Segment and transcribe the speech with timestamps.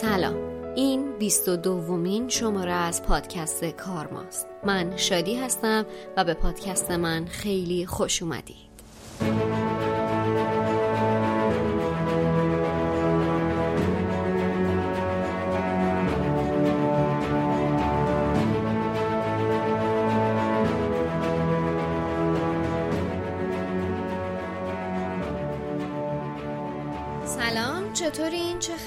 [0.00, 0.34] سلام.
[0.74, 7.86] این 22 دومین شماره از پادکست کارماست من شادی هستم و به پادکست من خیلی
[7.86, 8.69] خوش اومدید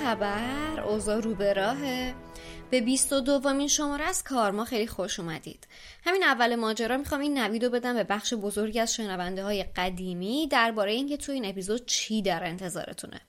[0.03, 2.13] خبر اوضاع رو به راهه.
[2.70, 5.67] به 22 دومین شماره از کارما خیلی خوش اومدید.
[6.05, 10.47] همین اول ماجرا می‌خوام این نوید رو بدم به بخش بزرگی از شنونده های قدیمی
[10.47, 13.21] درباره اینکه تو این اپیزود چی در انتظارتونه.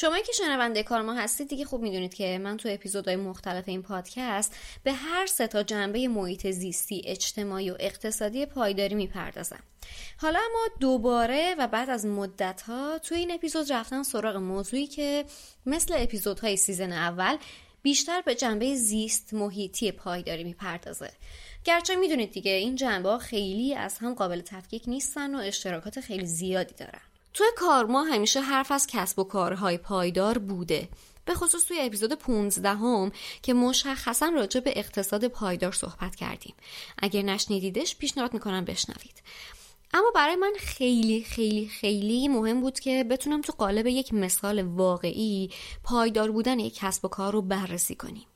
[0.00, 4.56] شما که شنونده کارما هستید دیگه خوب می‌دونید که من تو اپیزودهای مختلف این پادکست
[4.82, 9.62] به هر سه تا جنبه محیط زیستی اجتماعی و اقتصادی پایداری می‌پردازم.
[10.16, 12.62] حالا اما دوباره و بعد از مدت
[13.02, 15.24] تو این اپیزود رفتم سراغ موضوعی که
[15.66, 17.36] مثل اپیزودهای سیزن اول
[17.82, 21.10] بیشتر به جنبه زیست محیطی پایداری می‌پردازه.
[21.64, 26.74] گرچه می‌دونید دیگه این جنبه خیلی از هم قابل تفکیک نیستن و اشتراکات خیلی زیادی
[26.74, 27.07] دارن.
[27.34, 30.88] توی کارما همیشه حرف از کسب و کارهای پایدار بوده.
[31.24, 33.12] به خصوص توی اپیزود 15 هم
[33.42, 36.54] که مشخصا راجع به اقتصاد پایدار صحبت کردیم.
[36.98, 39.22] اگر نشنیدیدش پیشنهاد می‌کنم بشنوید.
[39.94, 45.50] اما برای من خیلی خیلی خیلی مهم بود که بتونم تو قالب یک مثال واقعی
[45.84, 48.26] پایدار بودن یک کسب و کار رو بررسی کنیم.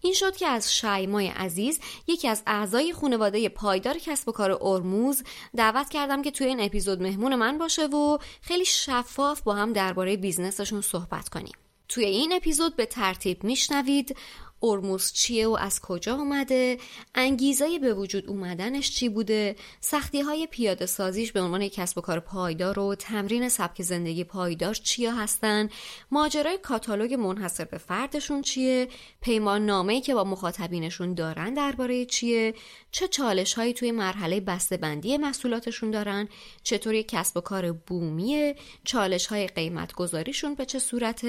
[0.00, 5.22] این شد که از شایمای عزیز یکی از اعضای خانواده پایدار کسب و کار ارموز
[5.56, 10.16] دعوت کردم که توی این اپیزود مهمون من باشه و خیلی شفاف با هم درباره
[10.16, 11.54] business شون صحبت کنیم.
[11.88, 14.16] توی این اپیزود به ترتیب میشنوید
[14.64, 16.78] ارموز چیه و از کجا اومده
[17.14, 22.20] انگیزه به وجود اومدنش چی بوده سختی های پیاده سازیش به عنوان کسب و کار
[22.20, 25.68] پایدار و تمرین سبک زندگی پایدار چیا هستن
[26.10, 28.88] ماجرای کاتالوگ منحصر به فردشون چیه
[29.20, 32.54] پیمان نامه‌ای که با مخاطبینشون دارن درباره چیه
[32.90, 34.40] چه چالش هایی توی مرحله
[34.80, 36.28] بندی محصولاتشون دارن
[36.62, 41.26] چطوری کسب و کار بومیه چالش های قیمت گذاریشون به چه صورت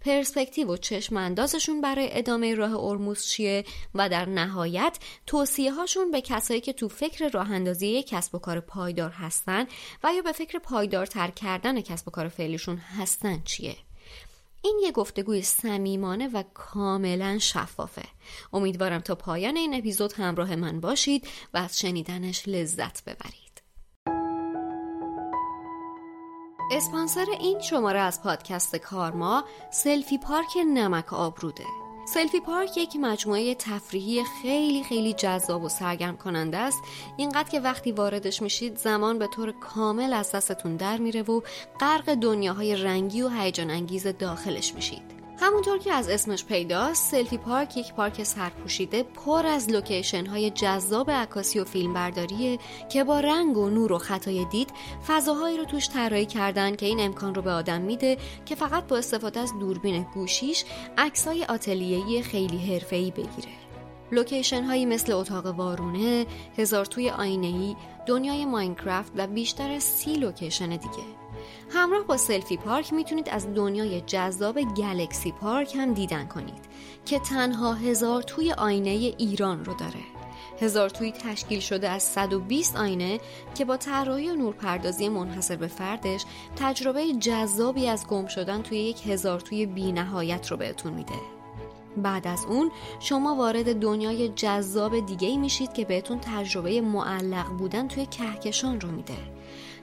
[0.00, 3.64] پرسپکتیو و چشم اندازشون برای ادامه راه ارموز چیه
[3.94, 8.60] و در نهایت توصیه هاشون به کسایی که تو فکر راه اندازی کسب و کار
[8.60, 9.66] پایدار هستن
[10.04, 13.76] و یا به فکر پایدارتر کردن کسب و کار فعلیشون هستن چیه؟
[14.62, 18.04] این یه گفتگوی صمیمانه و کاملا شفافه.
[18.52, 23.46] امیدوارم تا پایان این اپیزود همراه من باشید و از شنیدنش لذت ببرید.
[26.72, 34.24] اسپانسر این شماره از پادکست کارما سلفی پارک نمک آبروده سلفی پارک یک مجموعه تفریحی
[34.42, 36.82] خیلی خیلی جذاب و سرگرم کننده است.
[37.16, 41.40] اینقدر که وقتی واردش میشید زمان به طور کامل از دستتون در میره و
[41.80, 45.15] غرق دنیاهای رنگی و هیجان انگیز داخلش میشید.
[45.40, 51.10] همونطور که از اسمش پیداست سلفی پارک یک پارک سرپوشیده پر از location های جذاب
[51.10, 52.58] عکاسی و فیلمبرداریه
[52.88, 54.70] که با رنگ و نور و خطای دید
[55.06, 58.96] فضاهایی رو توش طراحی کردن که این امکان رو به آدم میده که فقط با
[58.96, 60.64] استفاده از دوربین گوشیش
[60.98, 63.52] عکسای آتلیه‌ای خیلی حرفه‌ای بگیره.
[64.12, 66.26] location هایی مثل اتاق وارونه،
[66.58, 67.76] هزار توی آینه
[68.06, 71.25] دنیای Minecraft و بیشتر از سی location دیگه.
[71.70, 76.64] همراه با سلفی پارک می‌تونید از دنیای جذاب Galaxy Park هم دیدن کنید
[77.04, 80.16] که تنها هزار توی آینه ایران رو داره.
[80.60, 83.20] هزار توی تشکیل شده از 120 آینه
[83.54, 86.24] که با طراحی و نورپردازی منحصر به فردش
[86.56, 91.14] تجربه جذابی از گم شدن توی یک هزار توی بی نهایت رو بهتون میده.
[91.96, 92.70] بعد از اون
[93.00, 99.35] شما وارد دنیای جذاب دیگه میشید که بهتون تجربه معلق بودن توی کهکشان رو میده.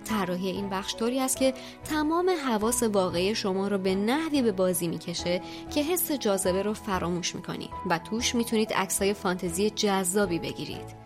[0.03, 1.53] طراحی این بخش طوری است که
[1.83, 5.41] تمام حواس واقعی شما رو به نحوی به بازی می‌کشه
[5.75, 11.03] که حس جاذبه رو فراموش می‌کنید و توش می‌تونید عکسای فانتزی جذابی بگیرید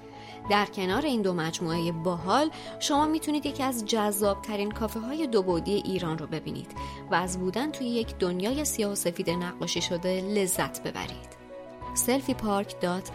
[0.50, 2.50] در کنار این دو مجموعه باحال
[2.80, 6.72] شما می‌تونید یکی از جذابترین کافه های دو بودی ایران رو ببینید
[7.12, 11.38] و از بودن توی یک دنیای سیاه و سفید نقاشی شده لذت ببرید.
[11.94, 13.10] سلفی پارک دات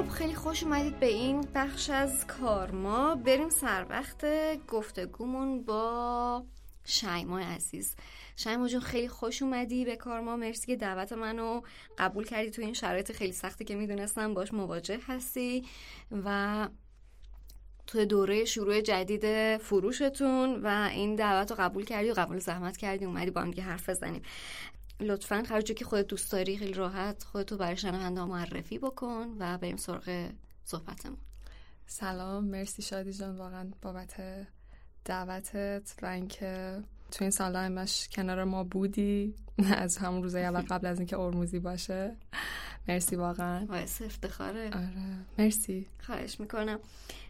[0.00, 4.26] خیلی خوش اومدید به این بخش از کارما بریم سر وقت
[4.66, 6.44] گفتگومون با
[6.84, 7.96] شایما عزیز.
[8.36, 11.60] شایما جون خیلی خوش اومدی به کارما مرسی که دعوت منو
[11.98, 15.64] قبول کردی تو این شرایط خیلی سختی که می‌دونستم باش مواجه هستی
[16.24, 16.68] و
[17.86, 23.04] تو دوره شروع جدید فروشتون و این دعوت رو قبول کردی و قبول زحمت کردی.
[23.04, 24.22] اومدی با هم حرف بزنیم.
[25.00, 29.76] لطفا هر که خودت دوست داری خیلی راحت خودتو برای شنونده معرفی بکن و بریم
[29.76, 30.30] سراغ
[30.64, 31.18] صحبتمون.
[31.86, 34.14] سلام مرسی شادی جان واقعا بابت
[35.04, 39.34] دعوتت و اینکه تو این سال همش کنار ما بودی.
[39.76, 42.16] از همون روزای اول قبل از اینکه ارموزی باشه.
[42.88, 43.66] مرسی واقعا.
[43.66, 44.66] باعث افتخاره.
[44.66, 45.86] آره مرسی.
[46.00, 46.78] خواهش می‌کنم.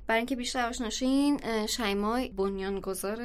[0.07, 3.19] برای اینکه بیشتر آشناشین شیمای بنیانگذار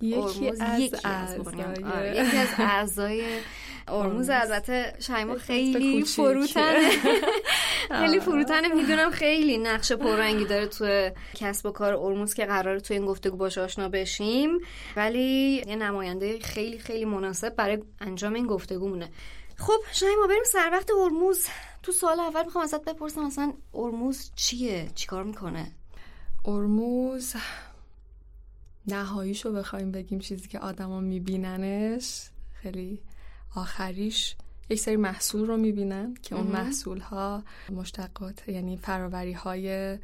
[0.00, 1.38] یکی از, یکی از,
[1.84, 3.24] آره، یکی از اعضای
[3.88, 4.30] ارموز.
[4.30, 6.90] البته شیما خیلی فروتنه.
[8.00, 12.94] خیلی فروتنه می‌دونم خیلی نقش پررنگی داره تو کسب و کار ارموز که قراره تو
[12.94, 14.58] این گفتگو باش آشنا بشیم.
[14.96, 19.08] ولی یه نماینده خیلی خیلی مناسب برای انجام این گفتگو مونه
[19.56, 21.46] خب شیما بریم سر وقت ارموز.
[21.82, 25.72] تو سال اول می‌خوام ازت بپرسم مثلا ارموز چیه؟ چیکار می‌کنه؟
[26.44, 27.34] ارموز
[28.86, 32.98] نهاییشو بخوایم بگیم چیزی که آدما میبیننش خیلی
[33.54, 34.36] آخریش
[34.70, 37.42] یک سری محصول رو می‌بینن که اون محصول ها
[37.72, 39.98] مشتقات یعنی فراوری های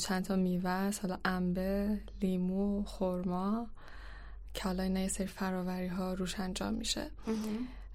[0.00, 3.66] چند تا میوه حالا انبه لیمو خرما
[4.54, 7.10] که حالا اینا یه سری فراوری ها روش انجام میشه.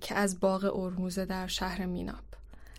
[0.01, 2.24] که از باغ ارموزه در شهر میناب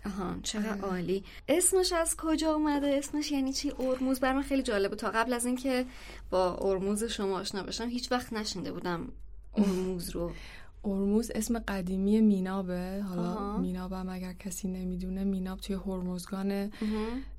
[0.07, 1.23] آها چقدر عالی.
[1.47, 4.95] اسمش از کجا اومده؟ اسمش یعنی چی؟ ارموز؟ برام خیلی جالبه.
[4.95, 5.85] تا قبل از اینکه
[6.29, 9.07] با ارموز شما آشنا بشم هیچ وقت نشنده بودم
[9.55, 10.31] ارموز رو.
[10.85, 13.03] ارموز اسم قدیمی مینابه.
[13.09, 16.71] حالا میناب هم اگر کسی نمی‌دونه میناب توی هرمزگان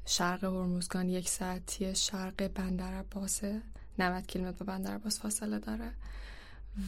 [0.06, 3.62] شرق هرمزگان یک ساعتی شرق بندر عباسه.
[3.98, 5.90] 90 کیلومتر به بندر عباس فاصله داره.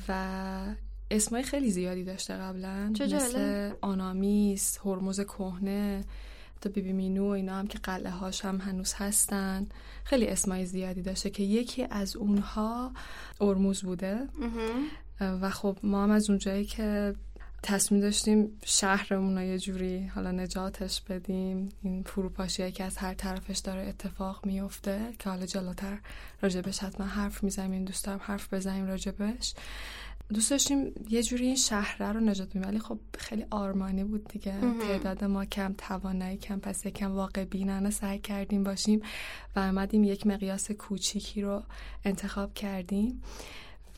[0.08, 0.74] و
[1.10, 2.92] اسمای خیلی زیادی داشته قبلا.
[3.00, 6.04] مثل آنامیس هرمز کهنه
[6.60, 9.66] تا بیبی مینو و اینا هم که قلعه هاش هم هنوز هستن.
[10.04, 12.92] خیلی اسمای زیادی داشته که یکی از اونها
[13.40, 14.18] ارموز بوده.
[15.20, 17.14] و خب ما هم از اونجایی که
[17.62, 23.58] تصمیم داشتیم شهرمون رو یه جوری حالا نجاتش بدیم این فروپاشی که از هر طرفش
[23.58, 25.98] داره اتفاق میفته که حالا جلوتر
[26.42, 29.54] راجبش حتما حرف می‌زنیم دوست دارم حرف بزنیم راجبش
[30.34, 34.54] دوست داشتیم یه جوری این شهره رو نجات بدیم ولی خب خیلی آرمانی بود دیگه.
[34.80, 39.02] تعداد ما کم توانایی کم پس یکم واقع بینانه سعی کردیم باشیم
[39.56, 41.62] و آمدیم یک مقیاس کوچیکی رو
[42.04, 43.22] انتخاب کردیم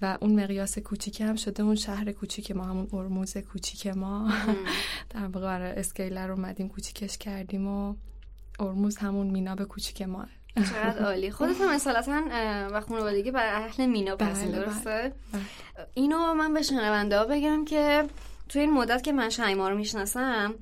[0.03, 4.33] و اون مقیاس کوچیک هم شده اون شهر کوچیک ما همون ارموز کوچیک ما.
[5.11, 7.95] در واقع اسکیلر رو اومدیم کوچیکش کردیم و
[8.61, 10.27] ارموز همون میناب کوچیک ما.
[10.57, 11.31] چقدر عالی.
[11.31, 12.23] خودت هم اصالتا
[12.73, 15.43] و خانوادگی بر اهل مینا هستین بله، درسته؟ بله.
[15.95, 18.05] اینو من به شنونده ها بگم که
[18.49, 20.55] توی این مدت که من شایما رو می‌شناسم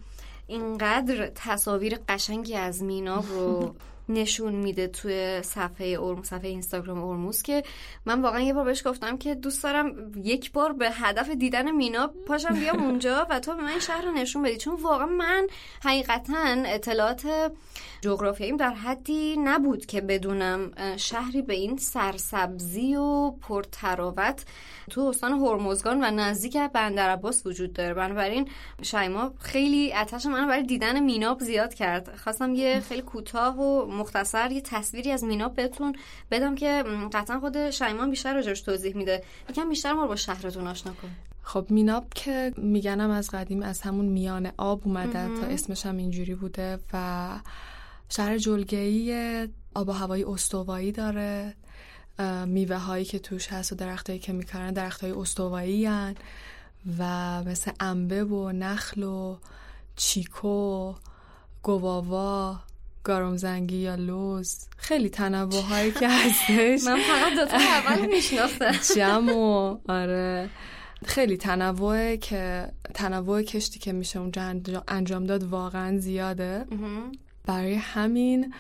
[0.47, 3.75] اینقدر تصاویر قشنگی از مینا رو
[4.11, 7.63] نشون میده توی صفحه ارم صفحه اینستاگرام ارموز که
[8.07, 12.07] من واقعا یه بار بهش گفتم که دوست دارم یک بار به هدف دیدن مینا
[12.27, 14.57] پاشم بیام اونجا و تو به من شهر رو نشون بدی.
[14.57, 15.47] چون واقعا من
[15.85, 16.35] حقیقتا
[16.67, 17.53] اطلاعات
[18.01, 24.45] جغرافیاییم در حدی نبود که بدونم شهری به این سرسبزی و پرتراوت
[24.91, 27.95] تو استان هرمزگان و نزدیک بندر عباس وجود داره.
[27.95, 28.49] بنابراین
[28.83, 32.17] شایما خیلی آتش منو برای دیدن میناب زیاد کرد.
[32.17, 35.97] خواستم یه خیلی کوتاه و مختصر یه تصویری از میناب بهتون
[36.31, 39.23] بدم که قطعا خود شایما بیشتر راجعش توضیح میده.
[39.51, 41.11] یکم بیشتر ما با شهرتون آشنا کن.
[41.43, 46.35] خب میناب که میگنم از قدیم از همون میان آب اومده تا اسمش هم اینجوری
[46.35, 47.29] بوده و
[48.09, 51.55] شهر جلگهی آب و هوایی استوایی داره.
[52.47, 55.89] میوه هایی که توش هست و درخت هایی که میکارن درخت های استوایی
[56.99, 59.37] و مثل انبه و نخل و
[59.97, 60.95] چیکو
[61.63, 62.61] گواوا
[63.05, 64.59] گارمزنگی یا لوز.
[64.77, 66.85] خیلی تنوع هایی که هستش.
[66.85, 69.33] من فقط دوتا اول میشناختم جمع
[69.89, 70.51] آره.
[71.05, 74.55] خیلی تنوع که تنوع کشتی که میشه اونجا
[74.89, 76.67] انجام داد واقعا زیاده.
[77.47, 78.55] برای همین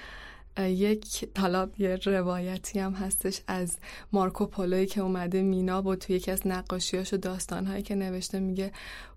[0.68, 3.78] یک حالا یه روایتی هم هستش از
[4.12, 8.40] مارکو پولوی که اومده مینا و تو یکی از نقاشیاش و داستانهایی که نوشته.
[8.40, 8.72] میگه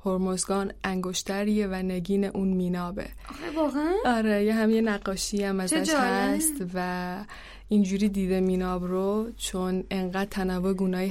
[0.06, 3.08] هرمزگان انگشتریه و نگین اون مینابه.
[3.30, 7.26] آخه واقعا؟ آره یه هم یه نقاشی هم ازش هست و
[7.68, 11.10] اینجوری دیده میناب رو چون انقدر تنوع گونای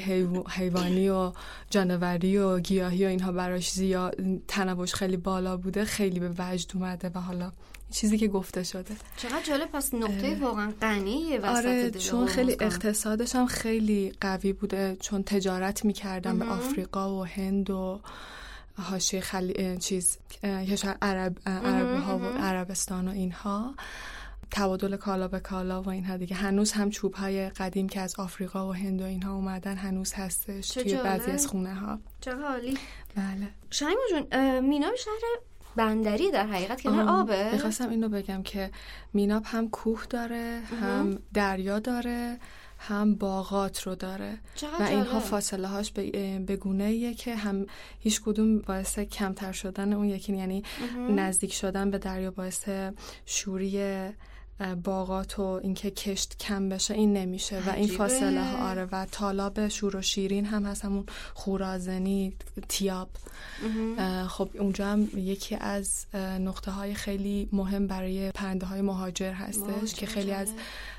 [0.48, 1.32] حیوانی و
[1.70, 4.16] جانوری و گیاهی و اینها براش زیاد
[4.48, 7.52] تنوعش خیلی بالا بوده خیلی به وجد اومده و حالا
[7.92, 8.94] چیزی که گفته شده.
[9.16, 14.96] چقدر جالب پس نقطه واقعا غنیه وسط آره چون خیلی اقتصادش هم خیلی قوی بوده
[15.00, 18.00] چون تجارت می‌کردن به آفریقا و هند و
[18.78, 23.74] حاشیه خلی چیز کشور عرب عرب ها و عربستان و اینها.
[24.54, 26.36] تبادل کالا به کالا و اینها دیگه.
[26.36, 30.68] هنوز هم چوب های قدیم که از آفریقا و هند و اینها اومدن هنوز هستش
[30.68, 32.78] توی بعضی از خونه ها چه حالی.
[33.16, 33.48] بله.
[33.70, 35.14] شایما جون میناب شهر
[35.76, 38.70] بندری در حقیقت کنار آبه می‌خواستم اینو بگم که
[39.14, 42.38] میناب هم کوه داره هم دریا داره
[42.78, 44.38] هم باغات رو داره.
[44.80, 45.92] و اینها فاصله هاش
[46.46, 47.66] به گونه که هم
[48.00, 50.62] هیچ کدوم باعث کمتر شدن اون یکی یعنی
[51.10, 52.68] نزدیک شدن به دریا باعث
[53.26, 53.78] شوری
[54.84, 58.70] باغات و اینکه کشت کم بشه این نمیشه و این فاصله ها.
[58.70, 62.32] آره و طالاب شور و شیرین هم هست همون خورازنی
[62.68, 63.08] تیاب.
[64.28, 66.06] خب اونجا هم یکی از
[66.40, 70.48] نقطه های خیلی مهم برای پرنده های مهاجر هستش که خیلی از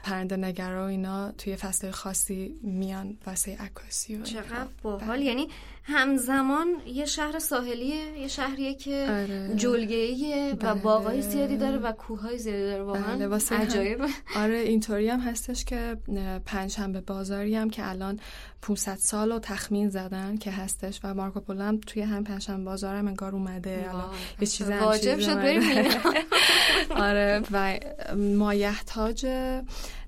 [0.03, 5.47] پرنده نگرا و اینا توی فصل خاصی میان واسه عکاسی و چقدر باحال یعنی
[5.83, 9.55] همزمان یه شهر ساحلیه یه شهریه که آره.
[9.55, 10.73] جلگه‌ایه و بله.
[10.73, 13.57] باغای زیادی داره و کوههای زیادی داره واقعا بله.
[13.57, 14.05] عجایب
[14.35, 15.97] آره اینطوری هم هستش که
[16.45, 18.19] پنجشنبه بازاری هم که الان
[18.63, 22.95] 500 سال رو تخمین زدن که هستش و مارکو پولو هم توی هم پنجشنبه بازار
[22.95, 23.85] هم انگار اومده.
[23.89, 24.09] الان
[24.41, 25.61] یه چیز واجب شد بریم
[27.07, 27.79] آره و
[28.15, 29.25] مایحتاج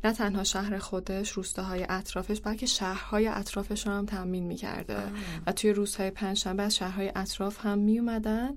[0.06, 4.98] نه تنها شهر خودش روستاهای اطرافش بلکه شهرهای اطرافش رو هم تامین می‌کرده.
[5.48, 8.50] و توی روزهای پنجشنبه از شهرهای اطراف هم میومدن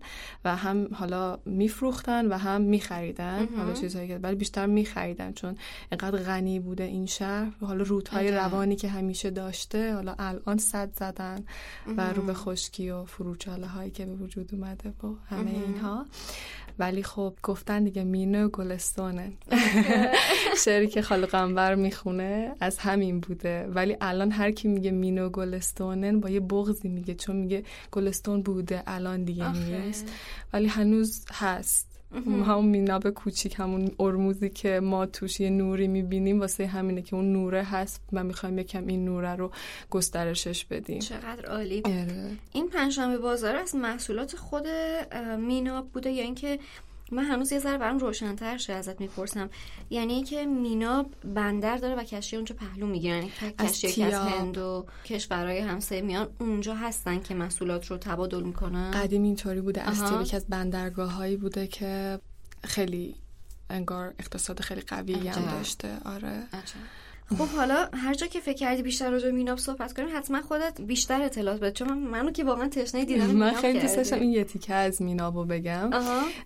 [0.44, 3.48] و هم حالا میفروختن و هم میخریدن.
[3.56, 5.56] حالا چیزهایی که ولی بیشتر میخریدن چون
[5.92, 7.52] اینقدر غنی بوده این شهر.
[7.60, 11.44] حالا رودهای روانی که همیشه داشته حالا الان صد زدن
[11.96, 16.06] و رو به خشکی و فروچاله هایی که به وجود اومده و همه اینها.
[16.78, 19.32] ولی خب گفتن دیگه مینو و گلستونه
[20.64, 23.66] شعری که خاله قنبر می‌خونه از همین بوده.
[23.66, 28.42] ولی الان هر کی میگه مینو و گلستونن با یه بغزی میگه چون میگه گلستون
[28.42, 30.08] بوده الان دیگه نیست.
[30.52, 31.87] ولی هنوز هست.
[32.14, 37.32] همون میناب کوچیک همون ارموزی که ما توش یه نوری می‌بینیم واسه همینه که اون
[37.32, 39.50] نوره هست و می‌خوایم یکم این نوره رو
[39.90, 40.98] گسترشش بدیم.
[40.98, 42.30] چقدر عالی اره.
[42.52, 44.66] این پنجشنبه بازار از محصولات خود
[45.38, 46.58] میناب بوده یا اینکه
[47.12, 49.50] من هنوز یه ذره برام روشنتر شه ازت می‌پرسم.
[49.90, 54.58] یعنی که مینا بندر داره و کشتی اونجا پهلو می‌گیرن یعنی کشتی که از هند
[54.58, 58.90] و کشورهای همسایه میان اونجا هستن که محصولات رو تبادل می‌کنن.
[58.90, 59.82] قدیم اینطوری بوده.
[59.82, 62.20] از یکی از بندرگاه هایی بوده که
[62.64, 63.14] خیلی
[63.70, 65.96] انگار اقتصاد خیلی قوی هم داشته.
[66.04, 66.42] آره.
[67.28, 71.22] خب حالا هر جا که فکر کردی بیشتر راجع میناب صحبت کنیم حتما خودت بیشتر
[71.22, 71.70] اطلاعات بده.
[71.70, 75.44] چون منو که واقعا تشنه دیدم من خیلی دوست داشتم این یه تیکه از مینابو
[75.44, 75.90] بگم.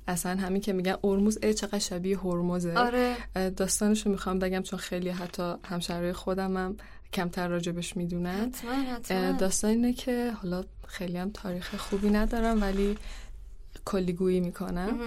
[0.08, 0.96] اصلا همین که میگن
[1.42, 2.74] ای چقدر شبیه هرمزه.
[2.74, 3.16] آره.
[3.56, 6.76] داستانشو می‌خوام بگم چون خیلی حتی همشهرهای خودم هم
[7.12, 8.52] کمتر راجبش می‌دونن.
[9.38, 12.98] داستان اینه که حالا خیلی هم تاریخ خوبی ندارم ولی
[13.84, 14.98] کلیگویی می‌کنم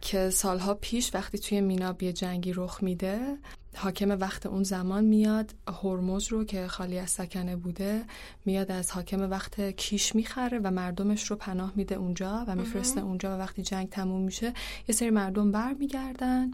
[0.00, 3.38] که سالها پیش وقتی توی میناب یه جنگی رخ میده
[3.76, 8.04] حاکم وقت اون زمان میاد هرمز رو که خالی از سکنه بوده
[8.44, 13.36] میاد از حاکم وقت کیش می‌خره و مردمش رو پناه میده اونجا و میفرسته اونجا
[13.36, 14.52] و وقتی جنگ تموم میشه
[14.88, 16.50] یه سری مردم برمیگردن.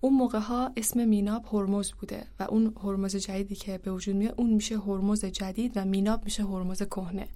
[0.00, 4.34] اون موقع ها اسم میناب هرمز بوده و اون هرمز جدیدی که به وجود میاد
[4.36, 7.28] اون میشه هرمز جدید و میناب میشه هرمز کهنه.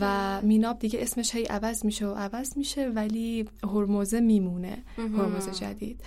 [0.00, 6.00] و میناب دیگه اسمش هی عوض میشه و عوض میشه ولی هرمز میمونه هرمز جدید.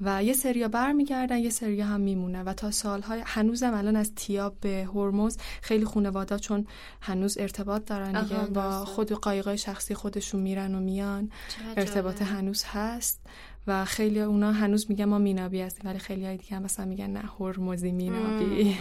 [0.00, 4.56] و یه سریا برمیگردن یه سریا هم میمونه و تا سالهای هنوزم الان از تیاب
[4.60, 6.66] به هرمز خیلی خانواده چون
[7.00, 11.30] هنوز ارتباط دارن دیگه با خود قایقای شخصی خودشون میرن و میان.
[11.76, 13.20] ارتباط هنوز هست.
[13.66, 17.10] و خیلی اونا هنوز میگن ما مینابی هستیم ولی خیلی های دیگه هم مثلا میگن
[17.10, 18.76] نه هرمزی مینابی.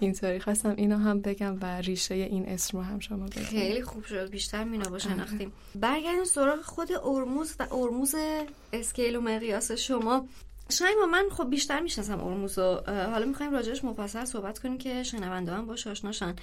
[0.00, 0.40] اینطوری.
[0.40, 4.30] خواستم اینو هم بگم و ریشه این اسم رو هم شما بگم خیلی خوب شد.
[4.30, 4.98] بیشتر مینابا آره.
[4.98, 5.52] شناختیم.
[5.74, 8.14] برگردیم سراغ خود ارموز و ارموز
[8.72, 10.26] اسکیل و مقیاس شما.
[10.70, 15.52] شایما من خب بیشتر می‌شناسم ارموز و حالا می‌خوایم راجعش مفصل صحبت کنیم که شنونده
[15.52, 16.34] هم باش آشناشن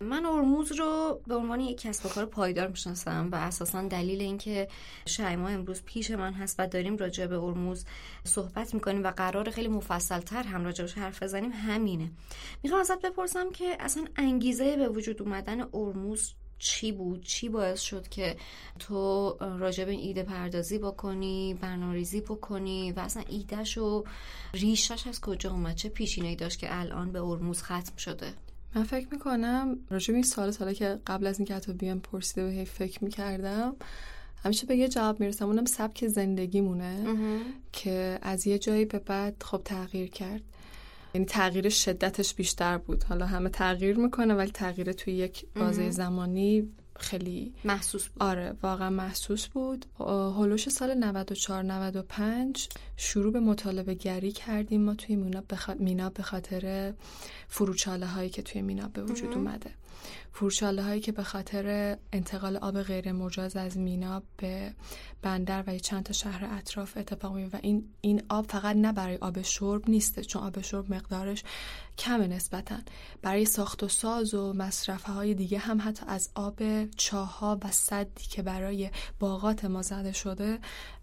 [0.00, 4.68] من ارموز رو به عنوان یک کسب و کار پایدار می‌شناسم و اساسا دلیل اینکه
[5.06, 7.84] شایما امروز پیش من هست و داریم راجع به ارموز
[8.24, 12.10] صحبت می‌کنیم و قرار خیلی مفصل تر هم راجعش حرف بزنیم همینه.
[12.62, 18.08] می‌خوام ازت بپرسم که اصلا انگیزه به وجود اومدن ارموز چی بود؟ چی باعث شد
[18.08, 18.36] که
[18.78, 24.04] تو راجع به ایده پردازی بکنی برنامه‌ریزی بکنی و اصلا ایدهش و
[24.54, 28.32] ریشش از کجا اومد؟ چه پیشینه‌ای داشت که الان به ارموز ختم شده؟
[28.74, 32.46] من فکر می‌کنم راجع به این سال ساله که قبل از اینکه حتی بیام پرسیده
[32.46, 33.76] و هی فکر می‌کردم
[34.44, 35.46] همیشه به یه جواب می‌رسم.
[35.46, 37.06] اونم سبک زندگیمونه
[37.72, 40.42] که از یه جایی به بعد خب تغییر کرد.
[41.14, 43.04] یعنی تغییر شدتش بیشتر بود.
[43.04, 46.68] حالا همه تغییر می‌کنه ولی تغییر توی یک بازه زمانی
[47.00, 48.22] خیلی محسوس بود.
[48.22, 49.86] آره واقعا محسوس بود.
[50.38, 54.82] هلوش سال 94 95 شروع به مطالبه گری کردیم.
[54.82, 55.70] ما توی مینا بخ...
[56.10, 56.94] به خاطر
[57.48, 59.70] فروچاله هایی که توی مینا به وجود اومده.
[60.36, 64.74] فروشاله هایی که به خاطر انتقال آب غیر مجاز از مینا به
[65.22, 69.16] بندر و چند تا شهر اطراف اتفاق میفته و این این آب فقط نه برای
[69.16, 71.44] آب شرب نیسته چون آب شرب مقدارش
[71.98, 72.76] کم نسبتا.
[73.22, 78.24] برای ساخت و ساز و مصرفه های دیگه هم حتی از آب چاها و صدی
[78.24, 80.58] که برای باغات ما زده شده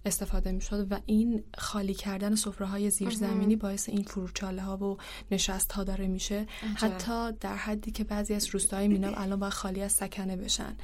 [0.05, 4.97] استفاده می شد و این خالی کردن سفره های زیرزمینی باعث این فروچاله ها و
[5.31, 6.45] نشست ها داره میشه.
[6.75, 10.75] حتی در حدی که بعضی از روستاهای مینا الان باید خالی از سکنه بشن.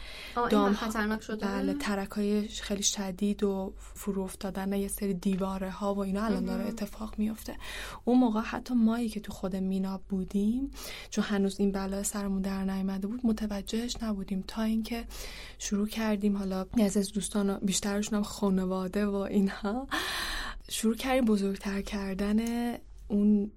[0.50, 5.94] دام خطرناک شده؟ بله ترک های خیلی شدید و فرو افتادن یه سری دیواره ها
[5.94, 7.56] و اینا الان داره اتفاق میفته
[8.06, 10.72] اون موقع حتی مایی که تو خود مینا بودیم
[11.10, 15.06] چون هنوز این بلا سرمون در نیامده بود متوجهش نبودیم تا اینکه
[15.60, 16.38] شروع کردیم.
[16.38, 19.88] حالا از دوستان بیشترشون هم خانواده و اینها
[20.70, 22.40] شروع کردیم بزرگتر کردن
[23.08, 23.52] اون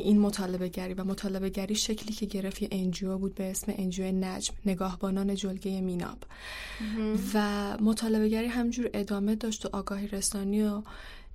[0.00, 4.12] این مطالبه گری و مطالبه گری شکلی که گرفت یه NGO بود به اسم NGO
[4.12, 6.18] نجم نگاهبانان جلگه میناب.
[7.34, 10.82] و مطالبه گری همینجور ادامه داشت و آگاهی رسانی و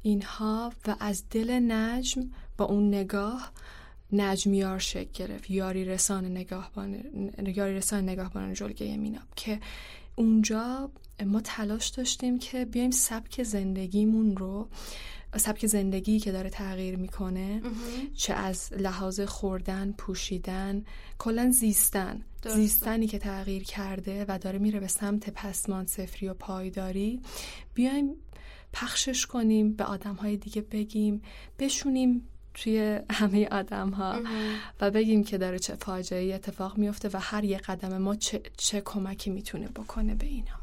[0.02, 3.52] اینها و از دل نجم با اون نگاه
[4.12, 5.52] نجمیار شکل گرفت.
[5.52, 7.04] یاری رسان نگاهبان
[7.56, 9.60] یاری رسان نگاهبانان جلگه میناب که
[10.16, 10.90] اونجا
[11.26, 14.68] ما تلاش داشتیم که بیایم سبک زندگیمون رو
[15.36, 17.62] سبک زندگی که داره تغییر می‌کنه
[18.16, 20.84] چه از لحاظ خوردن پوشیدن
[21.18, 22.22] کلا زیستن.
[22.46, 27.22] زیستنی که تغییر کرده و داره میره به سمت پسمان سفری و پایداری.
[27.74, 28.16] بیایم
[28.74, 31.22] پخشش کنیم به آدم های دیگه بگیم
[31.60, 34.22] بشونیم توی همه آدم ها
[34.82, 38.82] و بگیم که داره چه فاجعه اتفاق میفته و هر یه قدم ما چه, چه
[38.82, 40.57] کمکی می‌تونه بکنه به اینا.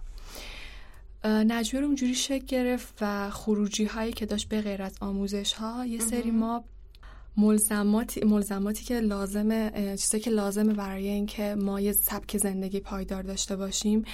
[1.25, 5.87] نجوی رو اونجوری شکل گرفت و خروجی هایی که داشت به غیر از آموزش ها
[5.87, 6.65] یه سری ما
[7.37, 13.57] ملزماتی ملزماتی که لازمه چیزایی که لازمه برای اینکه ما یه سبک زندگی پایدار داشته
[13.57, 14.05] باشیم.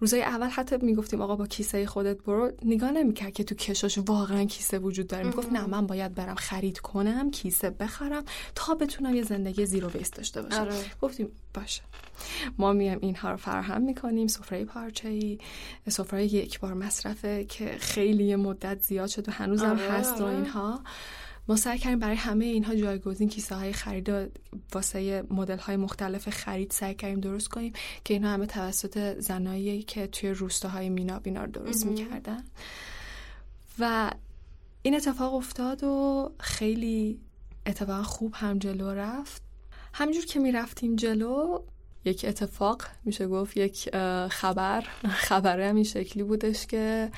[0.00, 2.52] روزای اول حتی می‌گفتیم آقا با کیسه خودت برو.
[2.64, 5.24] نگاه نمی‌کرد که تو کشاش واقعا کیسه وجود داره.
[5.24, 8.24] می‌گفت نه من باید برم خرید کنم کیسه بخرم
[8.54, 10.60] تا بتونم یه زندگی زیرو ویست داشته باشم.
[10.60, 10.74] آره.
[11.02, 11.82] گفتیم باشه.
[12.58, 15.38] ما میایم اینها رو فراهم می‌کنیم سفره پارچه ای
[15.88, 20.36] سفره یک بار مصرفه که خیلی مدت زیاد شد و هنوزم آره، هست و آره.
[20.36, 20.80] اینها.
[21.48, 24.10] ما سعی کردیم برای همه اینها جایگزین کیسه های خرید
[24.72, 27.72] واسه مدل های مختلف خرید سعی کردیم درست کنیم
[28.04, 32.44] که اینها همه توسط زنایی که توی روستاهای مینا بینا درست می‌کردن.
[33.78, 34.10] و
[34.82, 37.20] این اتفاق افتاد و خیلی
[37.66, 39.42] اتفاق خوب هم جلو رفت.
[39.92, 41.62] همینجور که می‌رفتیم جلو
[42.04, 43.96] یک اتفاق میشه گفت یک
[44.28, 44.84] خبر.
[45.28, 47.10] خبره هم این شکلی بودش که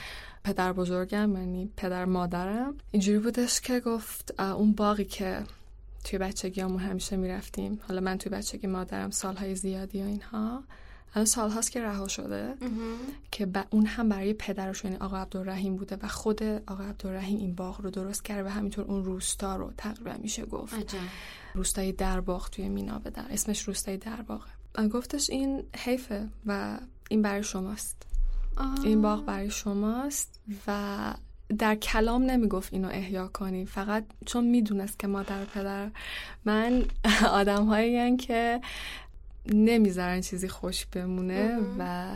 [0.44, 2.74] پدر بزرگم یعنی پدر مادرم.
[2.90, 5.42] اینجوری بودش که گفت اون باقی که
[6.04, 7.80] توی بچگی همون همیشه می‌رفتیم.
[7.88, 10.62] حالا من توی بچگی مادرم سالهای زیادی و اینها.
[11.14, 12.54] الان سال هاست که رها شده.
[13.30, 17.80] که اون هم برای پدرش یعنی آقا عبدالرحیم بوده و خود آقا عبدالرحیم این باغ
[17.80, 20.74] رو درست کرد و همینطور اون روستا رو تقریبا میشه گفت.
[21.54, 24.50] روستای درباغ توی مینا در اسمش روستای درباغه.
[24.92, 28.06] گفتش این حیفه و این برای شماست.
[28.84, 31.14] این باغ برای شماست و
[31.58, 33.66] در کلام نمی‌گفت اینو احیا کنی.
[33.66, 35.90] فقط چون می‌دونست که مادر پدر
[36.44, 36.84] من
[37.40, 38.60] آدم هایی که
[39.46, 42.06] نمی‌ذارن چیزی خوش بمونه و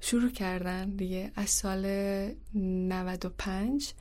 [0.00, 1.32] شروع کردن دیگه.
[1.36, 1.86] از سال
[2.54, 3.92] 95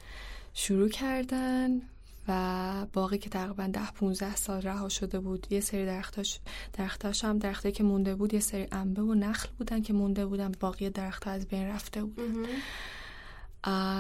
[0.54, 1.82] شروع کردن.
[2.30, 5.48] و باقی که تقریبا ده 15 سال رها شده بود.
[5.50, 6.40] یه سری درختاش
[6.74, 10.52] درختاش هم درختی که مونده بود یه سری انبه و نخل بودن که مونده بودن.
[10.60, 12.46] باقی درخت از بین رفته بودن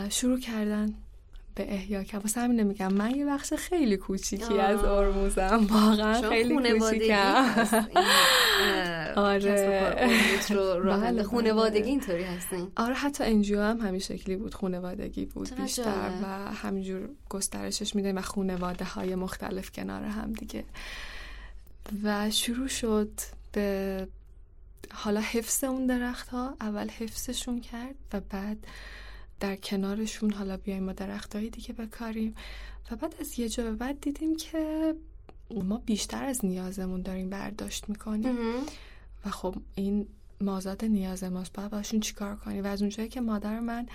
[0.09, 0.93] شروع کردن
[1.55, 6.79] به احیا که واسه همین نمیگم من یه بخش خیلی کوچیکی از ارموزم واقعا خیلی
[6.79, 7.55] کوچیکم.
[9.15, 10.09] آره.
[10.83, 16.53] بله خونوادگی اینطوری هستین؟ آره حتی انجیو هم همین شکلی بود خونوادگی بود بیشتر و
[16.53, 20.63] همینجور گسترشش میده و خونواده های مختلف کنار هم دیگه.
[22.03, 23.11] و شروع شد
[23.51, 24.07] به
[24.93, 28.67] حالا حفظ اون درخت ها اول حفظشون کرد و بعد
[29.39, 32.35] در کنارشون حالا بیایم ما درختایی دیگه بکاریم.
[32.91, 34.93] و بعد از یه جا به بعد دیدیم که
[35.63, 38.37] ما بیشتر از نیازمون داریم برداشت می‌کنیم.
[39.25, 40.07] و خب این
[40.41, 41.53] مازاد نیاز ماست.
[41.53, 43.87] باید باشون چیکار کنیم؟ و از اونجایی که مادر من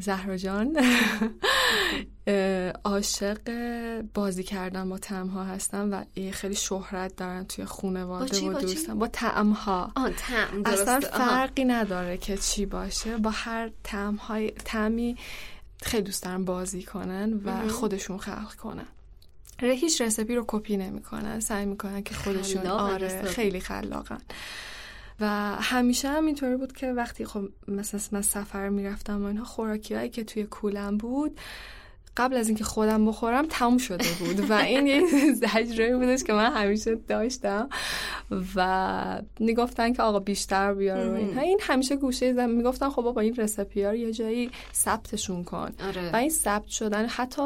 [0.00, 0.76] زهرا جان.
[2.84, 3.38] عاشق
[4.14, 9.92] بازی کردن با تمها هستم و خیلی شهرت دارن توی خانواده و دوستان با تمها
[10.16, 13.16] تم اصلا فرقی نداره که چی باشه.
[13.16, 15.16] با هر تمهای تمی
[15.82, 18.86] خیلی دوست دارن بازی کنن و خودشون خلق کنن.
[19.60, 21.40] هیچ رسپی رو کپی نمی‌کنن.
[21.40, 24.20] سعی می‌کنن که خودشون آره خیلی خلاقن.
[25.20, 25.26] و
[25.60, 30.10] همیشه هم اینطوری بود که وقتی خب مثلا من سفر می‌رفتم و اینها خوراکی هایی
[30.10, 31.40] که توی کولم بود
[32.16, 34.50] قبل از اینکه خودم بخورم تموم شده بود.
[34.50, 35.02] و این یه
[35.34, 37.68] زجره بودش که من همیشه داشتم
[38.56, 41.40] و می‌گفتن که آقا بیشتر بیار و اینها.
[41.40, 45.72] این همیشه گوشه زم می‌گفتن خب با این رسپی ها یه جایی ثبتشون کن.
[45.88, 46.12] آره.
[46.12, 47.42] و این ثبت شدن حتی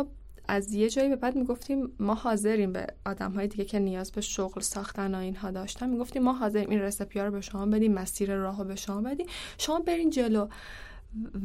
[0.48, 4.20] از یه جایی به بعد می‌گفتیم ما حاضریم به آدم های دیگه که نیاز به
[4.20, 7.92] شغل ساختن و اینها داشتن می‌گفتیم ما حاضریم این رسپی ها رو به شما بدیم
[7.92, 9.26] مسیر راه رو به شما بدیم.
[9.58, 10.48] شما برین جلو.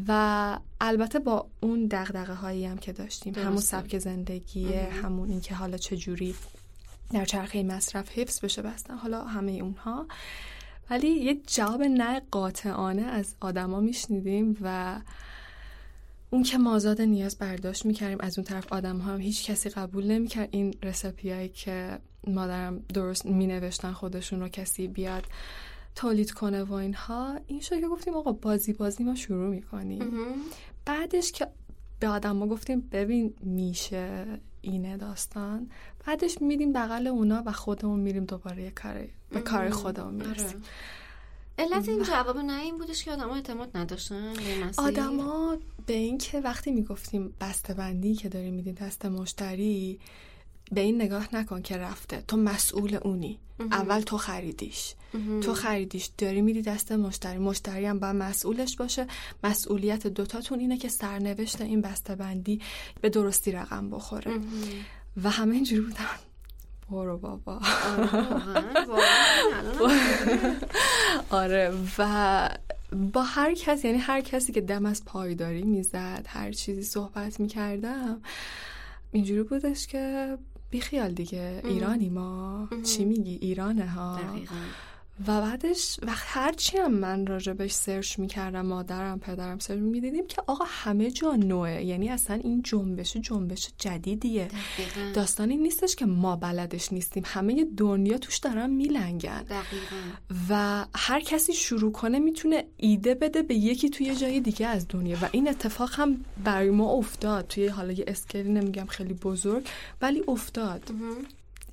[0.08, 5.78] و البته با اون دغدغه هایی هم که داشتیم همون سبک زندگی همون اینکه حالا
[5.78, 6.36] چجوری
[7.12, 10.08] در چرخه مصرف حفظ بشه بستن حالا همه اونها.
[10.90, 15.00] ولی یه جواب نه قاطعانه از آدما میشنیدیم و
[16.30, 20.12] اون که مازاد نیاز برداشت می‌کردیم از اون طرف آدم ها هم هیچ کسی قبول
[20.12, 20.50] نمی‌کرد.
[20.52, 25.24] این رسپی هایی که مادرم درست مینوشتن خودشون رو کسی بیاد
[25.96, 30.04] تولید کنه و اینها این شد که گفتیم آقا بازی بازی ما شروع می‌کنیم.
[30.86, 31.48] بعدش که
[32.00, 34.26] به آدم ما گفتیم ببین میشه
[34.62, 35.70] اینه داستان.
[36.08, 40.62] بعدش میدیم بغل اونا و خودمون میریم دوباره یه کاری به کار خودمون می‌رسیم.
[41.60, 44.34] علت این جواب نه این بودش که آدم اعتماد نداشتن
[44.78, 47.34] آدما به این که وقتی می‌گفتیم
[47.78, 50.00] بندی که داری میدی دست مشتری
[50.72, 52.24] به این نگاه نکن که رفته.
[52.28, 53.40] تو مسئول اونی.
[53.60, 54.94] اول تو خریدیش.
[55.44, 56.10] تو خریدیش.
[56.18, 57.38] داری میدی دست مشتری.
[57.38, 59.08] مشتری هم باید مسئولش باشه.
[59.44, 62.62] مسئولیت دوتاتون اینه که سرنوشت این بندی
[63.02, 64.40] به درستی رقم بخوره.
[65.24, 66.06] و همه اینجوری بودن.
[66.90, 67.60] برو بابا.
[71.30, 72.50] آره و
[73.14, 78.22] با هر کس یعنی هر کسی که دم از پایداری می‌زد هر چیزی صحبت می‌کردم
[79.12, 80.38] اینجوری بودش که
[80.70, 81.62] بیخیال دیگه.
[81.64, 82.70] ایرانی ما.
[82.84, 84.20] چی میگی؟ ایرانه ها.
[85.28, 90.66] و بعدش وقت هرچی هم من راجبش سرچ می‌کردم مادرم پدرم سرچ می‌دیدیم که آقا
[90.68, 91.86] همه جا نوعه.
[91.86, 94.48] یعنی اصلا این جنبش جنبش جدیدیه.
[95.14, 97.24] داستانی نیستش که ما بلدش نیستیم.
[97.26, 99.46] همه دنیا توش دارن میلنگن.
[100.50, 105.18] و هر کسی شروع کنه می‌تونه ایده بده به یکی توی جای دیگه از دنیا.
[105.22, 107.48] و این اتفاق هم برای ما افتاد.
[107.48, 109.68] توی حالا یه اسکلی نمیگم خیلی بزرگ
[110.02, 110.92] ولی افتاد.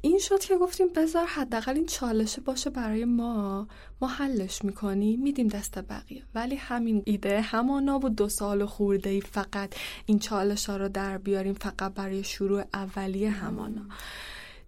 [0.04, 3.68] این شد که گفتیم بذار حداقل این چالشه باشه برای ما.
[4.00, 6.22] ما حلش می‌کنیم میدیم دست بقیه.
[6.34, 9.74] ولی همین ایده همانا و دو سال خورده ای فقط
[10.06, 13.82] این چالش ها رو در بیاریم فقط برای شروع اولیه همانا.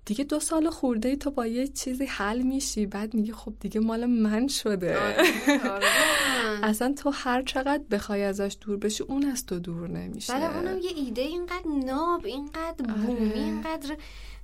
[0.05, 3.81] دیگه دو سال خورده ای تو با یه چیزی حل میشی بعد میگی خب دیگه
[3.81, 4.99] مال من شده.
[4.99, 5.87] آره، آره.
[6.71, 10.33] اصلا تو هر چقدر بخوای ازش دور بشی اون از تو دور نمیشه.
[10.33, 13.39] بله اونم یه ایده اینقدر ناب اینقدر بومی آره.
[13.39, 13.97] اینقدر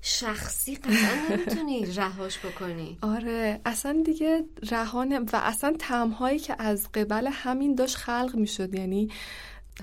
[0.04, 2.98] شخصی قطعا نمی‌تونی رهاش بکنی.
[3.02, 8.74] آره اصلا دیگه رهانه و اصلا تمهایی که از قبل همین داشت خلق می‌شد.
[8.74, 9.10] یعنی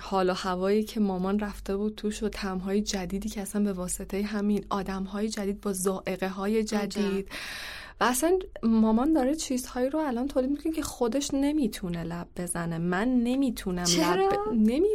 [0.02, 4.24] حال و هوایی که مامان رفته بود توش و تمهای جدیدی که اصلا به واسطه
[4.24, 7.30] همین آدمهای جدید با زائقه های جدید.
[8.02, 12.78] و اصلا مامان داره چیزهایی رو الان تولید می‌کنه که خودش نمی‌تونه لب بزنه.
[12.78, 14.88] من نمی‌تونم لب نمی...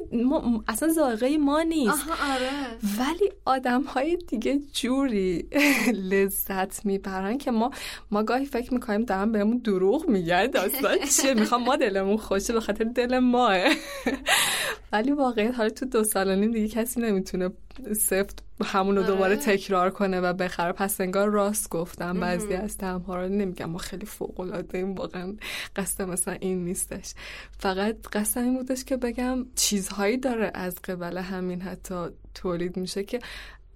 [0.69, 2.05] اصلا زائقه ما نیست.
[2.09, 2.51] آره.
[2.99, 5.49] ولی آدم های دیگه جوری
[6.11, 7.71] لذت می‌برن که ما
[8.11, 10.47] ما گاهی فکر می‌کنیم دارم بهمون دروغ میگن.
[10.47, 13.57] داستان چیه می‌خوام ما دلمون خوشه به خاطر دل ماه.
[14.93, 17.51] ولی واقعیت حالا تو دو سال دیگه کسی نمی‌تونه
[17.97, 19.45] سفت همون رو دوباره آره.
[19.45, 20.73] تکرار کنه و بخره.
[20.73, 25.37] پس انگار راست گفتم بعضی از تمها رو نمیگم ما خیلی فوق العاده این واقعا
[25.77, 27.15] قصد مثلا این نیستش.
[27.59, 31.95] فقط قصد این بودش که بگم چیزهایی داره از قبل همین حتی
[32.35, 33.19] تولید میشه که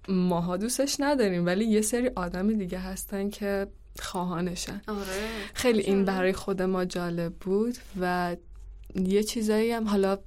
[0.07, 3.67] ماها دوستش نداریم ولی یه سری آدم دیگه هستن که
[3.99, 4.81] خواهانشن.
[4.87, 5.27] آره.
[5.53, 8.35] خیلی این برای خود ما جالب بود و
[8.95, 10.17] یه چیزایی هم حالا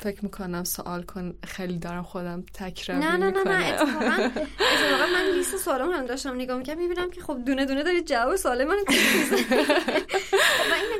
[0.00, 5.56] فکر می‌کنم سوال کن خیلی دارم خودم تکرار نه نه نه نه اتفاقا من لیست
[5.56, 8.92] سوالم هم داشتم نگاه می‌کنم می‌بینم که خب دونه دونه دارید جواب سوال من خب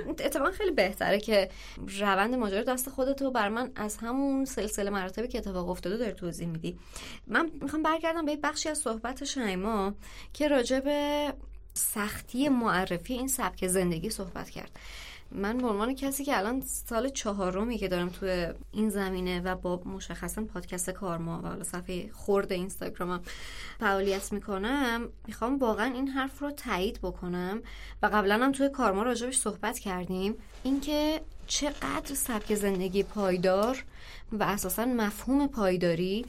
[0.07, 1.49] این اتفاقا خیلی بهتره که
[2.01, 6.49] روند ماجرا دست خودتو بر من از همون سلسله مراتبی که اتفاق افتاده داری توضیح
[6.49, 6.79] میدی.
[7.27, 9.95] من می‌خوام برگردم به بخشی از صحبت شیما
[10.33, 11.33] که راجع به
[11.75, 14.71] سختی معرفی این سبک زندگی صحبت کرد.
[15.33, 19.83] من به عنوان کسی که الان سال چهارمی که دارم توی این زمینه و با
[19.85, 23.21] مشخصا پادکست کارما و حالا صفحه خورد اینستاگرامم
[23.81, 27.62] فعالیت می‌کنم می‌خوام واقعا این حرف رو تایید بکنم
[28.03, 30.35] و قبلا هم توی کارما راجبش صحبت کردیم.
[30.62, 33.85] اینکه چقدر سبک زندگی پایدار
[34.33, 36.27] و اساسا مفهوم پایداری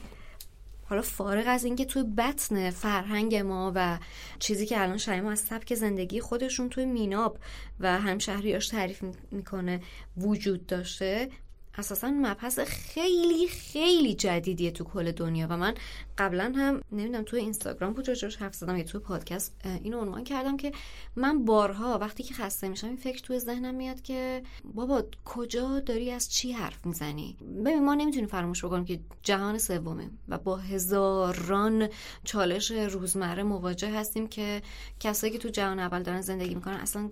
[0.90, 3.98] حالا فارغ از اینکه توی بطن فرهنگ ما و
[4.38, 7.38] چیزی که الان شایما از سبک زندگی خودشون توی میناب
[7.80, 9.80] و همشهریاش تعریف می‌کنه
[10.16, 11.28] وجود داشته
[11.78, 15.74] اساسا مبحث خیلی خیلی جدیدیه تو کل دنیا و من
[16.18, 20.56] قبلا هم نمی‌دونم تو اینستاگرام بود راجعش حرف زدم یا تو پادکست اینو عنوان کردم
[20.56, 20.72] که
[21.16, 24.42] من بارها وقتی که خسته میشم این فکر تو ذهنم میاد که
[24.74, 30.10] بابا کجا داری از چی حرف می‌زنی؟ ببین ما نمی‌تونیم فراموش بکنیم که جهان سومه
[30.28, 31.88] و با هزاران
[32.24, 34.62] چالش روزمره مواجه هستیم که
[35.00, 37.10] کسایی که تو جهان اول دارن زندگی می‌کنن اصلا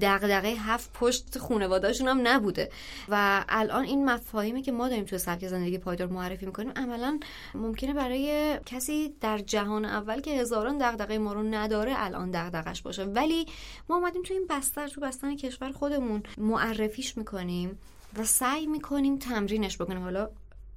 [0.00, 2.70] دغدغه هفت پشت خانواده‌شون هم نبوده.
[3.08, 7.20] و الان این مفاهیمی که ما داریم توی سبک زندگی پایدار معرفی می‌کنیم عملا
[7.54, 13.04] ممکنه برای کسی در جهان اول که هزاران دغدغه ما رو نداره الان دغدغش باشه.
[13.04, 13.46] ولی
[13.88, 17.78] ما اومدیم تو این بستر تو بستن کشور خودمون معرفیش می‌کنیم
[18.18, 20.02] و سعی می‌کنیم تمرینش بکنیم.
[20.02, 20.30] حالا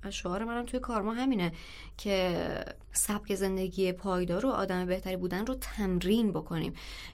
[0.09, 1.51] شعار منم توی کارما همینه
[1.97, 6.73] که سبک زندگی پایدار و آدم بهتری بودن رو تمرین بکنیم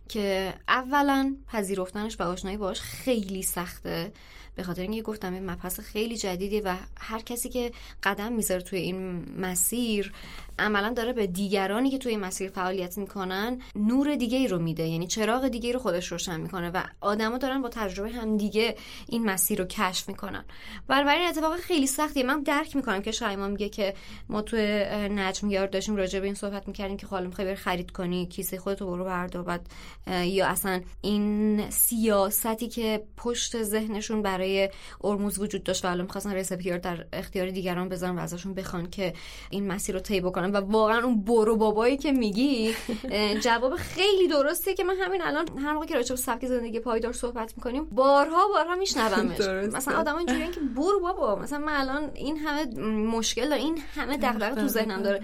[0.10, 4.12] که اولا پذیرفتنش و آشنایی باش خیلی سخته.
[4.58, 7.72] به خاطر اینکه گفتم این مبحث خیلی جدیدی و هر کسی که
[8.04, 10.12] قدم می‌ذاره توی این مسیر
[10.60, 14.88] عملا داره به دیگرانی که توی این مسیر فعالیت می‌کنن نور دیگه ای رو میده.
[14.88, 18.76] یعنی چراغ دیگه ای رو خودش روشن می‌کنه و آدما دارن با تجربه هم دیگه
[19.08, 20.46] این مسیر رو کشف می‌کنن.
[20.88, 22.24] بنابراین اتفاق خیلی سختیه.
[22.24, 23.94] من درک می‌کنم که شایما میگه که
[24.30, 27.92] ما توی نجم یار داشتیم راجع به این صحبت می‌کردیم که حالا می‌خوای بری خرید
[27.92, 29.60] کنی کیسه خودتو برو بردار
[30.08, 34.47] یا اصلا این سیاستی که پشت ذهنشون برای
[35.04, 39.14] ارموز وجود داشت و حالا می‌خواستن رسپی در اختیار دیگران بذارن و ازشون بخوان که
[39.50, 40.52] این مسیر رو طی بکنن.
[40.52, 42.74] و واقعا اون برو بابایی که میگی
[43.46, 47.14] جواب خیلی درستیه که من همین الان هر موقع که راجع به سبک زندگی پایدار
[47.14, 49.40] صحبت می‌کنیم بارها بارها میشنومش.
[49.74, 51.36] مثلا آدم اینجوریه که برو بابا.
[51.36, 55.22] مثلا من الان این همه مشکل داره این همه دغدغه تو ذهنم داره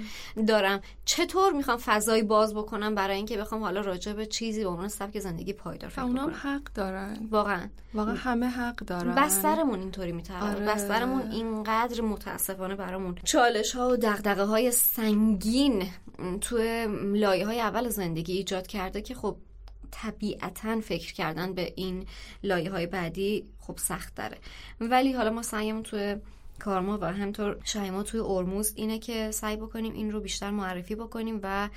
[0.47, 0.81] دارم.
[1.05, 5.19] چطور می‌خوام فضایی باز بکنم برای اینکه بخوام حالا راجع به چیزی به عنوان سبک
[5.19, 7.27] زندگی پایدار فکر کنم حق دارن.
[7.31, 7.69] واقعا.
[7.93, 9.12] واقعا همه حق دارن.
[9.17, 10.43] بسترمون اینطوری میتره.
[10.43, 10.65] آره.
[10.65, 13.15] بسترمون اینقدر متاسفانه برامون.
[13.23, 15.87] چالش ها و دغدغه های سنگین
[16.41, 19.37] توی لایه های اول زندگی ایجاد کرده که خب
[19.91, 22.05] طبیعتا فکر کردن به این
[22.43, 24.37] لایه های بعدی خب سخت داره
[24.81, 26.15] ولی حالا ما سعیمون توی
[26.63, 31.39] کارما و همطور شایما توی ارموز اینه که سعی بکنیم این رو بیشتر معرفی بکنیم
[31.43, 31.69] و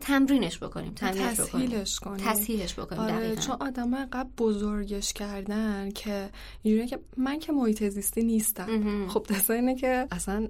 [0.00, 2.16] تمرینش بکنیم تمرینش بکنیم.
[2.16, 6.30] تسهیلش بکنیم آره چون آدم قبل بزرگش کردن که
[6.62, 9.06] اینجوریه که من که محیط زیستی نیستم.
[9.08, 10.48] خب دسته اینه که اصلا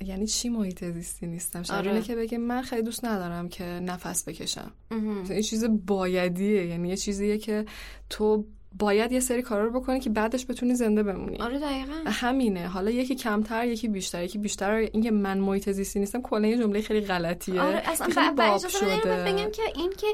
[0.00, 2.02] یعنی چی محیط زیستی نیستم؟ شاید آره.
[2.02, 4.72] که بگه من خیلی دوست ندارم که نفس بکشم.
[4.90, 6.66] این چیز بایدیه.
[6.66, 7.64] یعنی یه چیزیه که
[8.10, 8.46] تو
[8.78, 11.36] باید یه سری کارا رو بکنی که بعدش بتونی زنده بمونی.
[11.36, 11.94] آره دقیقا.
[12.06, 12.68] همینه.
[12.68, 14.24] حالا یکی کمتر یکی بیشتر.
[14.24, 17.62] یکی بیشتر اینکه من محیط زیستی نیستم کلا یه جمله خیلی غلطیه.
[17.62, 19.24] آره اصلا باب شده.
[19.26, 20.06] بگم که این که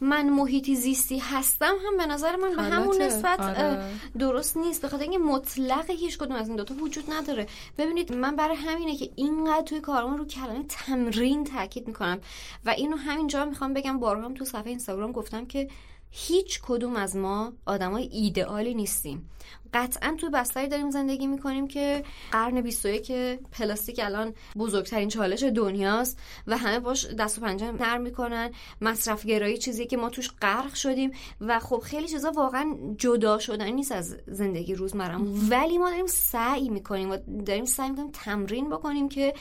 [0.00, 3.84] من محیطی زیستی هستم هم به نظر من به همون نسبت آره.
[4.18, 4.84] درست نیست.
[4.84, 7.46] بخاطر اینکه مطلق هیچ کدوم از این دوتا وجود نداره.
[7.78, 12.18] ببینید من برای همینه که اینقدر توی کارم رو کلمه تمرین تاکید می‌کنم.
[12.64, 13.98] و اینو همینجا می‌خوام بگم.
[13.98, 15.68] بارها هم تو صفحه اینستاگرام گفتم که
[16.10, 19.30] هیچ کدوم از ما آدمای ایدئالی نیستیم.
[19.74, 23.12] قطعا توی بستری داریم زندگی می‌کنیم که قرن 21
[23.52, 28.50] پلاستیک الان بزرگترین چالش دنیاست و همه باش دست و پنجه نرم می‌کنن.
[28.80, 33.70] مصرف گرایی چیزی که ما توش غرق شدیم و خب خیلی چیزا واقعا جدا شدن
[33.70, 39.08] نیست از زندگی روزمرم ولی ما داریم سعی می‌کنیم و داریم سعی می‌کنیم تمرین بکنیم
[39.08, 39.34] که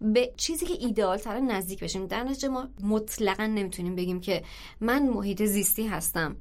[0.00, 2.06] به چیزی که ایدئال تر نزدیک بشیم.
[2.06, 4.42] در نتیجه ما مطلقا نمی‌تونیم بگیم که
[4.80, 6.36] من محیط زیستی هستم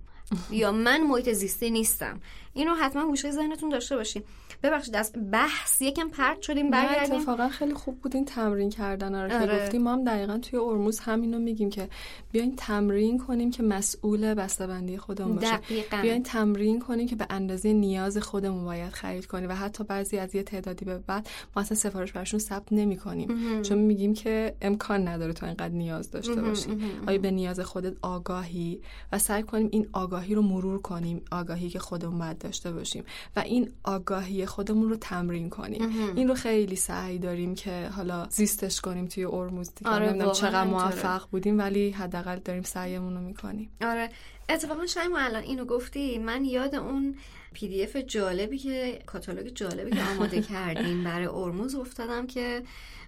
[0.51, 2.19] یا من محیط زیستی نیستم.
[2.53, 4.23] اینو حتما گوشه ذهنتون داشته باشین.
[4.63, 7.15] ببخشید از بحث یکم پرت شدیم برگردیم.
[7.15, 9.65] اتفاقا خیلی خوب بود این تمرین کردن رو که آره.
[9.65, 9.83] گفتیم.
[9.83, 11.89] ما هم دقیقا توی ارموز همینو میگیم که
[12.31, 15.59] بیاین تمرین کنیم که مسئول بسته‌بندی خودمون باشه.
[16.01, 20.35] بیاین تمرین کنیم که به اندازه نیاز خودمون باید خرید کنیم و حتی بعضی از
[20.35, 25.07] یه تعدادی به بعد ما اصلا سفارش براشون ثبت نمی کنیم چون میگیم که امکان
[25.07, 29.87] نداره تو اینقدر نیاز داشته باشی آیا به نیاز خودت آگاهی؟ و سعی کنیم این
[29.93, 31.21] آگاهی رو مرور کنیم.
[31.31, 33.03] آگاهی که خودمون باید داشته باشیم
[33.35, 36.13] و این آگاهی خودمون رو تمرین کنیم.
[36.15, 39.91] این رو خیلی سعی داریم که حالا زیستش کنیم توی ارموز دیگه.
[39.91, 43.69] آره چقدر موفق بودیم ولی حداقل داریم سعیمون رو می‌کنیم.
[43.81, 44.09] آره.
[44.49, 47.15] اتفاقا شاید ما الان اینو گفتی من یاد اون
[47.53, 52.63] PDF جالبی که کاتالوگ جالبی که آماده کردیم برای ارموز افتادم که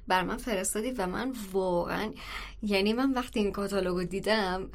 [0.07, 2.13] بر من فرستادی و من واقعا
[2.63, 4.69] یعنی من وقتی این کاتالوگو دیدم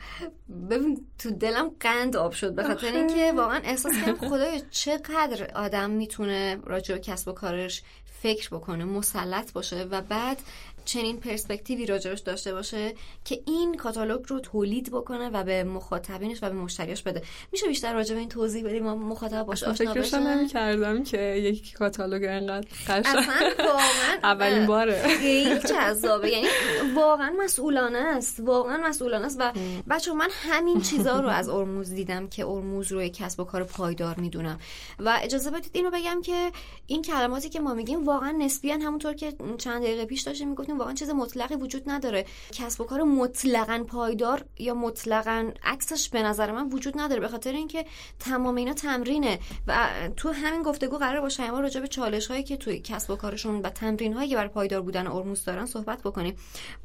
[0.71, 2.55] ببین تو دلم قند آب شد.
[2.55, 7.83] به خاطر اینکه واقعا احساس کردم خدایا چقدر آدم می‌تونه راجع به کسب و کارش
[8.23, 10.43] فکر بکنه مسلط باشه و بعد
[10.85, 16.49] چنین پرسپکتیوی راجبش داشته باشه که این کاتالوگ رو تولید بکنه و به مخاطبینش و
[16.49, 17.23] به مشتریاش بده.
[17.53, 22.25] میشه بیشتر راجب این توضیح بدیم؟ ما مخاطب باشه آشنا بشه کردم که یک کاتالوگ
[22.25, 23.23] انقدر اصلا
[23.59, 25.03] واقعا اولین باره.
[25.03, 26.31] خیلی جذابه.
[26.31, 26.49] یعنی
[26.95, 28.41] واقعا مسئولانه است.
[28.41, 29.53] واقعا مسئولانه است و
[29.91, 33.65] بچه من همین چیزا رو از ارموز دیدم که ارموز رو یک کسب و کار
[33.65, 34.59] پایدار می‌دونم.
[34.99, 36.51] و اجازه بدید اینو بگم که
[36.87, 40.95] این کلماتی که ما میگیم واقعا نسبیا همونطور که چند دقیقه پیش داشتیم می‌گفتیم واقعا
[40.95, 42.25] چیز مطلقی وجود نداره.
[42.53, 47.21] کسب و کار مطلقا پایدار یا مطلقا عکسش به نظر من وجود نداره.
[47.21, 47.85] به خاطر اینکه
[48.19, 49.39] تمام اینا تمرینه.
[49.67, 53.17] و تو همین گفتگو قرار باشه ما راجع به چالش هایی که توی کسب و
[53.17, 56.37] کارشون و تمرین هایی که برای پایدار بودن ارموز دارن صحبت بکنیم.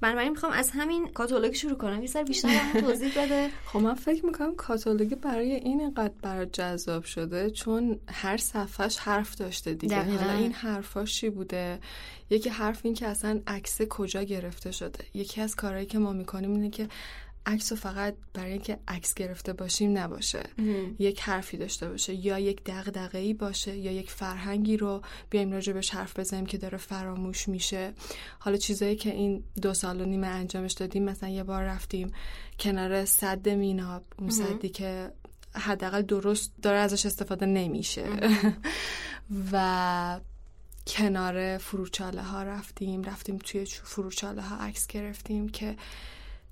[0.02, 2.02] بنابراین می‌خوام از همین کاتالوگ شروع کنم.
[2.02, 2.50] یه سر بیشتر
[2.82, 3.50] توضیح بده.
[3.74, 9.36] خب من فکر می‌کنم کاتالوگ برای این اینقدر برای جذاب شده چون هر صفحش حرف
[9.36, 10.04] داشته دیگه.
[10.04, 11.80] حالا این حرفاش چی بوده؟
[12.30, 15.06] یکی حرف این که اصلا عکس کجا گرفته شده.
[15.14, 16.88] یکی از کارهایی که ما می‌کنیم اینه که
[17.46, 20.44] عکس رو فقط برای اینکه عکس گرفته باشیم نباشه.
[21.00, 25.74] یک حرفی داشته باشه یا یک دغدغه ای باشه یا یک فرهنگی رو بیایم راجع
[25.92, 27.94] حرف بزنیم که داره فراموش میشه.
[28.40, 32.12] حالا چیزایی که این دو سال و نیمه انجامش دادیم مثلا یه بار رفتیم
[32.60, 35.12] کنار صد میناب اون صدی که
[35.54, 38.06] حداقل درست داره ازش استفاده نمیشه.
[39.52, 40.20] و
[40.88, 45.76] کنار فروچاله ها رفتیم رفتیم توی فروچاله ها عکس گرفتیم که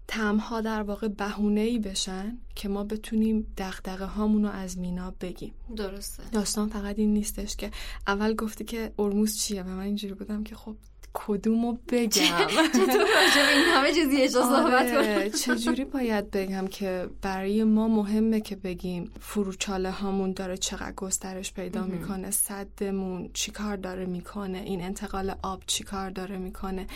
[0.07, 5.53] تمها در واقع بهونه ای بشن که ما بتونیم دغدغه هامونو از مینا بگیم.
[5.75, 6.23] درسته.
[6.31, 7.71] داستان فقط این نیستش که
[8.07, 10.75] اول گفتی که ارموز چیه و من اینجوری بودم که خب
[11.13, 17.88] کدومو بگم؟ چطور راجع این همه چیزی صحبت آره، چجوری باید بگم که برای ما
[17.88, 24.82] مهمه که بگیم فروچاله هامون داره چقدر گسترش پیدا می‌کنه صدمون چیکار داره می‌کنه این
[24.82, 26.88] انتقال آب چیکار داره می‌کنه.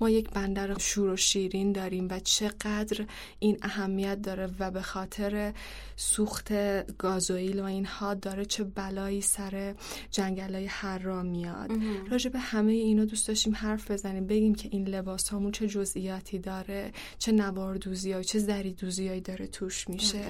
[0.00, 3.06] ما یک بندر شور و شیرین داریم و چقدر
[3.38, 5.52] این اهمیت داره و به خاطر
[5.96, 6.52] سوخت
[6.98, 9.74] گازوئیل و اینها داره چه بلایی سر
[10.10, 10.70] جنگلای
[11.02, 11.70] را میاد.
[12.10, 16.38] راجع به همه اینا دوست داشتیم حرف بزنیم بگیم که این لباس همون چه جزئیاتی
[16.38, 20.24] داره چه نواردوزی چه زری دوزیایی داره توش میشه.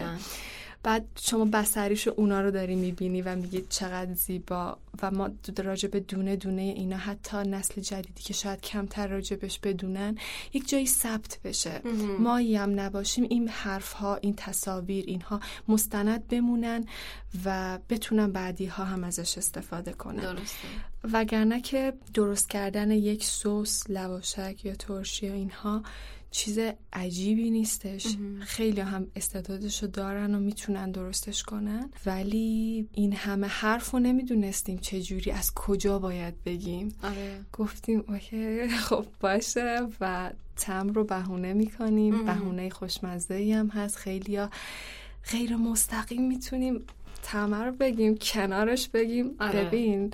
[0.86, 5.30] بعد شما بسریش اونا رو داری می‌بینی و میگید چقدر زیبا و ما
[5.64, 10.18] راجع به دونه دونه اینا حتی نسل جدیدی که شاید کمتر راجبش بدونن
[10.52, 11.80] یک جایی ثبت بشه.
[12.18, 16.84] ما هم نباشیم این حرف ها این تصاویر اینها مستند بمونن
[17.44, 20.34] و بتونن بعدی ها هم ازش استفاده کنن.
[20.34, 20.68] درسته.
[21.12, 25.82] وگرنه که درست کردن یک سس لواشک یا ترشی یا اینها
[26.30, 26.58] چیز
[26.92, 28.06] عجیبی نیستش.
[28.40, 31.90] خیلی هم استعدادش رو دارن و می‌تونن درستش کنن.
[32.06, 36.94] ولی این همه حرف رو نمی‌دونستیم چجوری از کجا باید بگیم.
[37.02, 37.40] آره.
[37.52, 42.24] گفتیم اوکی خب باشه و تم رو بهونه می‌کنیم.
[42.24, 43.96] بهونه خوشمزه هم هست.
[43.96, 44.50] خیلی ها
[45.30, 46.80] غیر مستقیم می‌تونیم
[47.22, 49.30] تمه رو بگیم کنارش بگیم.
[49.40, 49.64] آره.
[49.64, 50.12] ببین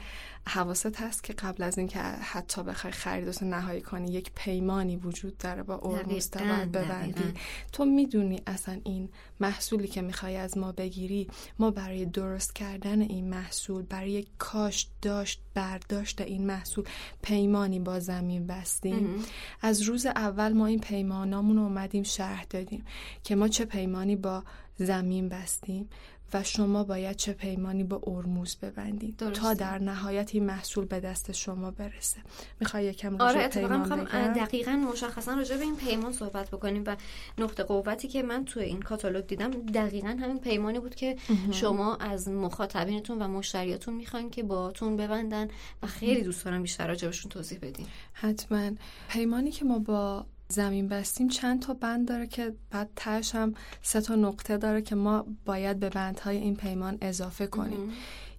[0.48, 5.62] حواست هست که قبل از اینکه حتی بخوای خریدتو نهایی کنی یک پیمانی وجود داره
[5.62, 7.34] با ارموز ببندی.
[7.72, 9.08] تو می‌دونی اصلا این
[9.40, 11.28] محصولی که می‌خوای از ما بگیری
[11.58, 16.84] ما برای درست کردن این محصول برای کاشت داشت برداشت این محصول
[17.22, 19.24] پیمانی با زمین بستیم.
[19.60, 22.84] از روز اول ما این پیمانامون رو اومدیم شرح دادیم
[23.24, 24.44] که ما چه پیمانی با
[24.76, 25.88] زمین بستیم.
[26.34, 31.32] و شما باید چه پیمانی با ارموز ببندید تا در نهایت این محصول به دست
[31.32, 32.20] شما برسه.
[32.60, 36.96] می‌خوای یکم آره اتفاقا دقیقا مشخصا راجع به این پیمان صحبت بکنیم و
[37.38, 41.16] نقطه قوتی که من توی این کاتالوگ دیدم دقیقا همین پیمانی بود که
[41.50, 45.48] شما از مخاطبینتون و مشتریاتون می‌خواین که باتون ببندن
[45.82, 47.86] و خیلی دوست دارم بیشتر راجبشون توضیح بدین.
[48.12, 48.70] حتما.
[49.08, 54.00] پیمانی که ما با زمین بستیم چند تا بند داره که بعد تهش هم سه
[54.00, 57.92] تا نقطه داره که ما باید به بندهای این پیمان اضافه کنیم.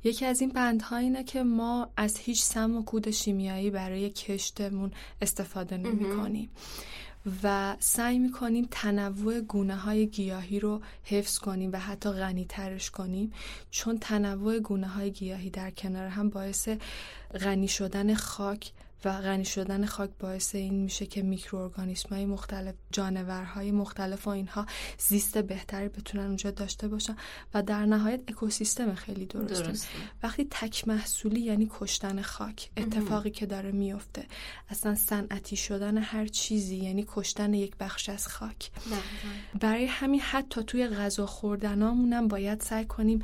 [0.03, 4.91] یکی از این بندها اینه که ما از هیچ سم و کود شیمیایی برای کشتمون
[5.21, 6.49] استفاده نمی کنیم
[7.43, 13.31] و سعی می‌کنیم تنوع گونه های گیاهی رو حفظ کنیم و حتی غنی ترش کنیم
[13.71, 16.69] چون تنوع گونه های گیاهی در کنار هم باعث
[17.41, 18.71] غنی شدن خاک
[19.05, 24.65] و غنی شدن خاک باعث این میشه که میکروارگانیسم های مختلف جانورهای مختلف و اینها
[24.97, 27.15] زیست بهتری بتونن اونجا داشته باشن
[27.53, 29.87] و در نهایت اکوسیستم خیلی درسته, درسته.
[30.23, 34.25] وقتی تک محصولی یعنی کشتن خاک اتفاقی که داره میفته
[34.69, 38.71] اصلا صنعتی شدن هر چیزی یعنی کشتن یک بخش از خاک.
[39.59, 43.23] برای همین حتی توی غذا خوردنامونم باید سعی کنیم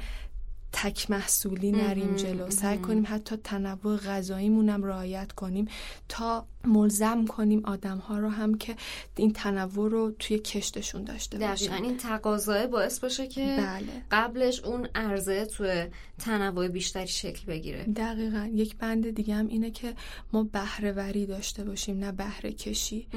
[0.72, 2.50] تک محصولی نریم جلو.
[2.50, 5.68] سعی کنیم حتی تنوع غذاییمون هم رعایت کنیم
[6.10, 8.76] تا ملزم کنیم آدم ها رو هم که
[9.16, 11.84] این تنوع رو توی کشتشون داشته باشن.
[11.84, 14.04] این تقاضای باعث باشه که بله.
[14.12, 15.86] قبلش اون عرضه توی
[16.20, 17.84] تنوع بیشتری شکل بگیره.
[17.84, 18.50] دقیقا.
[18.54, 19.94] یک بند دیگه هم اینه که
[20.34, 23.08] ما بهرهوری داشته باشیم نه بهره کشی.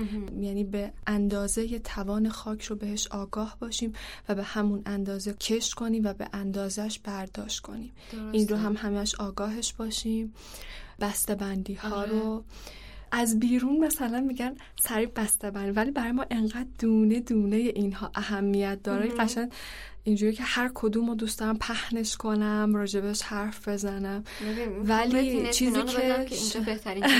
[0.41, 3.93] یعنی به اندازه توان خاک رو بهش آگاه باشیم
[4.29, 7.93] و به همون اندازه کشت کنیم و به اندازش برداشت کنیم.
[8.33, 10.35] این رو هم همش آگاهش باشیم.
[11.01, 12.11] بسته بندی ها آره.
[12.11, 12.45] رو
[13.13, 18.79] از بیرون مثلا میگن سریع بسته بندی ولی برای ما انقدر دونه دونه اینها اهمیت
[18.83, 19.09] داره.
[19.09, 19.53] قشنگ
[20.05, 24.25] اینجوری که هر کدوم رو دوست دارم پهنش کنم راجبش حرف بزنم.
[24.85, 27.05] ولی چیزی که اینجا بهترین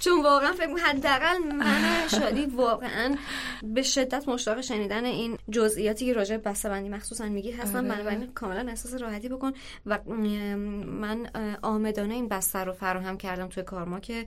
[0.00, 3.16] چون واقعا فکر حداقل من شادی واقعا
[3.62, 7.88] به شدت مشتاق شنیدن این جزئیاتی که راجع به بندی مخصوصا میگی هستم آره.
[7.88, 9.52] بنابراین کاملا احساس راحتی بکن.
[9.86, 11.30] و من
[11.62, 14.26] آمدانه این بسته رو فراهم کردم توی کارما که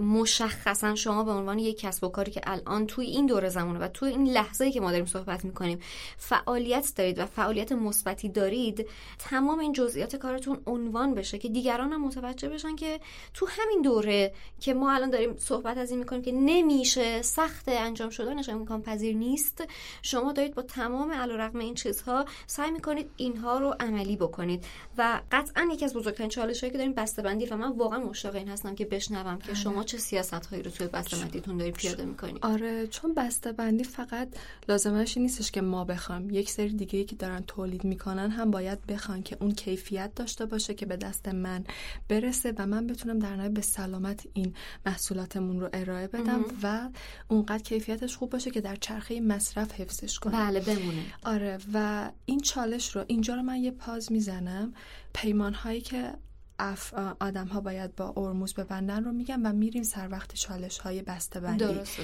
[0.00, 3.88] مشخصا شما به عنوان یک کسب و کاری که الان توی این دوره زمانه و
[3.88, 5.78] توی این لحظه‌ای که ما داریم صحبت می‌کنیم
[6.16, 8.86] فعالیت دارید و فعالیت مثبتی دارید
[9.18, 13.00] تمام این جزئیات کارتون عنوان بشه که دیگران هم متوجه بشن که
[13.34, 18.10] تو همین دوره که ما الان داریم صحبت از این می‌کنیم که نمیشه سخت انجام
[18.10, 19.64] شدنش امکان پذیر نیست
[20.02, 24.64] شما دارید با تمام علیرغم این چیزها سعی می‌کنید اینها رو عملی بکنید.
[24.98, 28.48] و قطعا یکی از بزرگترین چالش هایی که داریم بندی و من واقعا مشتاق این
[28.48, 32.38] هستم که بشنوم که شما چه سیاست هایی رو توی بندیتون دارید پیاده می‌کنید.
[32.42, 33.14] آره چون
[33.56, 34.28] بندی فقط
[34.68, 36.30] لازمش نیستش که ما بخوام.
[36.30, 40.74] یک سری دیگه که دارن تولید می‌کنن هم باید بخوان که اون کیفیت داشته باشه
[40.74, 41.64] که به دست من
[42.08, 44.54] برسه و من بتونم در نهایت به سلامت این
[44.86, 46.88] محصولاتمون رو ارائه بدم و
[47.28, 50.32] اونقدر کیفیتش خوب باشه که در چرخه مصرف حفظش کنم.
[50.32, 51.04] بله بمونه.
[51.24, 54.72] آره و این چالش رو اینجا رو من یه پاز می‌زنم.
[55.12, 56.12] پیمان هایی که
[56.58, 61.02] اف آدم ها باید با ارموز ببندن رو میگم و میریم سر وقت چالش های
[61.02, 62.00] بسته بندی درست, درست.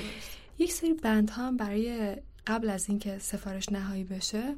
[0.58, 2.16] یک سری بند ها هم برای
[2.46, 4.54] قبل از اینکه سفارش نهایی بشه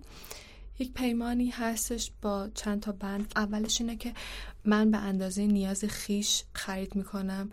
[0.79, 3.33] یک پیمانی هستش با چند تا بند.
[3.37, 4.15] اولش اینه که
[4.65, 7.51] من به اندازه نیاز خیش خرید می‌کنم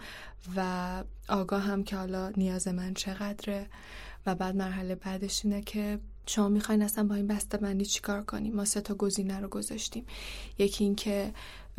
[0.55, 3.67] و آگاه هم که حالا نیاز من چقدره.
[4.25, 5.99] و بعد مرحله بعدش اینه که
[6.30, 10.05] شما می‌خواین اصلا با این بسته بندی چیکار کنیم؟ ما سه تا گزینه رو گذاشتیم.
[10.57, 11.34] یکی اینکه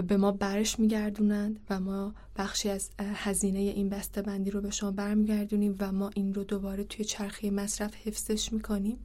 [0.06, 4.90] به ما برش میگردونند و ما بخشی از هزینه این بسته بندی رو به شما
[4.90, 8.98] برمیگردونیم و ما این رو دوباره توی چرخه مصرف حفظش می‌کنیم.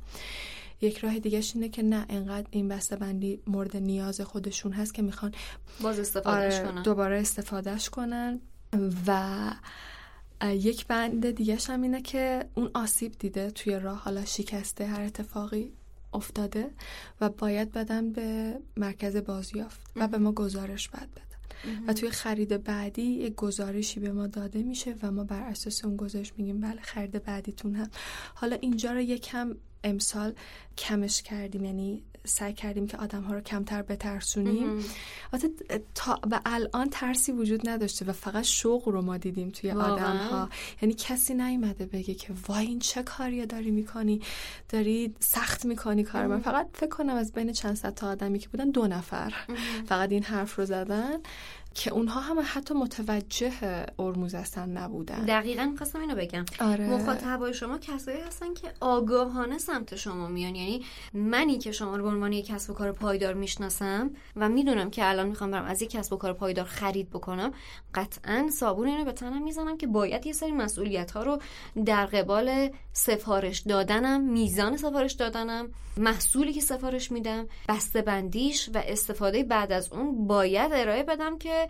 [0.82, 5.02] یک راه دیگه اینه که نه انقدر این بسته بندی مورد نیاز خودشون هست که
[5.02, 5.34] می‌خوان
[5.82, 6.84] باز استفادهش آره، کنن.
[6.84, 8.40] دوباره استفادهش کنن
[9.08, 9.52] و
[10.44, 15.74] یک بند دیگه هم اینه که اون آسیب دیده توی راه حالا شکسته هر اتفاقی
[16.14, 16.70] افتاده
[17.22, 21.26] و باید بدن به مرکز بازیافت و به ما گزارش باید بدن.
[21.88, 25.98] و توی خرید بعدی یک گزارشی به ما داده میشه و ما بر اساس اون
[25.98, 27.90] گزارش میگیم بله خرید بعدیتون هم.
[28.36, 30.34] حالا اینجا رو یکم امسال
[30.78, 34.86] کمش کردیم یعنی سعی کردیم که آدم ها رو کمتر بترسونیم.
[35.96, 40.50] تا به الان ترسی وجود نداشته و فقط شوق رو ما دیدیم توی آدم ها
[40.82, 44.22] یعنی کسی نیومده بگه که وای این چه کاری داری می‌کنی
[44.70, 46.42] داری سخت می‌کنی کار من.
[46.42, 49.34] فقط فکر کنم از بین چند صد تا آدمی که بودن دو نفر.
[49.88, 51.18] فقط این حرف رو زدن.
[51.76, 53.52] که اونها هم حتی متوجه
[54.00, 55.26] ارموز هستن نبودن.
[55.26, 56.46] دقیقا می‌خواستم اینو بگم.
[56.60, 56.90] آره.
[56.90, 60.56] مخاطبای شما کسایی هستن که آگاهانه سمت شما میان.
[60.56, 64.90] یعنی منی که شما رو به عنوان یک کسب و کار پایدار می‌شناسم و می‌دونم
[64.90, 67.52] که الان می‌خوام برم از یک کسب و کار پایدار خرید بکنم
[67.94, 71.40] قطعا صابون اینو به تنم می‌زنم که باید یه سری مسئولیت ها رو
[71.86, 75.68] در قبال سفارش دادنم میزان سفارش دادنم
[75.98, 81.65] محصولی که سفارش میدم بسته بندیش و استفاده بعد از اون باید ارائه بدم که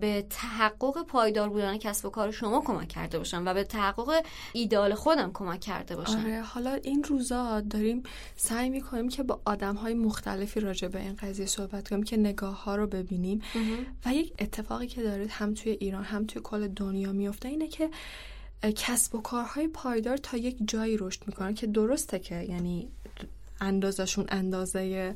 [0.00, 4.94] به تحقق پایدار بودن کسب و کار شما کمک کرده باشم و به تحقق ایدال
[4.94, 8.02] خودم کمک کرده باشم آره حالا این روزا داریم
[8.36, 12.64] سعی می‌کنیم که با آدم های مختلفی راجع به این قضیه صحبت کنیم که نگاه
[12.64, 13.42] ها رو ببینیم.
[14.06, 17.90] و یک اتفاقی که داره هم توی ایران هم توی کل دنیا میفته اینه که
[18.76, 22.88] کسب و کارهای پایدار تا یک جایی رشد می‌کنن که درسته که یعنی
[23.60, 25.14] اندازشون اندازه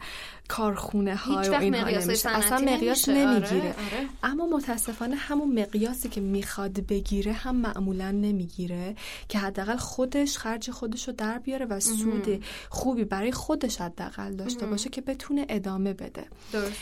[0.49, 2.31] کارخونه های و اینها نمیشه.
[2.31, 3.61] اصلا مقیاس نمی‌گیره.
[3.61, 4.09] آره، آره.
[4.23, 8.95] اما متاسفانه همون مقیاسی که می‌خواد بگیره هم معمولا نمی‌گیره
[9.29, 14.67] که حداقل خودش خرج خودش رو در بیاره و سود خوبی برای خودش حداقل داشته
[14.67, 16.25] باشه که بتونه ادامه بده.
[16.53, 16.81] درست.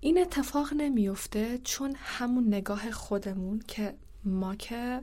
[0.00, 5.00] این اتفاق نمیفته چون همون نگاه خودمون که ما که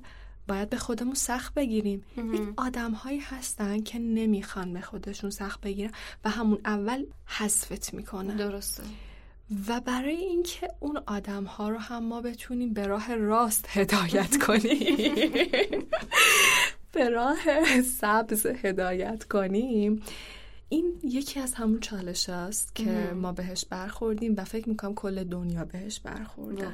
[0.47, 2.03] باید به خودمون سخت بگیریم.
[2.17, 5.91] یک آدم هایی هستن که نمی‌خوان به خودشون سخت بگیرن
[6.25, 8.35] و همون اول حذفت می‌کنن.
[8.35, 8.83] درسته.
[9.67, 15.85] و برای اینکه اون آدم ها رو هم ما بتونیم به راه راست هدایت کنیم.
[16.91, 20.01] به راه سبز هدایت کنیم.
[20.69, 25.65] این یکی از همون چالش است که ما بهش برخوردیم و فکر می‌کنم کل دنیا
[25.65, 26.67] بهش برخورده.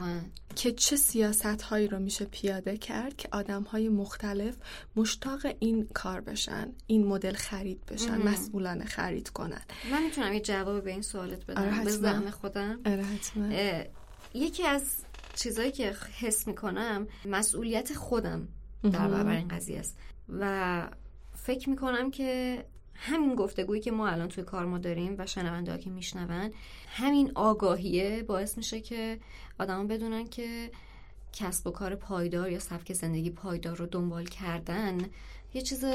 [0.55, 4.55] که چه سیاست هایی رو میشه پیاده کرد که آدم های مختلف
[4.95, 9.61] مشتاق این کار بشن این مدل خرید بشن مسئولان خرید کنن.
[9.91, 11.61] من می‌تونم یه جواب به این سوالت بدم.
[11.61, 12.79] آره به زعم خودم.
[12.85, 13.91] آره
[14.33, 14.95] یکی از
[15.35, 18.47] چیزایی که حس می‌کنم مسئولیت خودم
[18.83, 19.97] در برابر این قضیه است.
[20.29, 20.89] و
[21.35, 22.63] فکر می‌کنم که
[23.03, 26.51] همین گفتگویی که ما الان توی کار ما داریم و شنونده که میشنون
[26.87, 29.19] همین آگاهیه باعث میشه که
[29.59, 30.71] آدما بدونن که
[31.33, 34.97] کسب و کار پایدار یا سبک زندگی پایدار رو دنبال کردن
[35.53, 35.85] یه چیز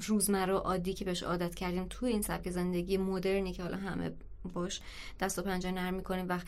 [0.00, 4.10] روزمره عادی که بهش عادت کردیم توی این سبک زندگی مدرنی که حالا همه
[4.52, 4.80] باش
[5.20, 6.38] دست و پنجه نرم می‌کنیم و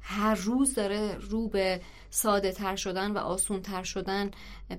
[0.00, 1.80] هر روز داره رو به
[2.10, 4.30] ساده تر شدن و آسون تر شدن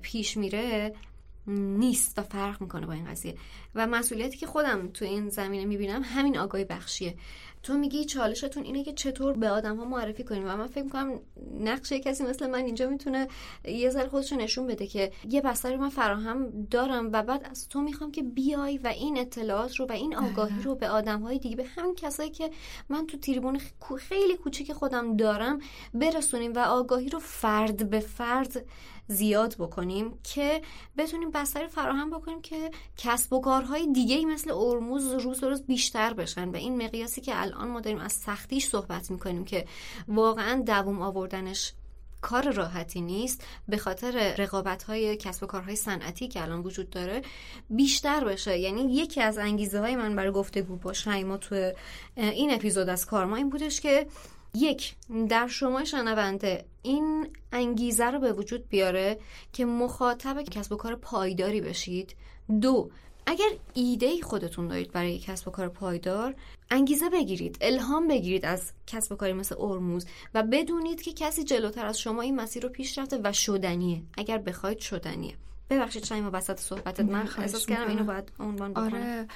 [0.02, 0.94] پیش میره
[1.46, 3.34] نیست و فرق می‌کنه با این قضیه.
[3.74, 7.16] و مسئولیتی که خودم تو این زمینه می‌بینم همین آگاهی بخشیه.
[7.62, 11.20] تو میگی چالشتون اینه که چطور به آدم ها معرفی کنیم و من فکر می‌کنم
[11.60, 13.28] نقش کسی مثل من اینجا می‌تونه
[13.64, 17.80] یه ذره خودش نشون بده که یه بستری من فراهم دارم و بعد از تو
[17.80, 21.56] می‌خوام که بیای و این اطلاعات رو و این آگاهی رو به آدم های دیگه
[21.56, 22.50] به همین کسایی که
[22.88, 23.60] من تو تریبون
[23.98, 25.58] خیلی کوچیک خودم دارم
[25.94, 28.64] برسونیم و آگاهی رو فرد به فرد
[29.08, 30.62] زیاد بکنیم که
[30.98, 36.14] بتونیم بستری فراهم بکنیم که کسب و کارهای دیگه مثل ارموز روز به روز بیشتر
[36.14, 36.48] بشن.
[36.48, 39.66] و این مقیاسی که الان ما داریم از سختیش صحبت می‌کنیم که
[40.08, 41.72] واقعا دووم آوردنش
[42.20, 43.44] کار راحتی نیست.
[43.68, 47.22] به خاطر رقابت های کسب و کارهای صنعتی که الان وجود داره
[47.70, 48.58] بیشتر بشه.
[48.58, 51.72] یعنی یکی از انگیزه های من برای گفتگو با شیما تو
[52.16, 54.06] این اپیزود از کارما این بودش که
[54.54, 54.94] یک.
[55.28, 59.18] در شما شنونده این انگیزه رو به وجود بیاره
[59.52, 62.16] که مخاطب کسب و کار پایداری بشید.
[62.60, 62.90] دو.
[63.26, 66.34] اگر ایده خودتون دارید برای کسب و کار پایدار
[66.70, 71.86] انگیزه بگیرید الهام بگیرید از کسب و کاری مثل ارموز و بدونید که کسی جلوتر
[71.86, 74.02] از شما این مسیر رو پیش رفته و شدنیه.
[74.18, 75.34] اگر بخواید شدنیه.
[75.70, 78.94] ببخشید ما وسط صحبتت من احساس کردم اینو باید عنوان بکنم.
[78.94, 79.26] آره.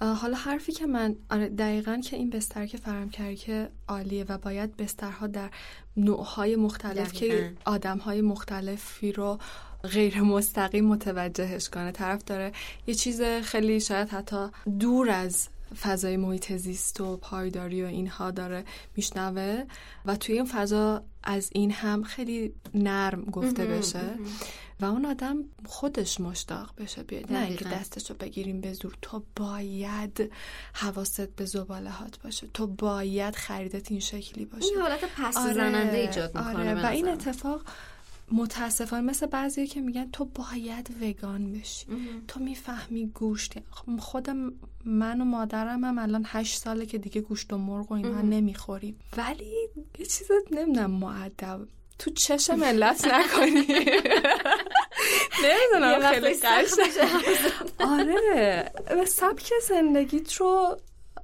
[0.00, 4.38] حالا حرفی که من آره دقیقا که این بستر که فرم کرد که عالیه و
[4.38, 5.50] باید بسترها در
[5.96, 9.38] نوعهای مختلف که آدمهای مختلفی رو
[9.82, 11.92] غیر مستقیم متوجهش کنه.
[11.92, 12.52] طرف داره
[12.86, 14.46] یه چیز خیلی شاید حتی
[14.78, 15.48] دور از
[15.82, 18.64] فضای محیط زیست و پایداری و اینها داره
[18.96, 19.64] میشنوه
[20.06, 24.00] و توی این فضا از این هم خیلی نرم گفته بشه
[24.80, 27.32] و اون آدم خودش مشتاق بشه بیاد.
[27.32, 28.96] نه اینکه دستش رو بگیریم به زور.
[29.02, 30.32] تو باید
[30.72, 32.46] حواست به زبالهات باشه.
[32.54, 34.66] تو باید خریدت این شکلی باشه.
[34.66, 36.84] این حالت پس آره، زننده ایجاد می‌کنه آره.
[36.84, 37.62] و این اتفاق
[38.32, 41.86] متاسفانه مثل بعضی که میگن تو باید وگان بشی.
[42.28, 43.54] تو می‌فهمی گوشت.
[43.98, 44.30] خود
[44.84, 48.98] من و مادرم هم الان هشت ساله که دیگه گوشت و مرغ و اینها نمی‌خوریم.
[49.16, 49.68] ولی
[49.98, 51.60] یه چیز نمی‌دونم معدب.
[51.98, 53.66] تو چش ملت نکنی.
[55.44, 56.34] نمی‌دونم خیلی
[57.94, 58.70] آره.
[58.90, 60.76] و سبک زندگیت رو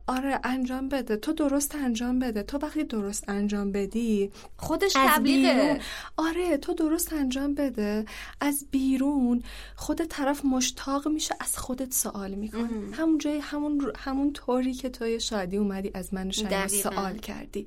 [0.07, 1.17] آره انجام بده.
[1.17, 2.43] تو درست انجام بده.
[2.43, 5.81] تو وقتی درست انجام بدی خودش تبلیغه.
[6.17, 8.05] آره تو درست انجام بده.
[8.41, 9.43] از بیرون
[9.77, 15.21] خود طرف مشتاق میشه از خودت سوال می‌کنه همون جای همون همون طوری که توی
[15.21, 16.31] شادی اومدی از من
[16.69, 17.67] سوال کردی.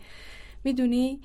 [0.63, 1.21] می‌دونی؟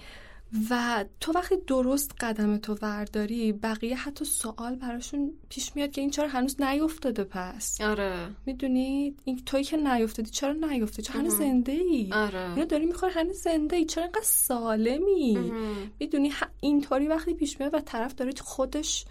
[0.70, 6.10] و تو وقتی درست قدم تو ورداری بقیه حتی سوال براشون پیش میاد که این
[6.10, 8.28] چرا هنوز نیفتاده پس؟ آره.
[8.46, 12.58] می‌دونی؟ این توی که نیفتادی چرا نیفتادی؟ چرا هنوز زنده ای آره.
[12.58, 15.52] یا داری می‌خوری هنوز زنده ای چرا اینقدر سالمی؟
[16.00, 19.04] می‌دونی؟ اینطوری وقتی پیش میاد و طرف داره خودش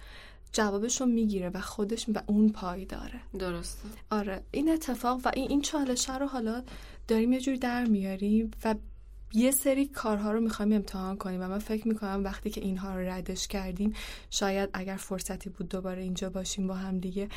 [0.54, 3.22] جوابش رو می‌گیره و خودش و اون پای داره.
[3.40, 3.90] درسته.
[4.10, 4.44] آره.
[4.52, 6.64] این اتفاق و این این چالشه رو حالا
[7.08, 8.76] داریم یه جوری در میاریم و
[9.34, 13.10] یه سری کارها رو می‌خوایم امتحان کنیم و من فکر می‌کنم وقتی که اینها رو
[13.10, 13.94] ردش کردیم
[14.30, 17.30] شاید اگر فرصتی بود دوباره اینجا باشیم با هم دیگه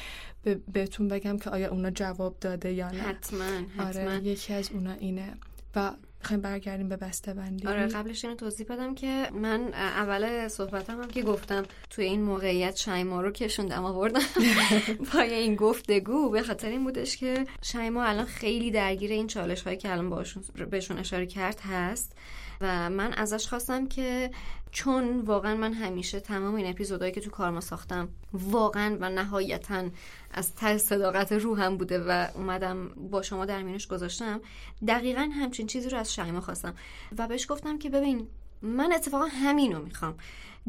[0.72, 2.99] بهتون بگم که آیا اونا جواب داده یا نه.
[2.99, 3.86] حتما حتما.
[3.86, 5.34] آره یکی از اونا اینه.
[5.76, 5.92] و
[6.25, 11.09] می‌خوایم برگردیم به بسته بندی آره قبلش اینو توضیح بدم که من اول صحبتم هم
[11.09, 14.20] که گفتم توی این موقعیت شایما رو کشوندم آوردم
[15.12, 16.31] پای این گفتگو.
[16.31, 20.45] به خاطر این بودش که شایما الان خیلی درگیر این چالش هایی که الان باشون
[20.70, 22.16] بهشون اشاره کرد هست
[22.61, 24.31] و من ازش خواستم که
[24.70, 29.85] چون واقعا من همیشه تمام این اپیزودهایی که تو کارما ساختم واقعا و نهایتا
[30.35, 34.41] از ته صداقت روحم بوده و اومدم با شما در مینش گذاشتم.
[34.89, 36.74] دقیقا همچین چیزی رو از شایما خواستم.
[37.18, 38.26] و بهش گفتم که ببین
[38.62, 40.14] من اتفاقا همینو می‌خوام.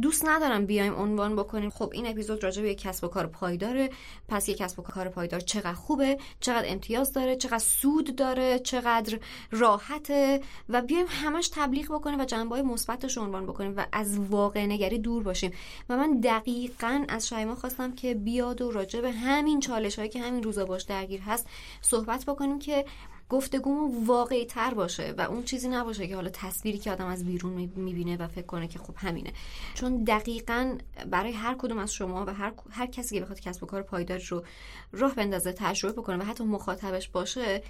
[0.02, 1.70] دوست ندارم بیایم عنوان بکنیم.
[1.70, 3.90] خب این اپیزود راجع به کسب و کار پایداره.
[4.28, 9.20] پس یک کسب و کار پایدار چقدر خوبه چقدر امتیاز داره چقدر سود داره چقدر
[9.52, 14.66] راحته و بیایم همش تبلیغ بکنیم و جنبه های مثبتش عنوان بکنیم و از واقع
[14.66, 15.52] نگری دور باشیم.
[15.90, 20.22] و من دقیقا از شایما خواستم که بیاد و راجع به همین چالش هایی که
[20.22, 21.48] همین روزا باش درگیر هست
[21.82, 22.86] صحبت بکنیم که
[23.30, 27.54] گفتگومون واقعی تر باشه و اون چیزی نباشه که حالا تصویری که آدم از بیرون
[27.76, 29.34] می‌بینه و فکر کنه که خب همینه.
[29.74, 30.78] چون دقیقا
[31.12, 34.22] برای هر کدوم از شما و هر, هر کسی که بخواد کسب و کار پایدار
[34.30, 34.44] رو
[34.92, 37.64] راه بندازه تجربه بکنه و حتی مخاطبش باشه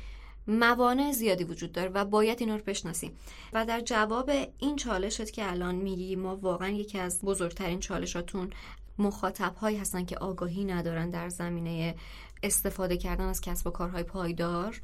[0.47, 3.11] موانع زیادی وجود داره و باید اینا رو بشناسیم.
[3.53, 8.49] و در جواب این چالشت که الان میگی ما واقعا یکی از بزرگترین چالشاتون
[8.97, 11.95] مخاطب هایی هستن که آگاهی ندارن در زمینه
[12.43, 14.81] استفاده کردن از کسب و کارهای پایدار.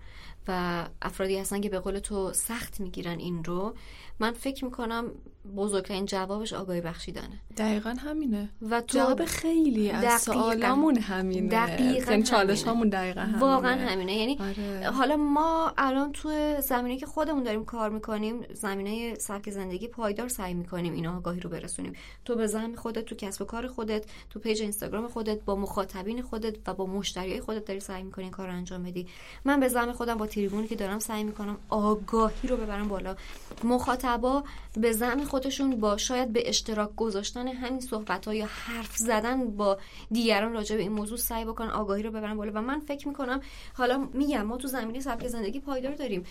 [0.48, 3.74] و افرادی هستن که به قول تو سخت می‌گیرن این رو
[4.20, 5.12] من فکر می‌کنم
[5.56, 7.42] بزرگترین جوابش آگاهی بخشیدنه.
[7.58, 8.50] دقیقا همینه.
[8.70, 11.50] و تو جواب خیلی از سوالامون همینه.
[11.50, 13.39] دقیقا یعنی چالش همون دقیقا همینه.
[13.39, 14.14] واقعا همینه.
[14.14, 14.89] یعنی آره.
[14.89, 20.54] حالا ما الان تو زمینه که خودمون داریم کار می‌کنیم زمینه سبک زندگی پایدار سعی
[20.54, 21.94] می‌کنیم این آگاهی رو برسونیم.
[22.26, 26.22] تو به زمین خودت تو کسب و کار خودت تو پیج اینستاگرام خودت با مخاطبین
[26.22, 29.08] خودت و با مشتریای خودت داری سعی می‌کنی کار رو انجام بدی.
[29.46, 33.15] من به زمین خودم با تریبونی که دارم سعی می‌کنم آگاهی رو ببرم بالا.
[33.63, 39.51] مخاطبا به زمین خودشون با شاید به اشتراک گذاشتن همین صحبت ها یا حرف زدن
[39.51, 39.77] با
[40.11, 42.51] دیگران راجع به این موضوع سعی بکنن آگاهی رو ببرن بالا.
[42.55, 43.41] و من فکر می‌کنم
[43.73, 46.23] حالا میگم ما تو زمینه سبک زندگی پایدار داریم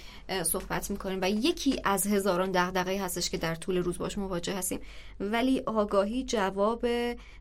[0.42, 4.80] صحبت می‌کنیم و یکی از هزاران دغدغه هستش که در طول روز باش مواجه هستیم.
[5.20, 6.86] ولی آگاهی جواب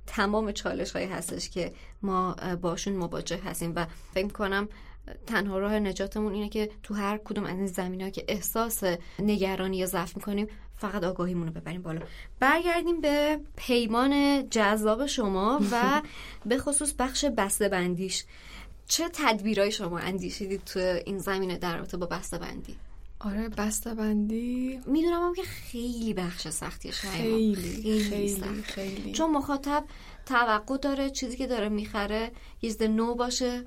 [0.07, 3.73] تمام چالش هایی هستش که ما باشون مواجه هستیم.
[3.75, 4.69] و فکر می‌کنم
[5.27, 8.83] تنها راه نجاتمون اینه که تو هر کدوم از این زمین که احساس
[9.19, 12.01] نگرانی یا ضعف می‌کنیم فقط آگاهیمون رو ببریم بالا.
[12.39, 16.01] برگردیم به پیمان جذاب شما و
[16.49, 18.25] به خصوص بخش بسته بندیش
[18.87, 22.75] چه تدبیرهای شما اندیشیدید تو این زمینه در رابطه با بسته بندی
[23.19, 29.11] آره بسته بندی می‌دونم هم که خیلی بخش سختیه خیلی خیلی خیلی, خیلی.
[29.11, 29.83] چون مخاطب
[30.25, 32.31] توقع داره چیزی که داره می‌خره
[32.61, 33.65] یه نو باشه.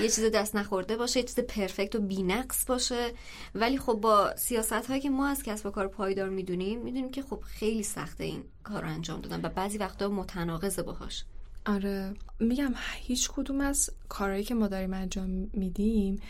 [0.00, 3.12] یه چیز دست نخورده باشه یه چیز پرفکت و بینقص باشه.
[3.54, 7.22] ولی خب با سیاست هایی که ما از کسب و کار پایدار می‌دونیم می‌دونیم که
[7.22, 11.24] خب خیلی سخته این کار رو انجام دادن و بعضی وقتا متناقضه باهاش.
[11.66, 12.14] آره.
[12.40, 16.20] میگم هیچ کدوم از کارهایی که ما داریم انجام میدیم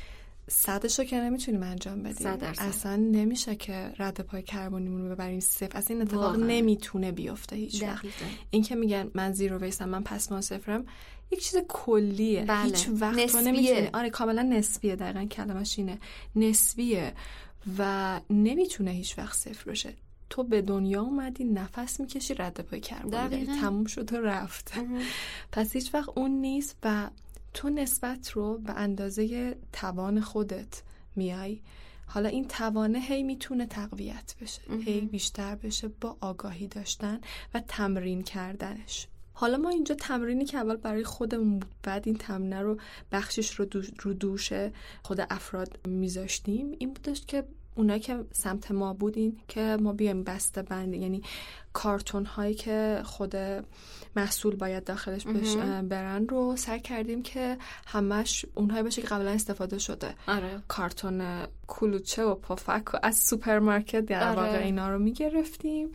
[0.49, 2.27] صدش رو که نمی‌تونیم انجام بدیم.
[2.43, 5.79] اصلا نمیشه که رد پای کربنیمون رو ببریم صفر.
[5.79, 8.07] از این اتفاق نمی‌تونه بیفته هیچ وقت
[8.51, 10.87] این که میگن من زیرو ویستم من پس ما صفرم
[11.31, 12.45] یک چیز کلیه.
[12.45, 12.65] بله.
[12.65, 13.43] هیچ وقت نسبیه.
[13.43, 15.99] نمی‌تونه آره کاملا نسبیه دقیقا کلمش اینه.
[16.37, 17.13] نسبیه
[17.79, 19.95] و نمی‌تونه هیچ وقت صفر بشه
[20.31, 24.73] تو به دنیا اومدی نفس می‌کشی رد پای کربن تموم شد و رفت.
[25.53, 27.11] پس هیچ وقت اون نیست و
[27.55, 30.83] تو نسبت رو به اندازه توان خودت
[31.17, 31.61] میای
[32.07, 34.63] حالا این توانه هی می‌تونه تقویت بشه.
[34.85, 37.21] هی بیشتر بشه با آگاهی داشتن
[37.55, 39.07] و تمرین کردنش.
[39.41, 42.79] حالا ما اینجا تمرینی که اول برای خودمون بود بعد این تمرینه رو
[43.13, 43.67] بخشش رو,
[44.03, 44.53] رو دوش
[45.03, 50.63] خود افراد میذاشتیم این بودش که اونا که سمت ما بودین که ما بیایم بسته
[50.63, 51.23] بند یعنی
[51.73, 53.37] کارتون هایی که خود
[54.17, 55.27] محصول باید داخلش
[55.83, 60.63] برن رو سعی کردیم که همش اونهایی باشه که قبلا استفاده شده آره.
[60.69, 64.37] کارتون کلوچه و پفک و از سوپرمارکت در آره.
[64.37, 65.89] واقع اینا رو می‌گرفتیم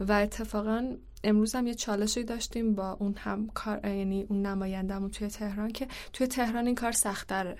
[0.00, 5.28] و اتفاقا امروز هم یه چالشی داشتیم با اون هم کار یعنی اون نمایندهمون توی
[5.28, 7.56] تهران که توی تهران این کار سختره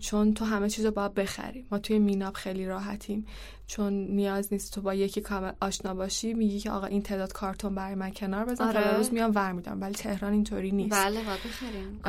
[0.00, 3.26] چون تو همه چیز رو باید بخری ما توی میناب خیلی راحتیم.
[3.66, 7.74] چون نیاز نیست تو با یکی کامل آشنا باشی میگی که آقا این تعداد کارتون
[7.74, 8.96] برای من کنار بزن آره.
[8.96, 9.80] روز میام ور میدم.
[9.80, 10.96] ولی تهران اینطوری نیست.
[10.96, 12.00] بله باید بخریم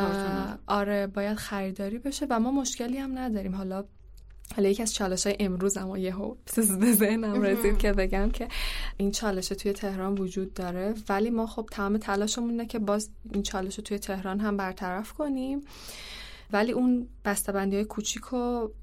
[0.67, 3.55] آره باید خریداری بشه و ما مشکلی هم نداریم.
[3.55, 3.83] حالا
[4.55, 6.15] حالا یکی از چالش های امروز اما یه
[6.79, 8.47] به ذهنم رسید که بگم که
[8.97, 10.93] این چالش توی تهران وجود داره.
[11.09, 15.61] ولی ما خب تمام تلاشمون اینه که باز این چالش توی تهران هم برطرف کنیم.
[16.53, 18.21] ولی اون بسته‌بندی های کوچیک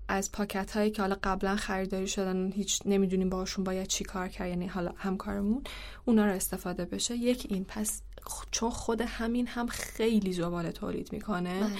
[0.08, 4.48] از پاکت هایی که حالا قبلا خریداری شدن هیچ نمی‌دونیم باشون باید چی کار کرد
[4.48, 5.62] یعنی حالا همکارمون
[6.04, 7.16] اونا رو استفاده بشه.
[7.16, 8.02] یک این پس
[8.50, 11.60] چون خود همین هم خیلی زباله تولید می‌کنه.
[11.60, 11.70] بله.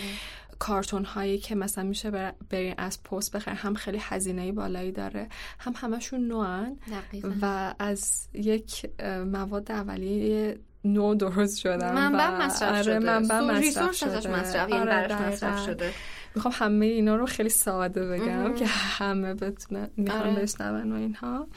[0.59, 5.29] کارتون هایی که مثلا میشه برین از پست بخیر هم خیلی هزینه بالایی داره
[5.59, 6.77] هم همشون نوعن
[7.43, 8.91] و از یک
[9.27, 12.99] مواد اولیه نو درست شدن منبع مصرف آره شده.
[12.99, 14.41] منبع مصرف شده.
[14.41, 15.93] مصرف یعنی آره مصرف شده.
[16.35, 20.43] می‌خوام همه اینا رو خیلی ساده بگم که همه بتونن می‌خوام آره.
[20.43, 21.49] بشنون و اینها.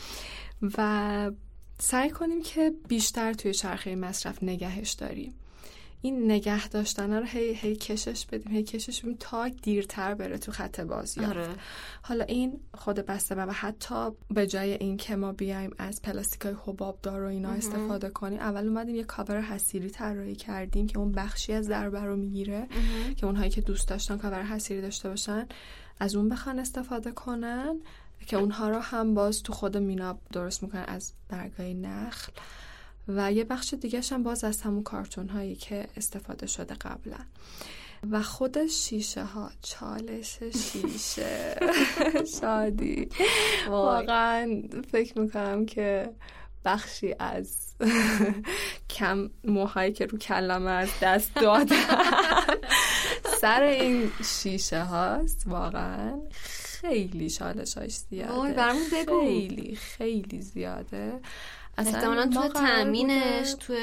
[0.77, 1.31] و
[1.79, 5.33] سعی کنیم که بیشتر توی چرخه مصرف نگهش داریم.
[6.01, 10.51] این نگه داشتن رو هی, هی کشش بدیم هی کشش بدیم تا دیرتر بره تو
[10.51, 11.47] خط بازی آره.
[12.01, 16.55] حالا این خود بسته و حتی به جای این که ما بیایم از پلاستیک های
[16.65, 21.11] حباب دار و اینا استفاده کنیم اول اومدیم یه کاور حسیری طراحی کردیم که اون
[21.11, 22.67] بخشی از ضربه رو می‌گیره
[23.17, 25.47] که اونهایی که دوست داشتن کاور حسیری داشته باشن
[25.99, 27.75] از اون بخوان استفاده کنن
[28.27, 32.31] که اونها رو هم باز تو خود میناب درست می‌کنن از برگای نخل.
[33.07, 37.17] و یه بخش دیگه هم باز از همون کارتون هایی که استفاده شده قبلا.
[38.11, 41.59] و خود شیشه ها چالش شیشه.
[42.41, 43.09] شادی.
[43.67, 46.09] واقعا فکر می‌کنم که
[46.65, 47.57] بخشی از
[48.97, 51.75] کم موهایی که رو کلمه از دست دادن.
[53.41, 56.19] سر این شیشه هاست واقعا
[56.81, 58.73] خیلی چالش هاش زیاده
[59.05, 61.19] خیلی خیلی زیاده.
[61.78, 63.74] احتمالا تو تامینش تو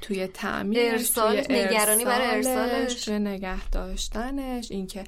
[0.00, 3.04] توی تامینش ارسالش توی نگرانی برای ارسالش.
[3.04, 5.04] توی نگه داشتنش اینکه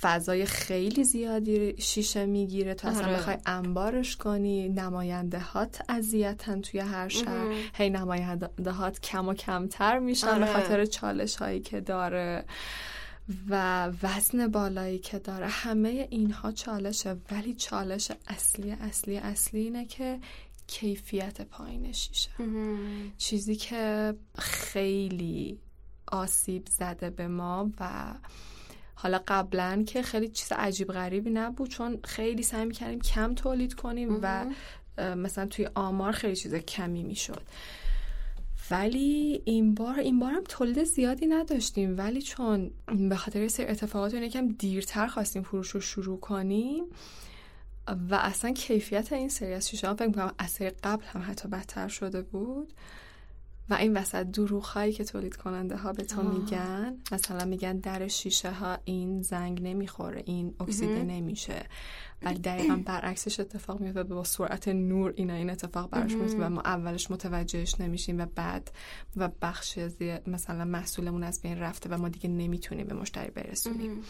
[0.00, 3.16] فضای خیلی زیادی شیشه می‌گیره تا اصلا آره.
[3.16, 4.68] بخوای انبارش کنی.
[4.68, 7.54] نماینده هات اذیتن توی هر شهر.
[7.74, 10.38] هی نماینده هات کم و کمتر میشن آره.
[10.38, 12.44] به خاطر چالش هایی که داره
[13.48, 15.46] و وزن بالایی که داره.
[15.46, 17.16] همه اینها چالشه.
[17.32, 20.18] ولی چالش اصلی اصلی اصلی اینه که
[20.66, 22.30] کیفیت پایین شیشه.
[23.16, 25.58] چیزی که خیلی
[26.06, 28.14] آسیب زده به ما و
[28.94, 34.18] حالا قبلا که خیلی چیز عجیب غریبی نبود چون خیلی سعی می‌کردیم کم تولید کنیم
[34.22, 34.46] و
[34.98, 37.42] مثلا توی آمار خیلی چیز کمی می‌شد.
[38.70, 41.98] ولی این بار این بار هم تولید زیادی نداشتیم.
[41.98, 42.70] ولی چون
[43.08, 46.84] به خاطر سری اتفاقات یکم دیرتر خواستیم فروش رو شروع کنیم
[47.88, 52.22] و اصلا کیفیت این سری از شیشه فکر می‌کنم از قبل هم حتی بدتر شده
[52.22, 52.72] بود.
[53.70, 58.08] و این وسط دروغ هایی که تولید کننده ها به تو میگن مثلا میگن در
[58.08, 61.66] شیشه ها این زنگ نمی‌خوره این اکسیده نمیشه.
[62.22, 66.60] ولی دقیقا برعکسش اتفاق میفته با سرعت نور اینا این اتفاق براش میفته و ما
[66.60, 68.70] اولش متوجهش نمیشیم و بعد
[69.16, 69.78] و بخش
[70.26, 74.02] مثلا محصولمون از بین رفته و ما دیگه نمی‌تونیم به مشتری برسونیم.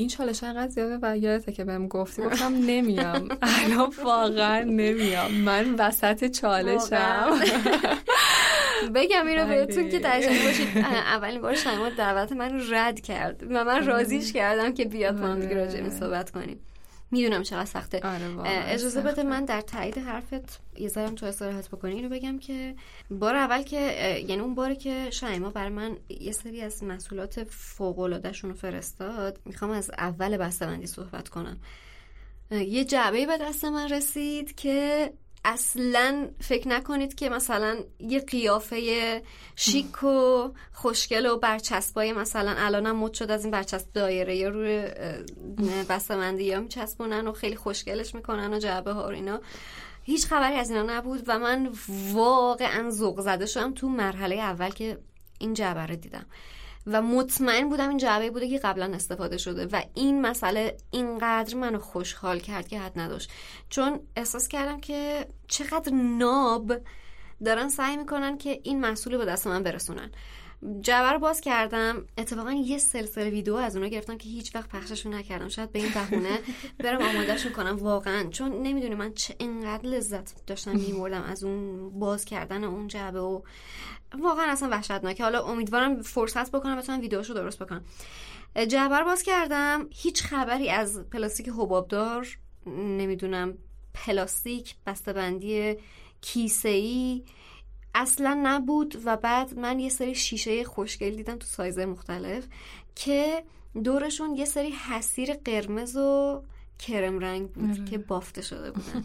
[0.00, 2.22] این چالش انقدر زیاده و یادته که بهم گفتی.
[2.22, 3.28] گفتم نمیام.
[3.64, 5.32] الان واقعا نمیام.
[5.32, 7.30] من وسط چالشم.
[8.94, 10.78] بگم اینو بهتون که تشکر باشید.
[11.14, 13.42] اولین بار شما دعوت من رد کرد.
[13.50, 16.60] و من راضیش کردم که بیاد ما دیگه راجع صحبت کنیم.
[17.10, 18.00] می‌دونم چقدر سخته.
[18.00, 22.74] آره اجازه بده من در تایید حرفت یه ذرم تو استراحت بکنی اینو بگم که
[23.10, 23.80] بار اول که
[24.28, 29.38] یعنی اون باری که شایما برای من یه سری از مسئولات فوق العاده رو فرستاد
[29.44, 31.60] می‌خوام از اول بسته‌بندی صحبت کنم.
[32.50, 35.12] یه جعبه به دست من رسید که
[35.44, 39.22] اصلا فکر نکنید که مثلا یه قیافه
[39.56, 44.84] شیک و خوشگل و برچسبای مثلا الانم مد شد از این برچسب دایره یا روی
[45.88, 49.40] بستمندی ها میچسبونن و خیلی خوشگلش می‌کنن و جعبه ها و اینا.
[50.02, 51.70] هیچ خبری از اینا نبود و من
[52.12, 54.98] واقعا ذوق زده شدم تو مرحله اول که
[55.38, 56.26] این جعبه رو دیدم.
[56.86, 61.78] و مطمئن بودم این جعبه بوده که قبلا استفاده شده و این مسئله اینقدر منو
[61.78, 63.30] خوشحال کرد که حد نداشت.
[63.68, 66.72] چون احساس کردم که چقدر ناب
[67.44, 70.10] دارن سعی می‌کنن که این محصول به دست من برسونن.
[70.80, 72.06] جعبه باز کردم.
[72.18, 75.48] اتفاقا یه سلسله ویدیو از اونها گرفتم که هیچ وقت پخششون نکردم.
[75.48, 76.38] شاید به این بهونه
[76.78, 78.30] برم آمادهشون کنم واقعا.
[78.30, 83.42] چون نمی‌دونی من چه انقدر لذت داشتم میمردم از اون باز کردن اون جعبه و
[84.18, 85.22] واقعا اصلا وحشتناکه.
[85.22, 87.84] حالا امیدوارم فرصت بکنم بتونم ویدیوشو درست بکنم.
[88.68, 89.88] جعبه رو باز کردم.
[89.90, 93.58] هیچ خبری از پلاستیک حبابدار نمی‌دونم
[93.94, 95.76] پلاستیک بسته‌بندی
[96.20, 97.24] کیسه ای
[97.94, 102.46] اصلا نبود و بعد من یه سری شیشه خوشگل دیدم تو سایزه مختلف
[102.94, 103.44] که
[103.84, 106.42] دورشون یه سری حسیر قرمز و
[106.78, 107.84] کرم رنگ بود آره.
[107.84, 109.04] که بافته شده بودن.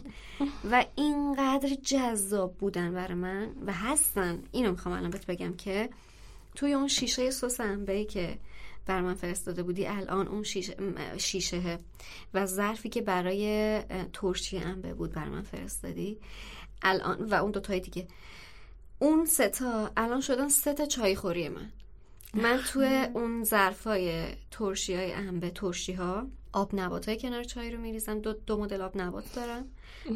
[0.70, 4.42] و اینقدر جذاب بودن برای من و هستن.
[4.52, 5.90] اینو می‌خوام الان بهت بگم که
[6.54, 8.38] توی اون شیشه سس انبه که
[8.86, 10.76] بر من فرستاده بودی الان اون شیشه,
[11.16, 11.78] شیشه
[12.34, 13.80] و ظرفی که برای
[14.12, 16.18] ترشی انبه بود بر من فرستادی
[16.82, 18.06] الان و اون دوتای دیگه.
[18.98, 21.72] اون ستا الان شدن سه تا چای خوری من.
[22.34, 27.80] من توی اون ظرفای ترشی های انبه ترشی ها آب نبات های کنار چای رو
[27.80, 28.18] میریزم.
[28.18, 29.68] دو, دو مدل آب نبات دارم.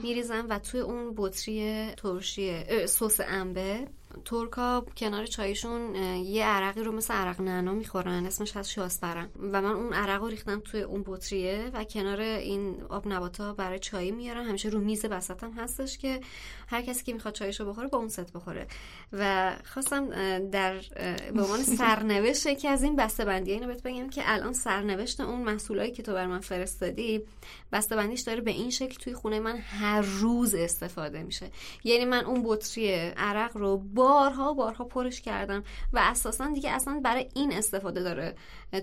[0.03, 3.89] میریزم و توی اون بطری ترشی سس انبه.
[4.25, 5.95] ترکا کنار چایشون
[6.25, 10.29] یه عرقی رو مثل عرق نعنا می‌خورن اسمش هست شاسپرن و من اون عرق رو
[10.29, 14.49] ریختم توی اون بطریه و کنار این آب نباتا برای چای میارم.
[14.49, 16.21] همیشه رو میز بساتم هستش که
[16.68, 18.66] هر کسی که می‌خواد چایشو بخوره با اون ست بخوره.
[19.12, 20.09] و خواستم
[20.51, 20.81] در
[21.35, 25.43] به عنوان سرنوشت یکی از این بسته بندی اینو بهت بگم که الان سرنوشت اون
[25.43, 27.23] محصولایی که تو بر من فرستادی
[27.73, 31.51] بسته بندیش داره به این شکل توی خونه من هر روز استفاده میشه.
[31.85, 37.29] یعنی من اون بطری عرق رو بارها بارها پرش کردم و اساسا دیگه اصلا برای
[37.35, 38.35] این استفاده داره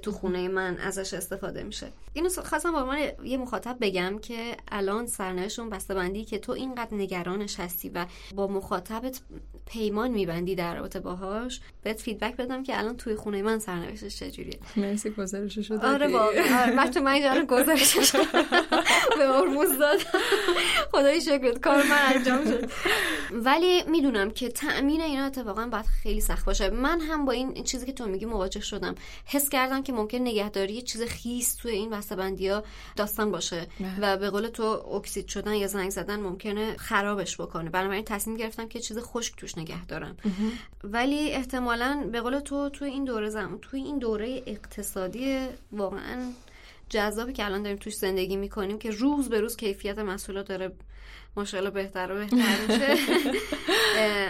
[0.02, 1.92] تو خونه من ازش استفاده میشه.
[2.14, 6.52] اینو خواستم با من یه مخاطب بگم که الان سرنوشت اون بسته بندی که تو
[6.52, 8.06] اینقدر نگرانش هستی و
[8.36, 9.22] با مخاطبت
[9.66, 14.60] پیمان میبندی در رابطه باهاش بهت فیدبک بدم که الان توی خونه من سرنوشتش چجوریه.
[14.76, 16.62] مرسی گزارشش شد آره واقعا.
[16.62, 18.16] آره من اینجا گزارشش
[19.18, 20.04] به مرموز دادم.
[20.92, 22.72] خدای شکرت کار من انجام شد.
[23.32, 26.70] ولی می‌دونم که تأمین اینا اتفاقا باید خیلی سخت باشه.
[26.70, 28.96] من هم با این چیزی که تو میگی مواجه شدم.
[29.26, 32.64] حس کردم که ممکن نگهداری یه چیز خیس توی این بسته‌بندی ها
[32.96, 34.00] داستان باشه نه.
[34.02, 37.70] و به قول تو اکسید شدن یا زنگ زدن ممکنه خرابش بکنه.
[37.70, 40.18] بنابراین تصمیم گرفتم که چیز خشک توش نگه دارم.
[40.84, 45.38] ولی احتمالا به قول تو توی این دوره زم توی این دوره اقتصادی
[45.72, 46.32] واقعا
[46.90, 50.72] جذابی که الان داریم توش زندگی می‌کنیم که روز به روز کیفیت محصولات داره
[51.38, 52.96] ماشاءالله بهتر و بهتر میشه.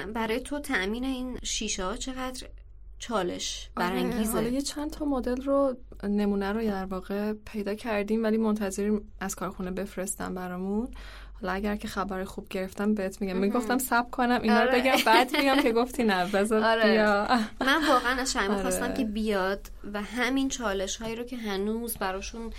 [0.16, 2.48] برای تو تأمین این شیشه ها چقدر
[3.00, 8.38] چالش برانگیزه؟ حالا یه چند تا مدل رو نمونه رو در واقع پیدا کردیم ولی
[8.38, 10.88] منتظریم از کارخونه بفرستم برامون.
[11.42, 13.38] حالا اگر که خبر خوب گرفتم بهت میگم.
[13.38, 16.92] می‌گفتم سب کنم اینا رو بگم بعد میگم که گفتی نه بذار آره.
[16.92, 17.28] بیا.
[17.62, 22.54] من واقعا از شما خواستم که بیاد و همین چالش هایی رو که هنوز براشون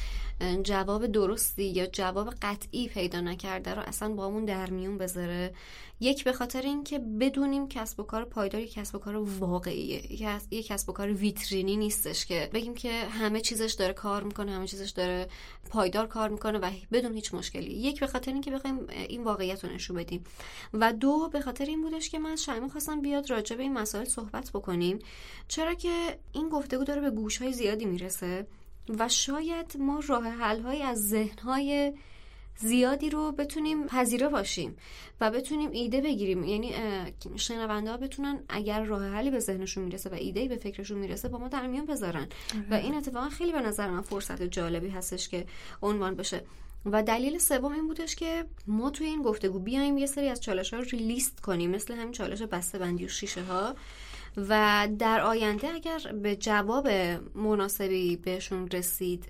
[0.62, 5.54] جواب درستی یا جواب قطعی پیدا نکرده رو اصلا با همون در میون بذاره؟
[6.00, 10.22] یک به خاطر اینکه بدونیم کسب و کار پایدار یک کسب و کار واقعیه.
[10.50, 14.66] یک کسب و کار ویترینی نیستش که بگیم که همه چیزش داره کار می‌کنه همه
[14.66, 15.28] چیزش داره
[15.70, 17.70] پایدار کار می‌کنه و بدون هیچ مشکلی.
[17.70, 20.24] یک به خاطر اینکه بخوایم این واقعیت رو نشون بدیم.
[20.72, 24.04] و دو به خاطر این بودش که من شایما خواستم بیاد راجع به این مسائل
[24.04, 24.98] صحبت بکنیم.
[25.48, 28.46] چرا که این گفتگو داره به گوش های زیادی می‌رسه؟
[28.98, 31.92] و شاید ما راه حل های از ذهن های
[32.56, 34.76] زیادی رو بتونیم پذیره باشیم
[35.20, 36.44] و بتونیم ایده بگیریم.
[36.44, 36.74] یعنی
[37.36, 41.38] شنونده ها بتونن اگر راه حلی به ذهنشون می‌رسه و ایده به فکرشون می‌رسه با
[41.38, 42.28] ما در میان بذارن.
[42.70, 45.46] و این اتفاقا خیلی به نظر من فرصت جالبی هستش که
[45.82, 46.42] عنوان بشه.
[46.86, 50.74] و دلیل سوم این بودش که ما توی این گفتگو بیایم یه سری از چالش
[50.74, 53.74] ها رو لیست کنیم مثل همین چالش بسته بندی و شیشه ها
[54.36, 56.88] و در آینده اگر به جواب
[57.34, 59.24] مناسبی بهشون رسید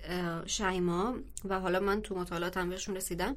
[0.45, 1.15] شایما
[1.49, 3.35] و حالا من تو مطالعاتم بهشون رسیدم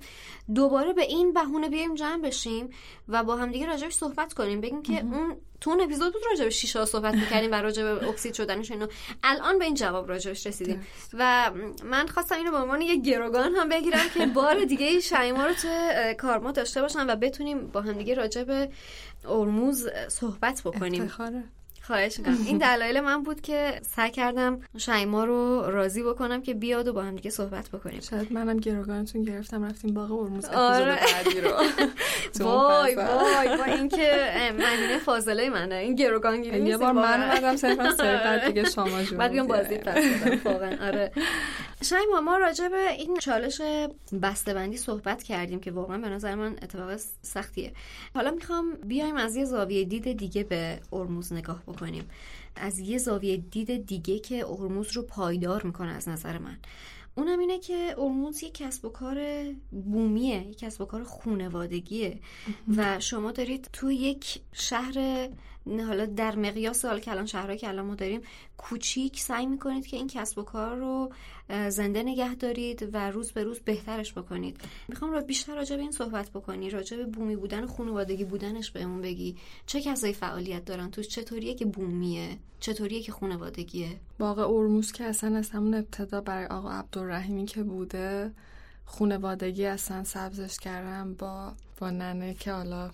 [0.54, 2.70] دوباره به این بهونه بیایم جمع بشیم
[3.08, 4.60] و با همدیگه راجبش صحبت کنیم.
[4.60, 8.08] بگیم که اون تو اون اپیزود بود راجع به شیشه صحبت می‌کردیم و راجع به
[8.08, 8.86] اکسید شدنش اینو.
[9.22, 10.86] الان به این جواب راجبش رسیدیم.
[11.12, 11.50] و
[11.84, 15.68] من خواستم اینو به عنوان یه گروگان هم بگیرم که بار دیگه شایما رو تو
[16.18, 18.68] کارما داشته باشم و بتونیم با همدیگه راجع به
[19.26, 21.02] ارموز صحبت بکنیم.
[21.02, 21.42] افتخاره.
[21.82, 22.36] خواهش می‌کنم.
[22.46, 27.02] این دلایل من بود که سعی کردم شایما رو راضی بکنم که بیاد و با
[27.02, 28.00] هم دیگه صحبت بکنیم.
[28.00, 30.98] شاید منم گروگانتون گرفتم رفتیم باغ ارموز آره.
[31.24, 31.50] بعدی رو.
[32.44, 35.74] وای وای با اینکه مدینه فاضله منه.
[35.74, 39.76] این گروگان گیری یه بار من اومدم صرفا سرقت دیگه شما جو بعد بیام بازی
[39.78, 40.04] پس
[40.44, 40.86] واقعا.
[40.86, 41.12] آره.
[41.82, 43.60] شایما ما راجع به این چالش
[44.22, 47.72] بسته‌بندی صحبت کردیم که واقعا به نظر من اتفاق سختیه.
[48.14, 52.08] حالا می‌خوام بیایم از یه زاویه دید دیگه به ارموز نگاه بکنیم.
[52.56, 56.58] از یه زاویه دید دیگه که ارموز رو پایدار می‌کنه از نظر من.
[57.14, 62.20] اونم اینه که ارموز یک کسب و کار بومیه یک کسب و کار خونوادگیه.
[62.76, 65.28] و شما دارید تو یک شهر
[65.66, 68.20] حالا در مقیاس حال که الان شهرهایی که الان ما داریم
[68.56, 71.12] کوچیک سعی می‌کنید که این کسب و کار رو
[71.68, 74.60] زنده نگه دارید و روز به روز بهترش بکنید.
[74.88, 78.70] می‌خوام را بیشتر راجع به این صحبت بکنی راجع به بومی بودن و خانوادگی بودنش
[78.70, 79.36] بهمون بگی.
[79.66, 83.88] چه کسایی فعالیت دارن؟ توش چطوریه که بومیه؟ چطوریه که خانوادگیه؟
[84.18, 88.32] باغ اورموز که اصلا از همون ابتدا برای آقا عبدالرحیمی که بوده
[88.84, 92.90] خونوادگی اصلا سبزش کردم با با ننه که حالا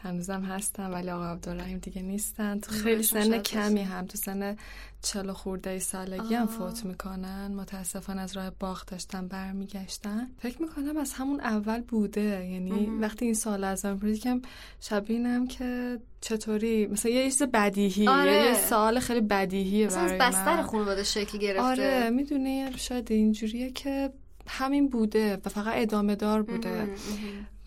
[0.00, 2.60] هنوزم هستن ولی آقا عبدالرحیم دیگه نیستن.
[2.60, 4.56] تو خیلی سن کمی هم تو سن
[5.02, 7.54] چلو خورده سالگی هم فوت می‌کنن.
[7.54, 10.30] متاسفانه از راه باغ داشتن برمیگشتن.
[10.38, 12.46] فکر می‌کنم از همون اول بوده.
[12.46, 14.42] یعنی وقتی این سال از من کم
[14.80, 18.08] شبینم که چطوری؟ مثلا یه چیز بدیهی.
[18.08, 18.32] آره.
[18.32, 20.28] یه سال خیلی بدیهیه برای من.
[20.28, 21.62] بستر خانواده شکل گرفته.
[21.62, 24.10] آره می‌دونی شاید اینجوریه که
[24.46, 26.88] همین بوده و فقط ادامه دار بوده.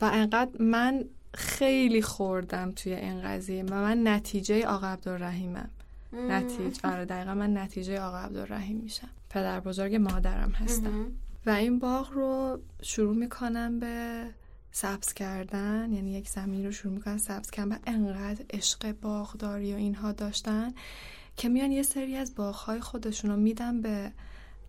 [0.01, 3.63] و انقدر من خیلی خوردم توی این قضیه.
[3.63, 5.69] و من نتیجه آقا عبدالرحیمم.
[6.13, 9.09] نتیجه آره دقیقا من نتیجه آقا عبدالرحیم میشم.
[9.29, 11.05] پدر بزرگ مادرم هستم.
[11.45, 14.25] و این باغ رو شروع می‌کنم به
[14.71, 15.93] سبز کردن.
[15.93, 17.71] یعنی یک زمین رو شروع می‌کنن سبز کردن.
[17.71, 20.73] و انقدر عشق باغداری و اینها داشتن
[21.37, 24.11] که میان یه سری از باغهای خودشون رو میدن به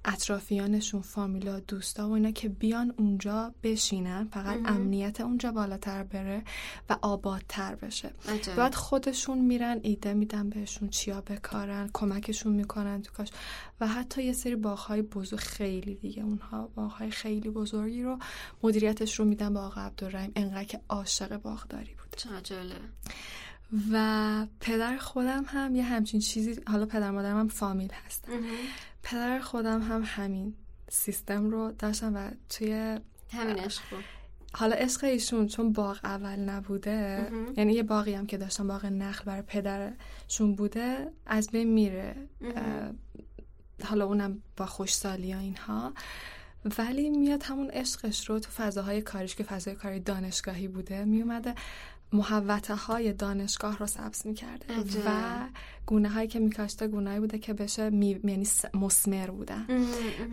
[0.05, 6.45] اطرافیانشون فامیلا دوستا و اینا که بیان اونجا بشینن فقط امنیت اونجا بالاتر بره
[6.91, 8.11] و آبادتر بشه.
[8.57, 13.29] بعد خودشون میرن ایده میدن بهشون چیا بکارن کمکشون می‌کنن تو کاش.
[13.81, 18.19] و حتی یه سری باغهای بزرگ خیلی دیگه اونها باغهای خیلی بزرگی رو
[18.63, 20.33] مدیریتش رو میدن به آقا عبدالرحیم.
[20.37, 22.17] انقدر که عاشق باغداری بود.
[22.17, 22.75] چاجله
[23.93, 28.33] و پدر خودم هم یه همچین چیزی حالا پدر مادرم هم فامیل هستن.
[29.03, 30.55] پدر خودم هم همین
[30.89, 32.99] سیستم رو داشتم و توی
[33.33, 33.83] همین عشق
[34.55, 39.25] حالا عشق ایشون چون باغ اول نبوده یعنی یه باقی هم که داشتم باغ نخل
[39.25, 42.17] برای پدرشون بوده از بین میره.
[43.85, 45.93] حالا اونم با خوشسالی ها اینها.
[46.79, 51.55] ولی میاد همون عشقش رو تو فضاهای کاریش که فضای کاری دانشگاهی بوده میومده.
[52.13, 54.75] محوطه های دانشگاه رو سبز می‌کرده
[55.07, 55.11] و
[55.87, 58.21] گونه هایی که میکاشته گونه بوده که بشه می...
[58.25, 59.67] یعنی مسمر بودن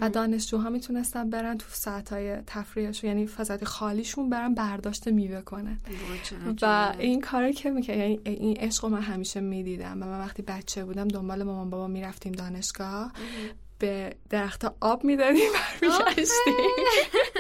[0.02, 5.78] و دانشجوها می‌تونستن برن تو ساعت های تفریحشون یعنی فضای خالیشون برن برداشت میوه کنن.
[6.62, 10.86] و این کاری که می‌کرد یعنی این عشق من همیشه می‌دیدم و من وقتی بچه
[10.86, 13.12] بودم دنبال مامان بابا می‌رفتیم دانشگاه
[13.80, 15.50] به درخت آب می‌دادیم
[15.82, 16.54] برمیگشتیم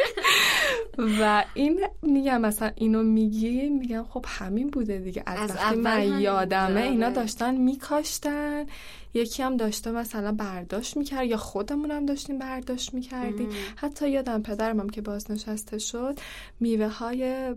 [1.19, 5.23] و این میگم مثلا اینو میگی میگم خب همین بوده دیگه.
[5.25, 8.65] از, وقتی من یادمه اینا داشتن میکاشتن.
[9.13, 13.49] یکی هم داشته مثلا برداشت می‌کرد یا خودمون هم داشتیم برداشت می‌کردیم.
[13.75, 16.19] حتی یادم پدرم هم که بازنشسته شد
[16.59, 17.55] میوه های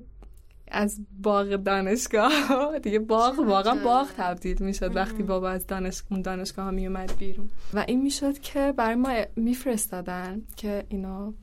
[0.68, 6.02] از باغ دانشگاه دیگه باغ واقعا باغ تبدیل می‌شد وقتی بابا از دانش...
[6.10, 7.48] اون دانشگاه ها میومد بیرون.
[7.74, 11.34] و این می‌شد که برای ما میفرستادن که اینا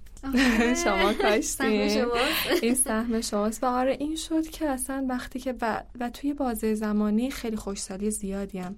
[0.84, 2.06] شما کاشتین.
[2.62, 3.64] این سهم شماست.
[3.64, 8.12] و آره این شد که اصلا وقتی که و, و توی بازه زمانی خیلی خوشسالی
[8.12, 8.76] زیادی هم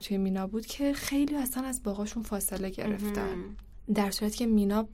[0.00, 3.56] توی مینا بود که خیلی اصلا از باغاشون فاصله گرفتن.
[3.94, 4.88] در صورتی که مینا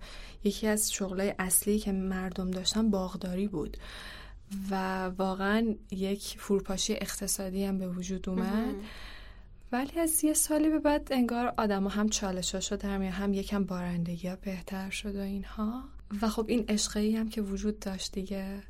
[0.45, 3.77] یکی از شغلای اصلی که مردم داشتن باغداری بود.
[4.71, 8.75] و واقعا یک فروپاشی اقتصادی هم به وجود اومد.
[9.73, 14.29] ولی از یه سالی به بعد انگار آدم هم چالشا شد هم هم یکم بارندگی
[14.29, 15.85] ها بهتر شد و اینها.
[16.23, 18.63] و خب این عشقی هم که وجود داشت دیگه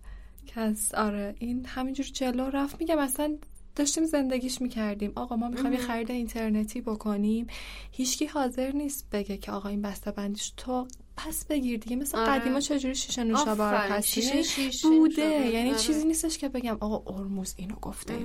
[0.46, 2.80] که از آره این همینجور جلو رفت.
[2.80, 3.36] میگم اصلا
[3.76, 5.12] داشتیم زندگیش می‌کردیم.
[5.16, 7.46] آقا ما می‌خوایم یه خرید اینترنتی بکنیم.
[7.92, 10.86] هیچکی حاضر نیست بگه که آقا این بسته بندیش تو
[11.26, 11.96] پس بگیر دیگه.
[11.96, 12.32] مثل آره.
[12.32, 15.22] قدیما چجوری شیشه نوشابه پس شیشه بوده.
[15.22, 15.78] یعنی آره.
[15.78, 18.18] چیزی نیستش که بگم آقا ارموز اینو گفته.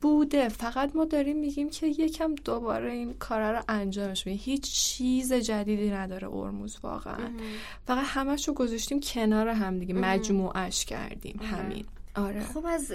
[0.00, 0.48] بوده.
[0.48, 5.90] فقط ما داریم میگیم که یکم دوباره این کار رو انجامش بدیم هیچ چیز جدیدی
[5.90, 7.30] نداره ارموز واقعا.
[7.86, 9.94] فقط همش رو گذاشتیم کنار هم دیگه.
[9.94, 11.40] مجموعش کردیم.
[11.42, 11.84] همین.
[12.14, 12.44] آره.
[12.44, 12.92] خب از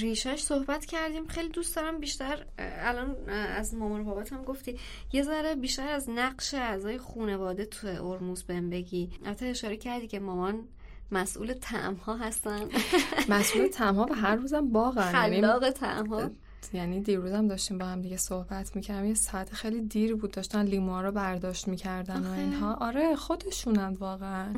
[0.00, 1.26] ریشش صحبت کردیم.
[1.26, 4.78] خیلی دوست دارم بیشتر الان از مامان و هم گفتی.
[5.12, 9.10] یه ذره بیشتر از نقش اعضای خانواده تو ارموز بهم بگی.
[9.24, 10.68] البته اشاره کردی که مامان
[11.12, 12.60] مسئول تعم ها هستن.
[13.28, 15.12] مسئول تعم ها و هر روزم باغن.
[15.14, 16.30] یعنی خلاق تعم ها
[16.72, 21.02] یعنی دیروزم داشتیم با هم دیگه صحبت می‌کردم یه ساعت خیلی دیر بود داشتن لیموها
[21.02, 22.74] رو برداشت می‌کردن و اینها.
[22.74, 24.54] آره خودشونن واقعا.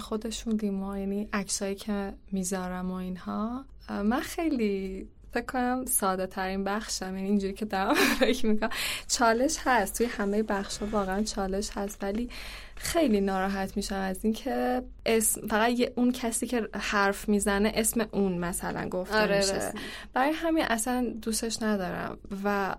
[0.00, 3.64] خودشون لیموها یعنی عکسایی که می‌ذارم و اینها.
[3.90, 8.70] من خیلی فکر کنم ساده ترین بخشم یعنی اینجوری که دارم فکر می‌کنم.
[9.08, 9.98] چالش هست.
[9.98, 12.28] توی همه بخش ها واقعا چالش هست ولی
[12.76, 18.88] خیلی ناراحت میشم از اینکه اسم فقط اون کسی که حرف می‌زنه اسم اون مثلا
[18.88, 19.72] گفته آره میشه.
[20.12, 22.76] برای همین اصلا دوستش ندارم و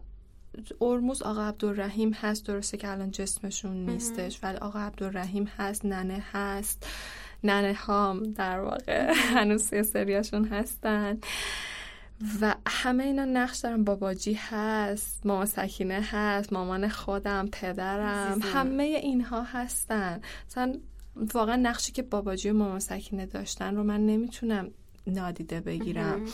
[0.82, 6.88] ارموز آقا عبدالرحیم هست درسته که الان جسمشون نیستش ولی آقا عبدالرحیم هست ننه هست.
[7.46, 11.20] ننه هام در واقع هنوز یه سریاشون هستن.
[12.42, 13.84] و همه اینا نقش دارن.
[13.84, 20.22] باباجی هست ماما سکینه هست مامان خودم پدرم همه اینها هستن.
[20.48, 20.74] مثلا
[21.34, 24.72] واقعا نقشی که باباجی و مامان سکینه داشتن رو من نمی‌تونم
[25.08, 26.26] نادیده بگیرم.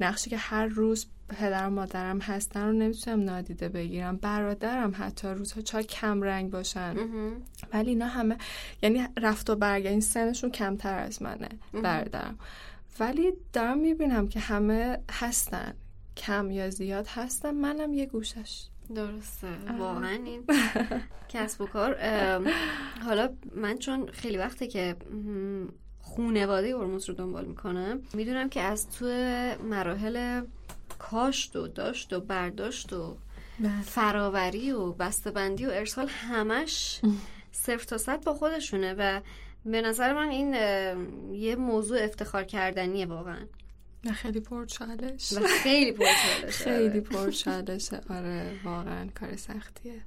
[0.00, 4.16] نقشی که هر روز پدر و مادرم هستن رو نمی‌تونم نادیده بگیرم.
[4.16, 6.96] برادرم حتی روزها چا کم رنگ باشن.
[7.72, 8.36] ولی اینا همه
[8.82, 11.48] یعنی رفت و برگشت این سنشون کمتر از منه
[11.82, 12.38] برادرم.
[13.00, 15.74] ولی دارم می‌بینم که همه هستن.
[16.16, 17.50] کم یا زیاد هستن.
[17.50, 18.64] منم یه گوشش.
[18.94, 19.48] درسته.
[19.78, 20.44] واقعا این
[21.32, 21.96] کسب و کار.
[23.04, 24.96] حالا من چون خیلی وقته که
[26.00, 29.06] خونواده ارموز رو دنبال می‌کنم می‌دونم که از تو
[29.64, 30.42] مراحل
[30.98, 33.16] کاشت و داشت و برداشت و
[33.60, 33.82] بله.
[33.82, 37.00] فراوری و بسته‌بندی و ارسال همش
[37.52, 39.20] صفر تا صد با خودشونه و
[39.64, 40.54] به نظر من این
[41.34, 43.46] یه موضوع افتخار کردنیه واقعا.
[44.04, 45.32] نه خیلی پرچالش.
[45.62, 48.00] خیلی پرچالشه خیلی پرچالشه.
[48.10, 50.00] آره واقعا کار سختیه.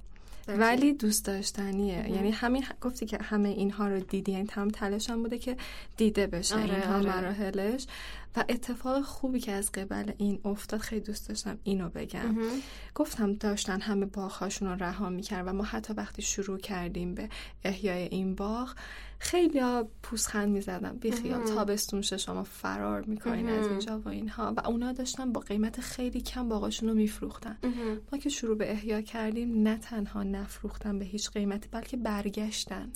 [0.48, 2.10] ولی دوست داشتنیه.
[2.10, 4.32] یعنی همین گفتی که همه اینها رو دیدی.
[4.32, 5.56] یعنی تمام تلاشم بوده که
[5.96, 6.54] دیده بشه.
[6.54, 7.16] آره، اینها آره.
[7.16, 7.86] مراحلش.
[8.36, 12.36] و اتفاق خوبی که از قبل این افتاد خیلی دوست داشتم اینو بگم.
[12.94, 17.28] گفتم داشتن همه باغهاشون رو رها می‌کردن و ما حتی وقتی شروع کردیم به
[17.64, 18.74] احیای این باغ
[19.18, 24.54] خیلی ها پوسخند می‌زدن بیخیال تابستون شما فرار می‌کنین از اینجا و اینها.
[24.56, 27.58] و اونا داشتن با قیمت خیلی کم باغاشون رو میفروختن.
[28.12, 32.90] ما که شروع به احیا کردیم نه تنها نفروختن به هیچ قیمتی بلکه برگشتن.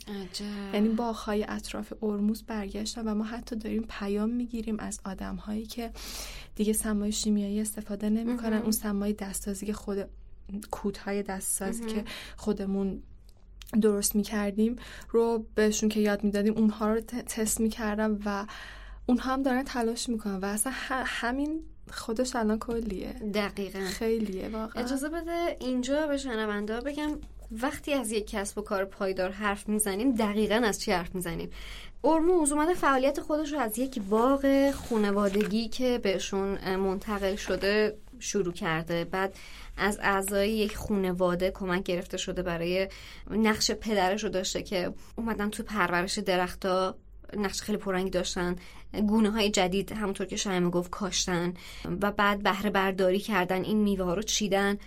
[0.74, 5.90] یعنی باغهای اطراف ارموز برگشتن و ما حتی داریم پیام می‌گیریم از آدم هایی که
[6.54, 10.08] دیگه سمای شیمیایی استفاده نمی‌کنن اون سمای دستسازی که خود
[10.70, 12.04] کودهای دستسازی که
[12.36, 13.02] خودمون
[13.80, 14.76] درست می‌کردیم
[15.10, 18.46] رو بهشون که یاد می‌دادیم اونها رو تست می‌کردم و
[19.06, 20.72] اونها هم دارن تلاش می‌کنن و اصلا
[21.06, 21.62] همین
[21.92, 23.12] خودش الان کلیه.
[23.12, 23.80] دقیقا.
[23.80, 24.84] خیلیه واقعا.
[24.84, 27.18] اجازه بده اینجا به شنونده بگم
[27.52, 31.50] وقتی از یک کسب و کار پایدار حرف می‌زنیم دقیقا از چی حرف می‌زنیم؟
[32.04, 39.04] ارموز اومده فعالیت خودش رو از یک باغ خونوادگی که بهشون منتقل شده شروع کرده.
[39.04, 39.34] بعد
[39.76, 42.88] از اعضای یک خونواده کمک گرفته شده برای
[43.30, 46.94] نقش پدرش رو داشته که اومدن تو پرورش درختها
[47.36, 48.56] نقش خیلی پررنگی داشتن
[49.08, 51.54] گونه های جدید همونطور که شایم گفت کاشتن
[52.00, 54.78] و بعد بهره برداری کردن این میوه رو چیدن.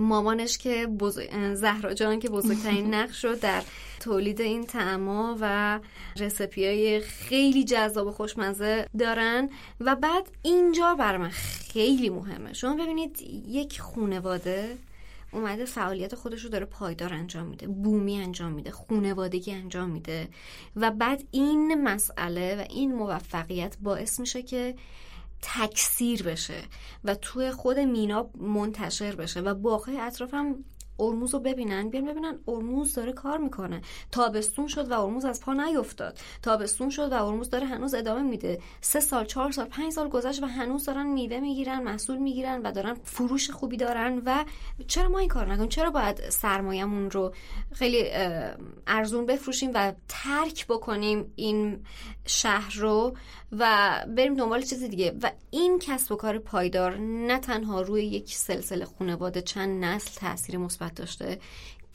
[0.00, 1.54] مامانش که بزرگ...
[1.54, 3.62] زهرا جان که بزرگترین نقش رو در
[4.00, 5.80] تولید این تعما و
[6.16, 9.50] رسپی های خیلی جذاب و خوشمزه دارن.
[9.80, 12.52] و بعد اینجا بر من خیلی مهمه.
[12.52, 14.76] شما ببینید یک خونواده
[15.32, 20.28] اومده فعالیت خودش رو داره پایدار انجام میده بومی انجام میده خونوادگی انجام میده.
[20.76, 24.74] و بعد این مسئله و این موفقیت باعث میشه که
[25.42, 26.62] تکثیر بشه
[27.04, 30.54] و توی خود مینا منتشر بشه و باقی اطرافم
[30.98, 33.82] ارموز رو ببینن بیان ببینن ارموز داره کار می‌کنه.
[34.12, 36.18] تابستون شد و ارموز از پا نیفتاد.
[36.42, 38.60] تابستون شد و ارموز داره هنوز ادامه میده.
[38.80, 42.72] سه سال چهار سال پنج سال گذشت و هنوز دارن میوه می‌گیرن محصول می‌گیرن و
[42.72, 44.44] دارن فروش خوبی دارن و
[44.86, 47.34] چرا ما این کار نکنیم؟ چرا باید سرمایهمون رو
[47.72, 48.04] خیلی
[48.86, 51.84] ارزون بفروشیم و ترک بکنیم این
[52.26, 53.16] شهر رو
[53.52, 55.14] و بریم دنبال چیز دیگه.
[55.22, 60.56] و این کسب و کار پایدار نه تنها روی یک سلسله خانواده چند نسل تاثیر
[60.56, 61.38] مثبت داشته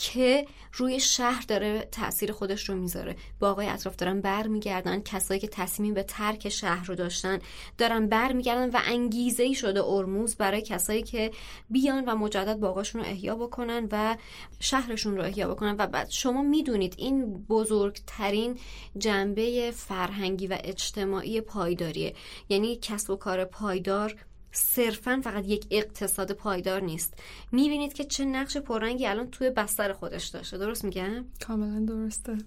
[0.02, 3.16] که روی شهر داره تاثیر خودش رو می‌ذاره.
[3.40, 7.40] با آقای اطراف دارن برمیگردن کسایی که تصمیم به ترک شهر رو داشتن
[7.78, 11.32] دارن برمیگردن و انگیزه ای شده ارموز برای کسایی که
[11.70, 14.18] بیان و مجدد باغاشون رو احیا بکنن و
[14.60, 15.76] شهرشون رو احیا بکنن.
[15.80, 18.60] و بعد شما می‌دونید این بزرگترین
[18.98, 22.16] جنبه فرهنگی و اجتماعی پایداریه.
[22.50, 24.16] یعنی کسب و کار پایدار
[24.52, 27.14] صرفا فقط یک اقتصاد پایدار نیست.
[27.52, 30.58] می‌بینید که چه نقش پررنگی الان توی بستر خودش داشته.
[30.58, 32.38] درست میگم؟ کاملا درسته.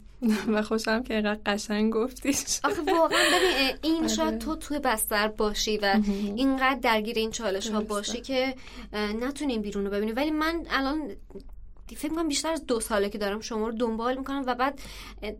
[0.49, 2.61] و خوشم که اینقدر قشنگ گفتیش.
[2.65, 4.09] آخه واقعا ببین این آره.
[4.09, 6.01] شاید تو توی بستر باشی و
[6.37, 8.55] اینقدر درگیر این چالش ها باشی که
[8.93, 10.13] نتونیم بیرون رو ببینی.
[10.13, 11.11] ولی من الان
[11.87, 14.81] فکر می‌کنم بیشتر از دو ساله که دارم شما رو دنبال می‌کنم و بعد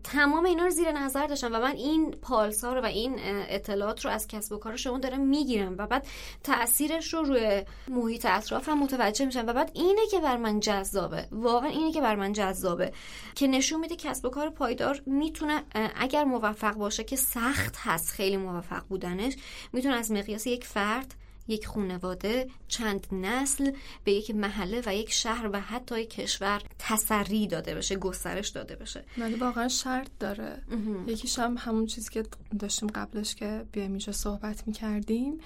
[0.03, 3.15] تمام اینا رو زیر نظر داشتم و من این پالسا رو و این
[3.49, 6.07] اطلاعات رو از کسب و کار شما دارم می‌گیرم و بعد
[6.43, 11.27] تاثیرش رو روی محیط اطرافم متوجه میشم و بعد اینه که بر من جذابه.
[11.31, 12.93] واقعا اینه که بر من جذابه
[13.35, 15.63] که نشون میده کسب و کار پایدار می‌تونه
[15.95, 19.35] اگر موفق باشه که سخت هست خیلی موفق بودنش
[19.73, 21.15] می‌تونه از مقیاس یک فرد
[21.47, 23.71] یک خانواده چند نسل
[24.03, 28.75] به یک محله و یک شهر و حتی یک کشور تسری داده بشه گسترش داده
[28.75, 29.05] بشه.
[29.17, 30.61] ولی واقعا شرط داره.
[31.07, 32.23] یکیش هم همون چیزی که
[32.59, 35.39] داشتیم قبلش که بیایم اینجا صحبت می‌کردیم.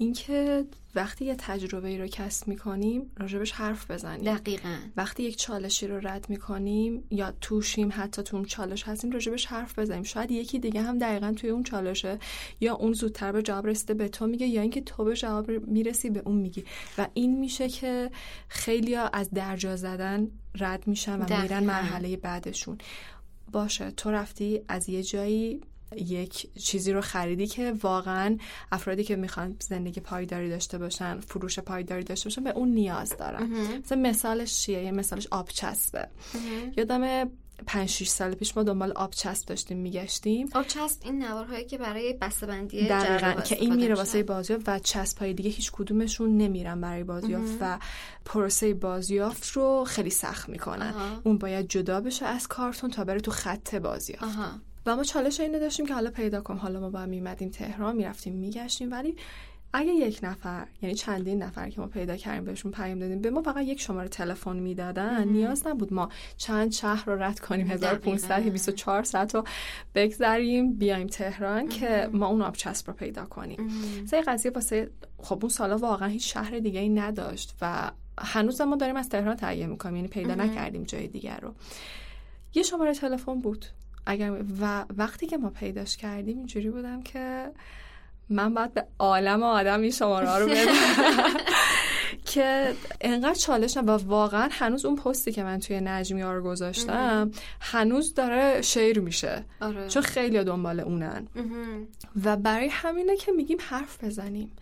[0.00, 0.64] اینکه
[0.94, 4.34] وقتی یه تجربه ای رو کسب می‌کنیم راجبش حرف بزنیم.
[4.36, 4.76] دقیقا.
[4.96, 9.78] وقتی یک چالشی رو رد می‌کنیم یا توشیم حتی تو اون چالش هستیم راجبش حرف
[9.78, 10.02] بزنیم.
[10.02, 12.18] شاید یکی دیگه هم دقیقا توی اون چالشه
[12.60, 16.10] یا اون زودتر به جواب رسیده به تو میگه یا اینکه تو به جواب می‌رسی
[16.10, 16.64] به اون میگی.
[16.98, 18.10] و این میشه که
[18.48, 20.28] خیلی از درجا زدن
[20.58, 22.78] رد میشن و میرن مرحله بعدشون.
[23.52, 25.60] باشه تو رفتی از یه جایی
[25.96, 28.36] یک چیزی رو خریدی که واقعا
[28.72, 33.50] افرادی که می‌خوان زندگی پایداری داشته باشن فروش پایداری داشته باشن به اون نیاز دارن.
[33.84, 36.08] مثلا مثالش چیه؟ یه مثالش آبچسبه.
[36.76, 37.30] یادم
[37.66, 40.48] پنج 6 سال پیش ما دنبال آبچسب داشتیم میگشتیم.
[40.54, 45.34] آبچسب این نوارهایی که برای بسته‌بندی دقیقا که این میره واسه بازیافت و چسب های
[45.34, 47.78] دیگه هیچ کدومشون نمیرن برای بازیافت و
[48.24, 50.94] پروسه بازیافت رو خیلی سخت می‌کنن.
[51.24, 54.38] اون باید جدا بشه از کارتون تا بره تو خط بازیافت.
[54.86, 58.34] و ما چالش اینو داشتیم که حالا پیدا کنم حالا ما با میمدیم تهران می‌رفتیم
[58.34, 58.92] میگشتیم.
[58.92, 59.16] ولی
[59.72, 63.42] اگه یک نفر یعنی چندین نفر که ما پیدا کردیم بهشون پیام دادیم به ما
[63.42, 65.28] فقط یک شماره تلفن می‌دادن.
[65.28, 67.70] نیاز نبود ما چند شهر رو رد کنیم.
[67.70, 69.44] 1500 24 ساعت رو
[69.94, 73.70] بگذریم بیایم تهران که ما اون آبچسب رو پیدا کنیم.
[74.02, 78.76] مثلا قضیه واسه خب اون سالا واقعا هیچ شهر دیگه ای نداشت و هنوز ما
[78.76, 79.96] داریم از تهران تهیه می‌کنیم.
[79.96, 81.54] یعنی پیدا نکردیم جای دیگر رو.
[82.54, 83.66] یه شماره تلفن بود.
[84.06, 87.50] اگر و وقتی که ما پیداش کردیم اینجوری بودم که
[88.28, 90.72] من باید به عالم آدم این شماره رو بدم
[92.24, 98.62] که انقدر چالش و واقعا هنوز اون پستی که من توی نجمیار گذاشتم هنوز داره
[98.62, 99.44] شیر میشه.
[99.60, 99.88] آره.
[99.88, 101.26] چون خیلی دنبال اونن.
[102.24, 104.52] و برای همینه که میگیم حرف بزنیم.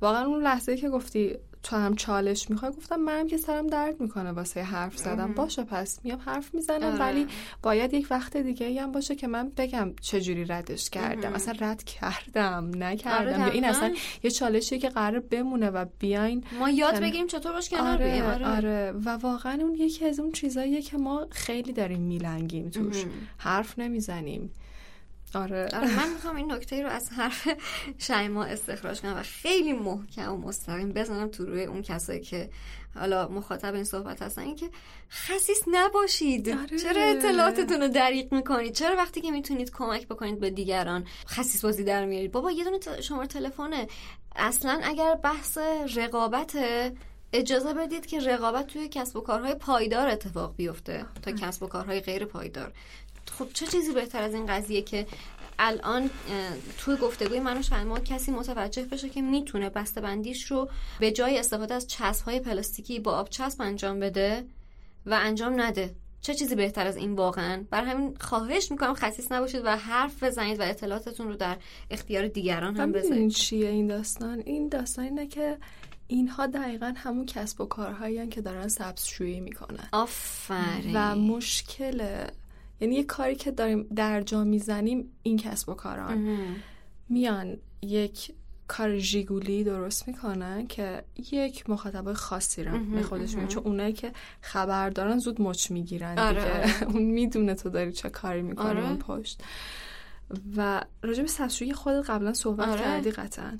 [0.00, 4.32] واقعا اون لحظه که گفتی تو هم چالش می‌خوای؟ گفتم منم که سرم درد می‌کنه
[4.32, 5.32] واسه حرف زدم.
[5.32, 6.82] باشه پس میام حرف می‌زنم.
[6.82, 6.98] آره.
[6.98, 7.26] ولی
[7.62, 11.32] باید یک وقت دیگه هم باشه که من بگم چجوری ردش کردم.
[11.32, 13.42] اصلا رد کردم نکردم.
[13.42, 17.68] آره این اصلا یه چالشی که قرار بمونه و بیاین ما یاد بگیریم چطور باش
[17.68, 18.46] کنار آره, آره.
[18.46, 18.92] آره.
[19.04, 23.04] و واقعا اون یکی از اون چیزاییه که ما خیلی داریم میلنگیم توش.
[23.38, 24.50] حرف نمی‌زنیم.
[25.36, 25.68] آره.
[25.72, 27.48] آره من می‌خوام این نکته رو از حرف
[27.98, 32.50] شیما استخراج کنم و خیلی محکم و مستقیم بزنم تو روی اون کسایی که
[32.94, 34.70] حالا مخاطب این صحبت هستن این که
[35.10, 36.48] خصیص نباشید.
[36.48, 36.78] آره.
[36.78, 41.84] چرا اطلاعاتتون رو دریق می‌کنید؟ چرا وقتی که می‌تونید کمک بکنید به دیگران خصیص بازی
[41.84, 43.86] در میارید؟ بابا یه دونه شماره تلفنه.
[44.36, 45.58] اصلا اگر بحث
[45.96, 46.56] رقابت
[47.32, 52.00] اجازه بدید که رقابت توی کسب و کارهای پایدار اتفاق بیفته تا کسب و کارهای
[52.00, 52.72] غیر پایدار.
[53.38, 55.06] خب چه چیزی بهتر از این قضیه که
[55.58, 56.10] الان
[56.78, 60.68] توی گفتگوی من و ما کسی متوجه بشه که می‌تونه بسته بندیش رو
[61.00, 64.44] به جای استفاده از چسب های پلاستیکی با آب چسب انجام بده
[65.06, 65.94] و انجام نده.
[66.20, 70.60] چه چیزی بهتر از این واقعا؟ بر همین خواهش می‌کنم خصیص نباشید و حرف بزنید
[70.60, 71.56] و اطلاعاتتون رو در
[71.90, 73.30] اختیار دیگران هم بذارید.
[73.30, 75.58] چیه این داستان؟ این داستان اینه که
[76.06, 79.88] اینها دقیقا همون کسب و کارهایی که دارن سبزشویی می‌کنن.
[79.92, 80.90] آفرین.
[80.94, 82.26] و مشکل
[82.80, 86.38] یعنی یه کاری که داریم در جا می‌زنیم این کسب و کاران
[87.08, 88.34] میان یک
[88.68, 94.90] کار ژیگولی درست می‌کنن که یک مخاطب خاصی رو به خودش چون اونایی که خبر
[94.90, 96.40] دارن زود مچ می‌گیرن آره.
[96.40, 96.84] دیگه آره.
[96.92, 98.88] اون می‌دونه تو داری چه کاری می‌کنی آره.
[98.88, 99.42] اون پشت
[100.56, 102.80] و راجع به سبزشویی خودت قبلا صحبت آره.
[102.80, 103.58] کردی قطعا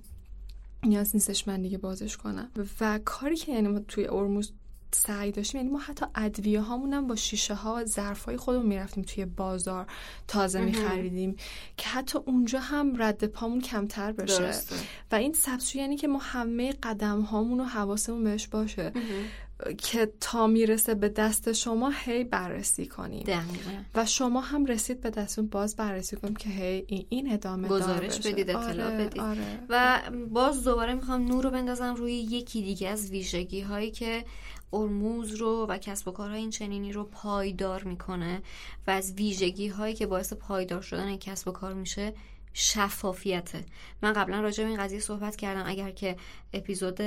[0.83, 2.51] نیاز نیستش من دیگه بازش کنم
[2.81, 4.53] و کاری که یعنی توی ارموز
[4.95, 5.61] سعی داشتیم.
[5.61, 9.87] یعنی ما حتی ادویه هامون با شیشه ها و ظرف های خودمون می‌رفتیم توی بازار
[10.29, 11.37] تازه میخریدیم.
[11.77, 14.53] که حتی اونجا هم رد پامون کمتر بشه.
[15.13, 18.93] و این سبزی یعنی که ما همه قدم هامون و حواسمون بهش باشه.
[19.79, 23.25] که تا می‌رسه به دست شما هی بررسی کنیم.
[23.95, 28.51] و شما هم رسید به دستون باز بررسی کنیم که هی این ادامه گزارش بدید
[28.51, 29.21] اطلاع آره، بدید.
[29.21, 29.59] آره.
[29.69, 30.01] و
[30.31, 34.25] باز دوباره می‌خوام نور رو بندازم روی یکی دیگه از ویژگی هایی که
[34.73, 38.43] ارموز رو و کسب و کارهای این چنینی رو پایدار می‌کنه
[38.87, 42.13] و از ویژگی هایی که باعث پایدار شدن کسب و کار میشه
[42.57, 43.65] شفافیته.
[44.03, 45.63] من قبلا راجع به این قضیه صحبت کردم.
[45.67, 46.17] اگر که
[46.53, 47.01] اپیزود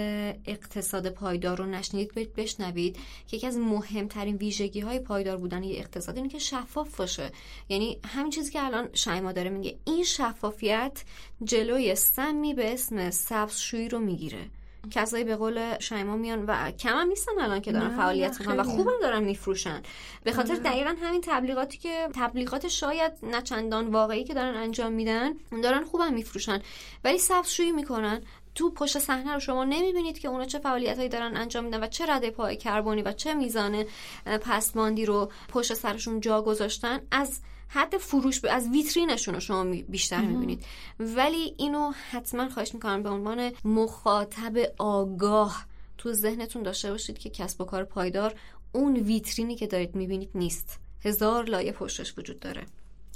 [0.46, 2.98] اقتصاد پایدار رو نشنید بشنوید
[3.28, 7.32] که یکی از مهمترین ویژگی های پایدار بودن یه اقتصاد اینه که شفاف باشه.
[7.70, 11.04] یعنی همین چیزی که الان شایما داره میگه این شفافیت
[11.44, 14.50] جلوی سمی به اسم سبزشویی رو می‌گیره.
[14.92, 18.64] کسایی به قول شایما میان و کم هم نیستن الان که دارن فعالیت می‌کنن و
[18.64, 19.82] خوبم دارن میفروشن.
[20.24, 20.64] به خاطر آره.
[20.64, 25.34] دقیقا همین تبلیغاتی که تبلیغات شاید نه چندان واقعی که دارن انجام میدن
[25.64, 26.62] دارن خوبم میفروشن.
[27.04, 28.22] ولی سبزشویی می‌کنن.
[28.56, 32.06] تو پشت صحنه رو شما نمی‌بینید که اونا چه فعالیتهایی دارن انجام میدن و چه
[32.06, 33.86] رده پای کربنی و چه میزان
[34.26, 37.02] پسماندی رو پشت سرشون جا گذاشتن.
[37.12, 37.40] از
[37.70, 40.66] حد فروش از ویترینشون رو شما بیشتر می‌بینید.
[41.00, 45.66] ولی اینو حتما خواهش می‌کنم به عنوان مخاطب آگاه
[45.98, 48.36] تو ذهنتون داشته باشید که کسب و کار پایدار
[48.72, 50.80] اون ویترینی که دارید می‌بینید نیست.
[51.06, 52.66] هزار لایه پشتش وجود داره.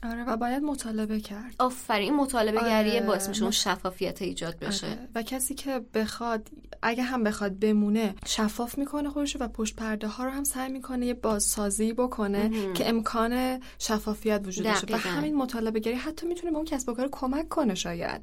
[0.03, 1.55] آره و باید مطالبه کرد.
[1.59, 3.05] آفرین مطالبه گریه آره.
[3.05, 4.87] باعث میشه اون شفافیت ایجاد بشه.
[4.87, 5.07] آره.
[5.15, 6.49] و کسی که بخواد
[6.81, 11.05] اگه هم بخواد بمونه شفاف می‌کنه خودش و پشت پرده ها رو هم سعی می‌کنه
[11.05, 14.95] یه بازسازی بکنه که امکان شفافیت وجود داشته.
[14.95, 18.21] و همین مطالبه گری حتی می‌تونه به اون کسب و کار کمک کنه شاید.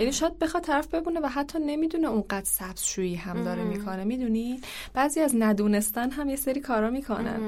[0.00, 4.04] یعنی شاید بخواد طرف ببونه و حتی نمی‌دونه اونقدر سبزشویی هم داره می‌کنه.
[4.04, 4.60] می‌دونی؟
[4.94, 7.40] بعضی از ندونستن هم یه سری کارا می‌کنن.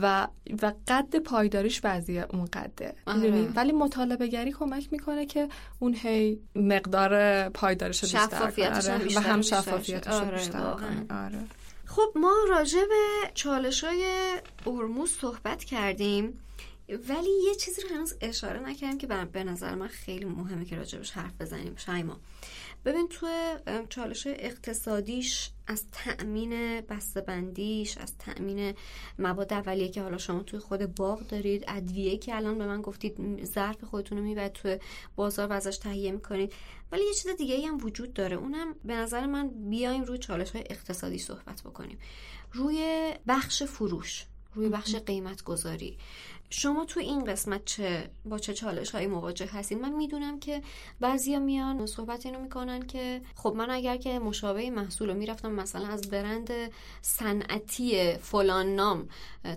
[0.00, 0.28] و
[0.62, 2.44] و قد پایداریش بعضی اون
[3.16, 3.52] قده آره.
[3.56, 5.48] ولی مطالبه گری کمک می‌کنه که
[5.78, 9.16] اون هی مقدار پایدارش رو بیشتر آره.
[9.16, 10.58] و هم شفافیتش رو آره، بیشتر
[11.10, 11.44] آره.
[11.86, 14.04] خب ما راجع به چالش های
[14.66, 16.38] ارموز صحبت کردیم
[16.88, 21.10] ولی یه چیزی رو هنوز اشاره نکردیم که به نظر من خیلی مهمه که راجبش
[21.10, 22.20] حرف بزنیم شایما
[22.84, 23.26] ببین تو
[23.88, 28.74] چالش اقتصادیش از تأمین بسته‌بندیش از تأمین
[29.18, 33.44] مواد اولیه که حالا شما توی خود باغ دارید ادویه که الان به من گفتید
[33.44, 34.78] ظرف خودتون رو می‌برید توی
[35.16, 36.52] بازار و ازش تهیه می‌کنید.
[36.92, 38.36] ولی یه چیز دیگه ای هم وجود داره.
[38.36, 41.98] اونم به نظر من بیایم روی چالش های اقتصادی صحبت بکنیم.
[42.52, 45.98] روی بخش فروش روی بخش قیمت گذاری
[46.50, 50.62] شما تو این قسمت چه با چه چالش هایی مواجه هستید من می‌دونم که
[51.00, 55.88] بعضیا میان صحبت اینو می‌کنن که خب من اگر که مشابه محصول رو می‌رفتم مثلا
[55.88, 56.50] از برند
[57.02, 59.08] صنعتی فلان نام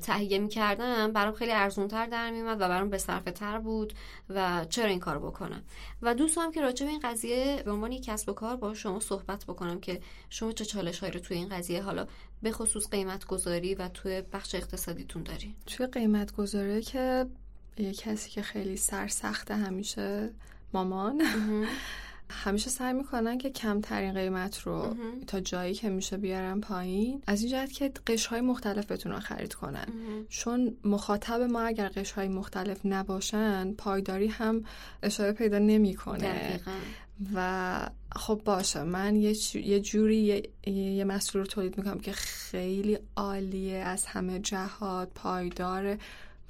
[0.01, 3.93] تهیه می‌کردم برام خیلی ارزونتر در میومد و برام بصرفه تر بود
[4.29, 5.63] و چرا این کار بکنم؟
[6.01, 8.99] و دوستم که راجع به این قضیه به عنوان یک کسب و کار با شما
[8.99, 12.07] صحبت بکنم که شما چه چالش هایی رو توی این قضیه حالا
[12.41, 15.55] به خصوص قیمت گذاری و توی بخش اقتصادیتون داری.
[15.65, 17.25] توی قیمت گذاری که
[17.77, 20.29] یه کسی که خیلی سرسخته همیشه
[20.73, 21.21] مامان.
[22.31, 24.95] همیشه سعی می‌کنن که کمترین قیمت رو
[25.27, 27.23] تا جایی که میشه بیارن پایین.
[27.27, 29.87] از این جهت که قش های مختلف بتونن خرید کنن.
[30.29, 34.63] چون مخاطب ما اگر قش های مختلف نباشن پایداری هم
[35.03, 36.59] اشاره پیدا نمی‌کنه.
[37.33, 42.97] و خب باشه من یه, یه جوری یه, یه مسئول رو تولید می‌کنم که خیلی
[43.15, 45.97] عالیه از همه جهات پایداره.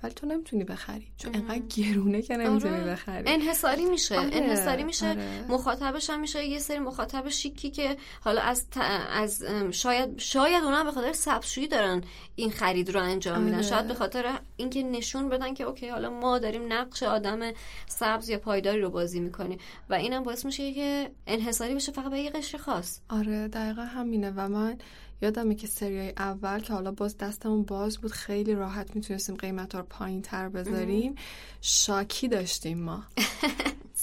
[0.03, 1.07] ولی تو نمی‌تونی بخری.
[1.17, 2.91] چون انقدر گرونه که نمی‌تونی آره.
[2.91, 3.23] بخری.
[3.27, 4.19] انحصاری میشه.
[4.19, 4.29] آره.
[4.33, 5.09] انحصاری میشه.
[5.09, 5.45] آره.
[5.49, 6.45] مخاطبش هم میشه.
[6.45, 8.65] یه سری مخاطب شیکی که حالا از
[9.13, 12.03] از شاید شاید اونها به خاطر سبزشویی دارن
[12.35, 13.61] این خرید رو انجام میدن.
[13.61, 17.51] شاید به خاطر اینکه نشون بدن که اوکی حالا ما داریم نقش آدم
[17.87, 19.59] سبز یا پایداری رو بازی می‌کنیم.
[19.89, 22.99] و اینم باعث میشه که انحصاری بشه فقط به یه قشر خاص.
[23.09, 24.33] آره دقیقا همینه.
[24.35, 24.77] و من
[25.21, 29.83] یادمه که سریای اول که حالا باز دستمون باز بود خیلی راحت می‌تونستیم قیمت رو
[29.83, 31.15] پایین تر بذاریم.
[31.61, 33.03] شاکی داشتیم ما.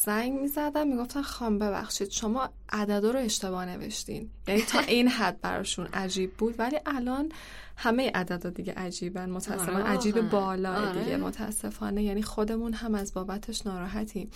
[0.05, 4.31] زنگ می‌زدم می‌گفتن خام ببخشید شما عددا رو اشتباه نوشتین.
[4.49, 7.33] یعنی تا این حد براشون عجیب بود ولی الان
[7.77, 9.83] همه عددا دیگه عجیبن متاسفانه.
[9.83, 11.05] آره، عجیب بالا آره.
[11.05, 12.03] دیگه متاسفانه.
[12.03, 14.31] یعنی خودمون هم از بابتش ناراحتیم.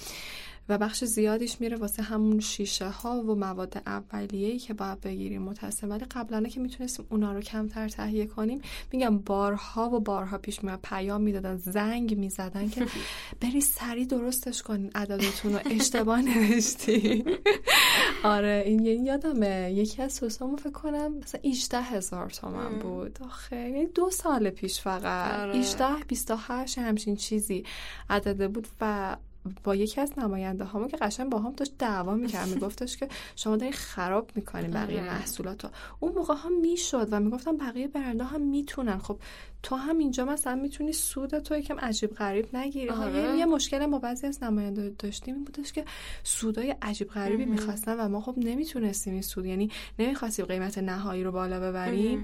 [0.71, 5.91] و بخش زیادیش میره واسه همون شیشه ها و مواد اولیه‌ای که باید بگیریم متاسفم
[5.91, 8.61] ولی قبلا که می‌تونستیم اونا رو کمتر تهیه کنیم
[8.93, 12.87] میگم بارها و بارها پیش میاد پیام می‌دادن زنگ می‌زدن که
[13.41, 17.25] بری سری درستش کنین عددتون رو اشتباه نوشتی
[18.25, 19.73] آره این یادمه.
[19.73, 23.19] یکی از سوسامو فکر کنم مثلا 18 هزار تومن بود.
[23.25, 25.41] آخه یعنی دو سال پیش فقط.
[25.41, 25.59] آره.
[25.59, 27.65] 18 28 همچین چیزی
[28.11, 29.17] عدده بود و
[29.65, 32.49] با یکی از نماینده هامو که قشنگ با هم داشت دعوا می‌کرد.
[32.49, 35.11] میگفتش که شما داری خراب می‌کنین بقیه آره.
[35.11, 38.99] محصولات رو اون موقع هم می‌شد و می‌گفتم بقیه برنده هم می‌تونن.
[38.99, 39.19] خب
[39.63, 42.89] تو هم اینجا مثلا می‌تونی سود تو یکم عجیب غریب نگیری.
[42.89, 43.39] آره.
[43.39, 45.85] یه مشکل ما بعضی از نماینده داشتیم این بودش که
[46.23, 51.33] سودای عجیب غریبی می‌خواستن و ما خب نمی‌تونستیم این سود یعنی نمی‌خواستیم قیمت نهایی رو
[51.33, 52.23] بالا ببریم.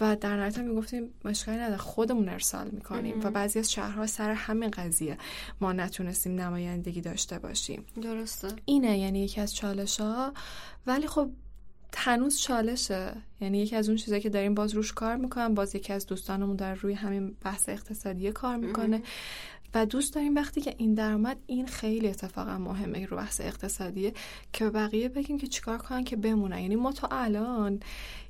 [0.00, 3.20] و در نهایت می‌گفتیم مشکلی نداره خودمون ارسال می‌کنیم.
[3.24, 5.18] و بعضی از شهرها سر همین قضیه
[5.60, 7.84] ما نتونستیم نمایندگی داشته باشیم.
[8.02, 8.48] درسته.
[8.64, 10.32] اینه یعنی یکی از چالش ها
[10.86, 11.30] ولی خب
[11.96, 13.12] هنوز چالشه.
[13.40, 15.54] یعنی یکی از اون چیزایی که داریم باز روش کار می‌کنم.
[15.54, 19.02] باز یکی از دوستانمون در روی همین بحث اقتصادی کار می‌کنه.
[19.74, 24.12] و دوست داریم وقتی که این درآمد این خیلی اتفاقا مهمه رو بحث اقتصادیه
[24.52, 26.58] که بقیه بگیم که چیکار کنن که بمونن.
[26.58, 27.80] یعنی ما تا الان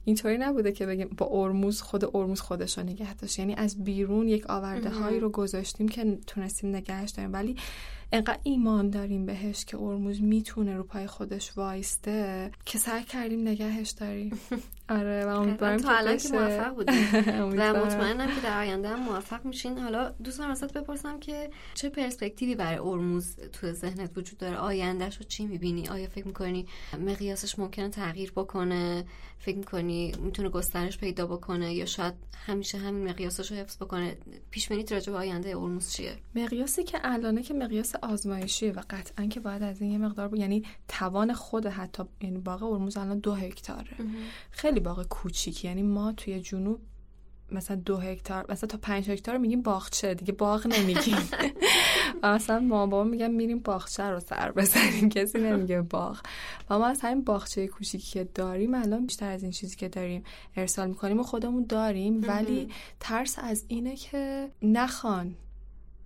[0.05, 3.39] اینطوری نبوده که بگیم با ارموز خود ارموز خودش رو نگه داشت.
[3.39, 7.33] یعنی از بیرون یک آورده هایی رو گذاشتیم که تونستیم نگهش داریم.
[7.33, 7.57] ولی
[8.12, 13.91] انقدر ایمان داریم بهش که ارموز می‌تونه رو پای خودش وایسته که سعی کردیم نگهش
[13.91, 14.39] داریم.
[14.89, 16.97] آره و امیدوارم تا الان که موفق بودیم
[17.59, 19.78] و مطمئنم که در آینده هم موفق میشین.
[19.78, 25.16] حالا دوست دارم ازت بپرسم که چه پرسپکتیوی برای ارموز تو ذهنت وجود داره؟ آیندهش
[25.16, 26.66] رو چی می‌بینی؟ آیا فکر می‌کنی
[26.99, 29.05] مقیاسش ممکنه تغییر بکنه؟
[29.39, 32.15] فکر می‌کنی می‌تونه گسترش پیدا بکنه؟ یا شاید
[32.47, 34.16] همیشه همین مقیاسش رو حفظ بکنه؟
[34.51, 39.40] پیش راجع به آینده ارموز چیه؟ مقیاسی که الانه که مقیاس آزمایشیه و قطعا که
[39.40, 40.39] باید از این یه مقدار بود.
[40.39, 43.97] یعنی توان خود حتی یعنی باغ ارموز الان دو هکتاره.
[44.51, 46.81] خیلی باغ کوچیکی یعنی ما توی جنوب
[47.52, 50.14] مثلا دو هکتار مثلا تا پنج هکتار میگیم باغچه.
[50.14, 51.18] دیگه باغ نمیگیم.
[52.23, 55.09] مثلا ما بابا میگم میریم باغچه رو سر بزنیم.
[55.09, 56.20] کسی نمیگه باغ.
[56.70, 60.23] و ما از همین باغچه کوچیکی که داریم الان بیشتر از این چیزی که داریم
[60.56, 62.24] ارسال می‌کنیم و خودمون داریم.
[62.28, 62.68] ولی
[63.01, 65.35] ترس از اینه که نخوان.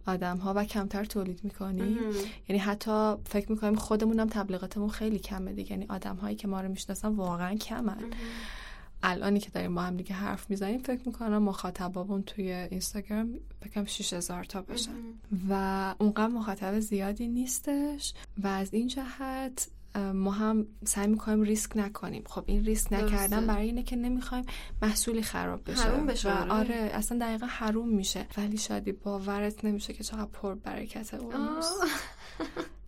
[0.07, 1.99] آدم ها و کمتر تولید می‌کنیم.
[2.49, 5.71] یعنی حتی فکر می‌کنیم خودمونم تبلیغاتمون خیلی کمه دیگه.
[5.71, 8.05] یعنی آدم هایی که ما رو می‌شناسن واقعا کمن.
[9.03, 14.45] الانی که داریم با هم دیگه حرف می‌زنیم فکر می‌کنم مخاطبامون توی اینستاگرام بکم 6000
[14.45, 14.93] تا باشن.
[15.49, 18.15] و اونقدر مخاطب زیادی نیستش.
[18.43, 22.23] و از این جهت ما هم سعی می‌کنیم ریسک نکنیم.
[22.27, 24.45] خب این ریسک نکردن برای اینه که نمی‌خوایم
[24.83, 25.83] محصولی خراب بشه.
[25.83, 26.53] حروم بشه آره.
[26.53, 28.27] آره اصلا دقیقا حروم میشه.
[28.37, 31.15] ولی شادی باورت نمیشه که چقدر پر برکت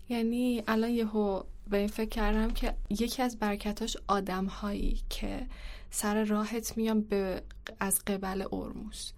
[0.09, 5.47] یعنی الان یهو به این فکر کردم که یکی از برکتاش آدم هایی که
[5.91, 7.43] سر راهت میان به
[7.81, 9.13] از قبل ارموز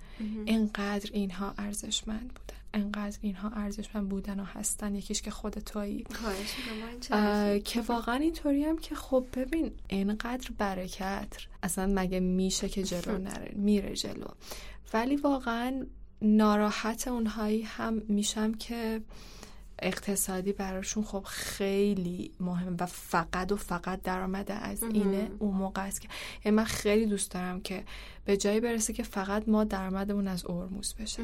[0.45, 2.64] اینقدر اینها ارزشمند بودن.
[2.75, 6.05] انقدر اینها ارزشمند بودن و هستن یکیش که خود تویی.
[7.61, 11.37] که واقعا اینطوری هم که خب ببین اینقدر برکت.
[11.63, 14.27] اصلا مگه میشه که جلو نره؟ میره جلو.
[14.95, 15.87] ولی واقعا
[16.23, 19.01] ناراحت اونهایی هم میشم که
[19.79, 26.01] اقتصادی براشون خب خیلی مهم و فقط و فقط درآمد از اینه اون موقع است
[26.01, 26.09] که
[26.45, 27.85] یعنی من خیلی دوست دارم که
[28.25, 31.23] به جایی برسه که فقط ما درآمدمون از ارموز بشه.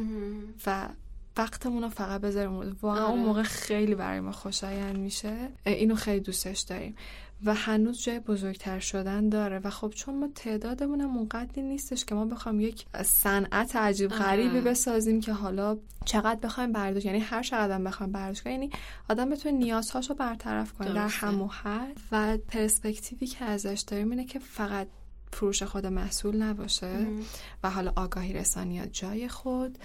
[0.67, 0.89] و
[1.37, 2.77] وقتمون رو فقط بذاریم.
[2.83, 3.27] واقعا اون آره.
[3.27, 5.49] موقع خیلی برای ما خوشایند میشه.
[5.67, 6.97] اینو خیلی دوستش داریم.
[7.45, 9.59] و هنوز جای بزرگتر شدن داره.
[9.59, 14.61] و خب چون ما تعدادمون هم اونقدری نیستش که ما بخوام یک صنعت عجیب غریبی
[14.61, 18.71] بسازیم که حالا چقدر بخوایم برداشت یعنی هر چقدر بخوایم برداشت کنیم یعنی
[19.11, 21.97] آدم بتونه نیازهاشو برطرف کنه در همو حد.
[22.13, 24.89] و پرسپکتیوی که ازش داریم اینه که فقط
[25.33, 27.07] فروش خود محصول نباشه.
[27.63, 29.79] و حالا آگاهی رسانی جای خود.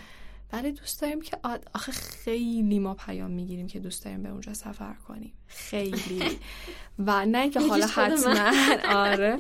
[0.56, 1.38] ولی دوست داریم که
[1.74, 5.34] آخه خیلی ما پیام می‌گیریم که دوست داریم به اونجا سفر کنیم.
[5.48, 6.40] خیلی.
[7.08, 8.52] و نه که حالا حتما.
[9.12, 9.40] آره.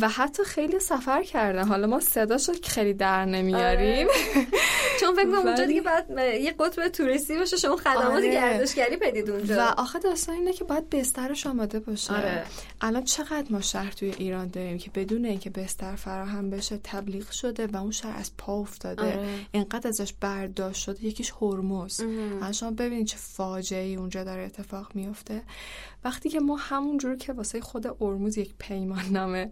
[0.00, 4.08] و حتی خیلی سفر کردن حالا ما صداشو خیلی در نمیاریم.
[4.08, 4.46] آره.
[5.00, 6.10] چون فکر کنم اونجا دیگه بعد
[6.40, 8.32] یه قطب توریستی باشه شما خدمات آره.
[8.32, 9.56] گردشگری بدید اونجا.
[9.58, 12.14] و آخه داستان اینه که باید بسترش آماده باشه.
[12.14, 12.44] آره.
[12.80, 17.66] الان چقدر ما شهر توی ایران داریم که بدون اینکه بستر فراهم بشه تبلیغ شده
[17.66, 19.02] و اون شهر از پا افتاده.
[19.02, 19.28] آره.
[19.52, 22.00] اینقدر ازش برداشت شده یکیش هرمز.
[22.52, 25.42] شما ببینید چه فاجعه ای اونجا داره اتفاق میفته 对。
[26.06, 29.48] وقتی که ما همونجور که واسه خود ارموز یک پیمان نامه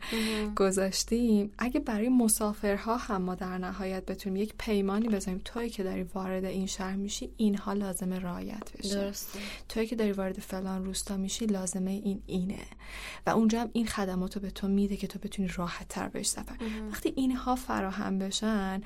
[0.56, 6.02] گذاشتیم اگه برای مسافرها هم ما در نهایت بتونیم یک پیمانی بزنیم توی که داری
[6.02, 8.94] وارد این شهر میشی اینها لازمه رعایت بشه.
[8.94, 9.38] درسته.
[9.68, 12.66] توی که داری وارد فلان روستا میشی لازمه این اینه.
[13.26, 16.26] و اونجا هم این خدمات رو به تو میده که تو بتونی راحت تر بهش
[16.26, 16.56] سفر
[16.90, 18.80] وقتی اینها فراهم بشن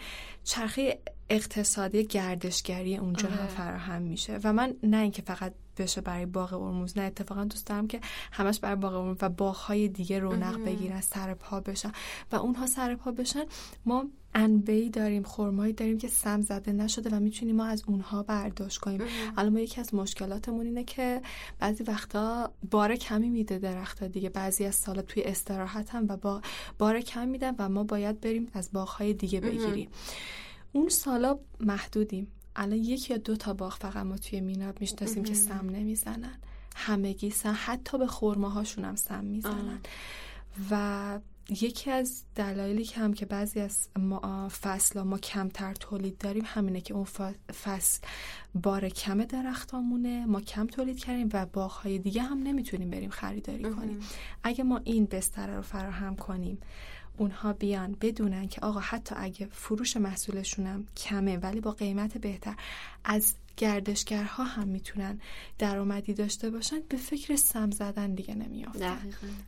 [0.44, 0.98] چرخه
[1.30, 4.38] اقتصادی گردشگری اونجا هم فراهم میشه.
[4.44, 8.00] و من نه اینکه فقط بشه برای باغ ارموز نه اتفاقا دوست دارم که
[8.32, 11.92] همش برای باغ ارموز و باغهای دیگه رونق بگیرن سر پا بشن.
[12.32, 13.44] و اونها سر پا بشن
[13.86, 14.04] ما
[14.34, 19.00] انبهی داریم خرمایی داریم که سم زده نشده و می‌تونیم ما از اونها برداشت کنیم.
[19.36, 21.22] الان ما یکی از مشکلاتمون اینه که
[21.58, 24.28] بعضی وقتا بار کمی میده درختها دیگه.
[24.28, 26.42] بعضی از سالا توی استراحت هم و با
[26.78, 29.88] بار کم میدن و ما باید بریم از باغهای دیگه بگیریم.
[30.72, 32.26] اون سالا محدودیم.
[32.56, 36.38] الان یک یا دو تا باغ فقط ما توی میناب می‌شناسیم که سم نمی‌زنن.
[36.78, 39.78] همگی سم حتی به خورماهاشون هم سم می‌زنن.
[40.70, 41.18] و
[41.50, 46.80] یکی از دلایلی که هم که بعضی از ما فصل ما کمتر تولید داریم همینه
[46.80, 47.06] که اون
[47.64, 48.00] فصل
[48.54, 50.26] بار کم درختامونه.
[50.26, 54.00] ما کم تولید کردیم و باغهای دیگه هم نمی‌تونیم بریم خریداری کنیم.
[54.42, 56.58] اگه ما این بستره رو فراهم کنیم
[57.18, 62.54] اونها بیان بدونن که آقا حتی اگه فروش محصولشونم کمه ولی با قیمت بهتر.
[63.04, 65.20] از گردشگرها هم می‌تونن
[65.58, 66.76] درآمدی داشته باشن.
[66.88, 68.98] به فکر سم زدن دیگه نمیافتن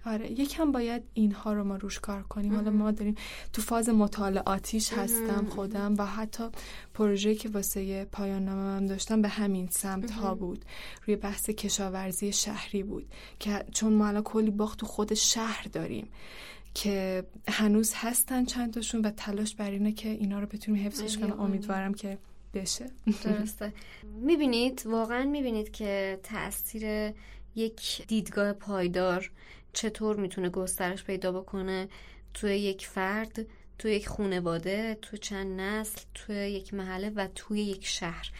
[0.06, 2.55] آره یکم باید اینها رو ما روش کار کنیم.
[2.55, 3.14] حالا ما داریم
[3.52, 6.44] تو فاز مطالعاتیش هستم خودم و حتی
[6.94, 10.64] پروژه که واسه پایان نامه هم داشتم به همین سمت ها بود.
[11.06, 13.06] روی بحث کشاورزی شهری بود
[13.38, 16.09] که چون ما الان کلی باخت تو خود شهر داریم.
[16.74, 21.40] که هنوز هستن چند تاشون و تلاش بر اینه که اینا رو بتونیم حفظش کنیم.
[21.40, 22.18] امیدوارم که
[22.55, 22.90] بشه.
[23.24, 23.72] درسته.
[24.20, 27.12] می‌بینید؟ واقعا می‌بینید که تاثیر
[27.55, 29.30] یک دیدگاه پایدار
[29.72, 31.88] چطور می‌تونه گسترش پیدا بکنه
[32.34, 33.47] توی یک فرد
[33.78, 38.30] توی یک خونواده توی چند نسل توی یک محله و توی یک شهر.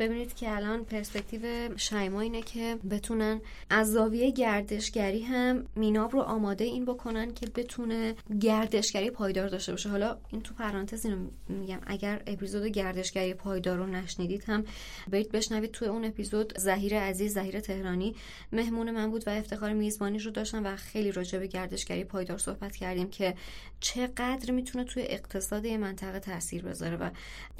[0.00, 1.42] ببینید که الان پرسپکتیو
[1.76, 3.40] شایما اینه که بتونن
[3.70, 9.88] از زاویه گردشگری هم میناب رو آماده این بکنن که بتونه گردشگری پایدار داشته باشه.
[9.88, 14.64] حالا این تو پرانتز اینو میگم اگر اپیزود گردشگری پایدار رو نشنیدید هم
[15.10, 18.14] برید بشنوید توی اون اپیزود زهیر عزیز زهیر تهرانی.
[18.52, 22.76] مهمون من بود و افتخار میزبانی رو داشتم و خیلی راجع به گردشگری پایدار صحبت
[22.76, 23.34] کردیم که
[23.80, 27.10] چقدر می‌تونه توی اقتصاد منطقه تاثیر بذاره و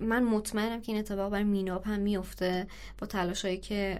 [0.01, 2.30] من مطمئنم که این اتفاق برای میناب هم میفته
[2.99, 3.99] با تلاشایی که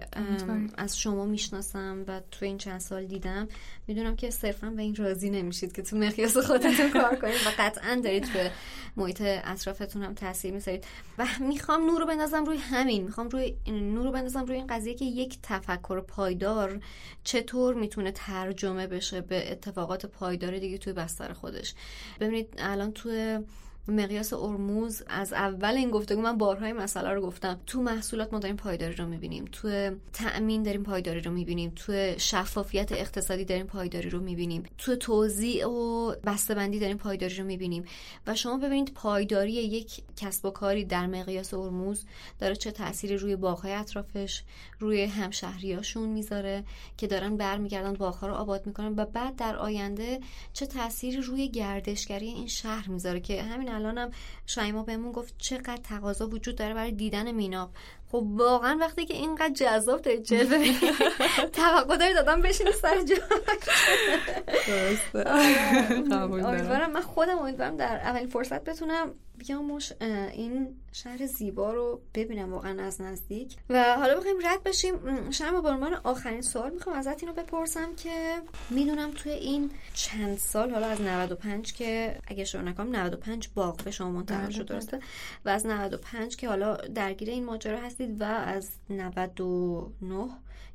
[0.77, 3.47] از شما می‌شناسم و تو این چند سال دیدم.
[3.87, 8.01] می‌دونم که صرفا به این راضی نمیشید که تو مقیاس خودتون کار کنید و قطعا
[8.03, 8.51] دارید به
[8.97, 10.85] محیط اطرافتون هم تاثیر می‌ذارید.
[11.17, 13.03] و می‌خوام نور رو بندازم روی همین.
[13.03, 16.79] می‌خوام روی نور رو بندازم روی این قضیه که یک تفکر پایدار
[17.23, 21.73] چطور می‌تونه ترجمه بشه به اتفاقات پایدار دیگه توی بستر خودش.
[22.19, 23.39] ببینید الان توی
[23.87, 27.59] مقیاس ارموز از اول این گفتگو من بارهای مسئله رو گفتم.
[27.65, 29.45] تو محصولات ما داریم پایداری رو می‌بینیم.
[29.51, 31.71] تو تأمین داریم پایداری رو می‌بینیم.
[31.75, 34.63] تو شفافیت اقتصادی داریم پایداری رو می‌بینیم.
[34.77, 37.85] تو توزیع و بسته‌بندی داریم پایداری رو می‌بینیم.
[38.27, 42.05] و شما ببینید پایداری یک کسب و کاری در مقیاس ارموز
[42.39, 44.43] داره چه تأثیری روی باغهای اطرافش
[44.79, 46.63] روی همشهریاشون می‌ذاره
[46.97, 48.93] که دارن برمیگردن باغها رو آباد می‌کنن.
[48.95, 50.19] و بعد در آینده
[50.53, 54.11] چه تأثیری روی گردشگری این شهر می‌ذاره که همین الانم
[54.45, 57.69] شایما بهمون گفت چقدر تقاضا وجود داره برای دیدن میناب
[58.11, 60.65] خب واقعا وقتی که اینقدر جذاب دارید جلوه
[61.53, 63.15] توقع دارید دادم بشین سر جا.
[66.11, 69.79] امیدوارم من خودم امیدوارم در اولین فرصت بتونم بیام
[70.33, 73.55] این شهر زیبا رو ببینم واقعا از نزدیک.
[73.69, 75.31] و حالا بخوایم رد بشیم.
[75.31, 80.71] شما به عنوان آخرین سوال می‌خوام ازت اینو بپرسم که می‌دونم توی این چند سال
[80.71, 84.99] حالا از 95 که اگه شما نکنم 95 باغ به شما منتقل شد درسته؟
[85.45, 90.29] و از 95 که حالا درگیر این ماجرا هستید و از 99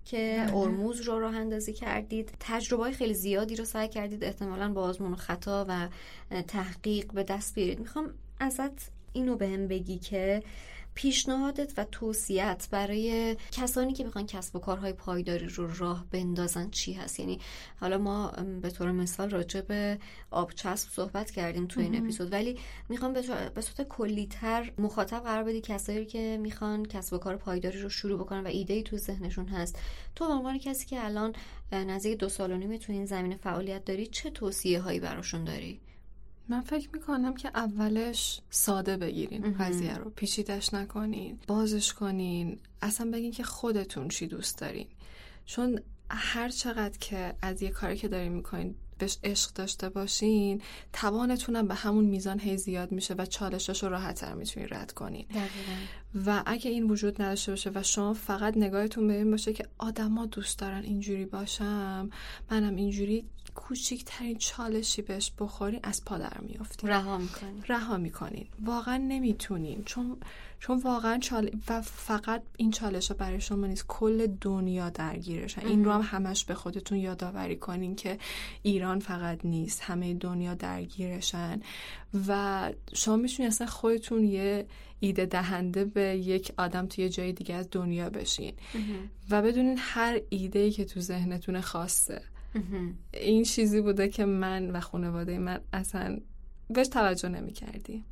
[0.05, 0.57] که بله.
[0.57, 5.17] ارموز رو راه اندازی کردید تجربه خیلی زیادی رو سعی کردید احتمالا با آزمون و
[5.17, 5.89] خطا و
[6.43, 10.43] تحقیق به دست بیارید می‌خوام ازت اینو بهم بگی که
[10.97, 16.93] پیشنهادت و توصیت برای کسانی که می‌خوان کسب و کارهای پایداری رو راه بندازن چی
[16.93, 17.41] هست؟ یعنی
[17.81, 18.33] حالا ما
[18.63, 19.99] به طور مثال راجع به
[20.31, 22.59] آبچسب صحبت کردیم تو این اپیزود ولی
[22.89, 23.13] می‌خوام
[23.55, 28.19] به صورت کلیتر مخاطب قرار بدی کسایی که می‌خوان کسب و کار پایداری رو شروع
[28.19, 29.79] بکنن و ایده ای تو ذهنشون هست.
[30.15, 31.35] تو به عنوان کسی که الان
[31.73, 35.81] نزدیک دو سال و نیم تو این زمینه فعالیت داری چه توصیه هایی براشون داری؟
[36.49, 40.11] من فکر می‌کنم که اولش ساده بگیرین قضیه رو.
[40.11, 42.59] پیچیدش نکنین بازش کنین.
[42.83, 44.87] اصلا بگین که خودتون چی دوست دارین.
[45.47, 50.63] چون هر چقدر که از یه کاری که دارین می‌کنین بهش عشق داشته باشین
[50.93, 55.27] توانتونم به همون میزان هی زیاد میشه و چالشش رو راحتتر می‌تونین رد کنین.
[56.27, 60.27] و اگه این وجود نداشته باشه و شما فقط نگاهتون به این باشه که آدما
[60.27, 62.11] دوست دارن اینجوری باشم
[62.51, 63.25] منم اینجوری
[63.55, 67.65] کوچیکترین چالشی بهش بخورین از پا در میافتین رها می‌کنین.
[67.69, 68.47] رها می‌کنین.
[68.65, 69.85] واقعا نمی‌تونین.
[69.85, 70.17] چون
[70.67, 71.51] چون واقعا چال...
[71.69, 76.45] و فقط این چالش ها برای شما نیست کل دنیا درگیرشن این رو هم همش
[76.45, 78.19] به خودتون یادآوری کنین که
[78.63, 81.61] ایران فقط نیست همه دنیا درگیرشن.
[82.29, 84.67] و شما می‌تونید اصلا خودتون یه
[85.01, 88.53] ایده دهنده به یک آدم توی جای دیگه از دنیا بشین.
[89.31, 92.23] و بدونین هر ایده ای که تو ذهنتون خاصه.
[93.15, 96.19] این چیزی بوده که من و خانواده من اصلا
[96.71, 98.05] بهش توجه نمی کردیم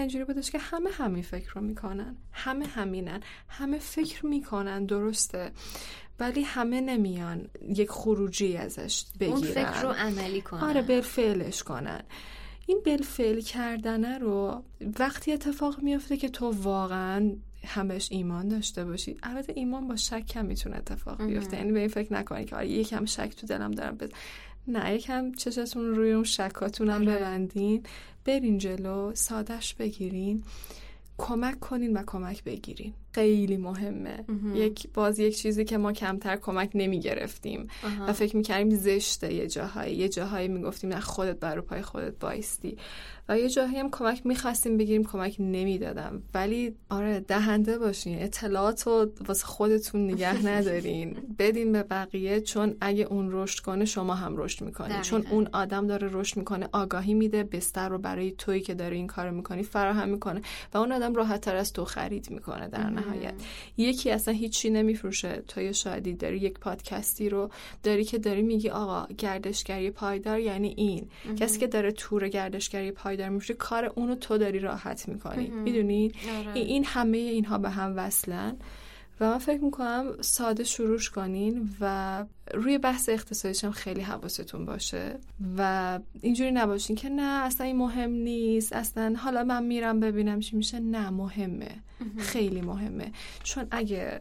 [0.00, 2.16] اینجوری بودش که همه همین فکر رو می‌کنن.
[2.32, 3.20] همه همینن.
[3.48, 5.52] همه فکر می‌کنن درسته.
[6.20, 9.36] ولی همه نمیان یک خروجی ازش بگیرن.
[9.36, 10.60] اون فکر رو عملی کنن.
[10.60, 12.02] آره بالفعلش کنن.
[12.66, 14.62] این بالفعل کردنه رو
[14.98, 17.32] وقتی اتفاق میفته که تو واقعا
[17.64, 21.56] همش ایمان داشته باشید البته ایمان با شک هم می‌تونه اتفاق بیفته.
[21.56, 24.08] یعنی به این فکر نکنید که آره یکم شک تو دلم دارم بز...
[24.68, 27.16] نه یکم چشتون روی اون شکاتون هم آره.
[27.16, 27.82] ببندین
[28.24, 30.42] برین جلو سادش بگیرین
[31.18, 34.24] کمک کنین و کمک بگیرین خیلی مهمه.
[34.54, 37.68] یک باز یک چیزی که ما کمتر کمک نمی گرفتیم
[38.08, 39.96] و فکر می‌کردیم زشته یه جاهایی.
[39.96, 42.76] یه جاهایی می‌گفتیم نه خودت بر پای خودت بایستی.
[43.28, 46.22] و یه جاهایی هم کمک می‌خواستیم بگیریم کمک نمی‌دادم.
[46.34, 48.22] ولی آره دهنده باشین.
[48.22, 51.16] اطلاعات رو واسه خودتون نگه ندارین.
[51.38, 52.40] بدین به بقیه.
[52.40, 54.94] چون اگه اون رشد کنه شما هم رشد می‌کنی.
[55.02, 59.06] چون اون آدم داره رشد می‌کنه آگاهی میده بستر رو برای تویی که داره این
[59.06, 60.42] کارو می‌کنی فراهم می‌کنه.
[60.74, 63.34] و اون آدم راحت تر از تو خرید می‌کنه در نهایت.
[63.76, 65.42] یکی اصلا هیچی نمیفروشه.
[65.48, 67.50] تو یه شادی داری یک پادکستی رو
[67.82, 71.08] داری که داری میگی آقا گردشگری پایدار یعنی این.
[71.36, 75.46] کسی که داره تور گردشگری پایدار میشه کار اونو تو داری راحت می‌کنی.
[75.48, 76.60] می‌دونی؟ آره.
[76.60, 78.56] این همه اینها به هم وصلن.
[79.22, 82.24] و من فکر می‌کنم ساده شروعش کنین و
[82.54, 85.18] روی بحث اقتصادیش هم خیلی حواستون باشه
[85.58, 90.56] و اینجوری نباشین که نه اصلا این مهم نیست اصلا حالا من میرم ببینم چی
[90.56, 90.80] میشه.
[90.80, 91.70] نه مهمه.
[92.18, 93.12] خیلی مهمه.
[93.42, 94.20] چون اگه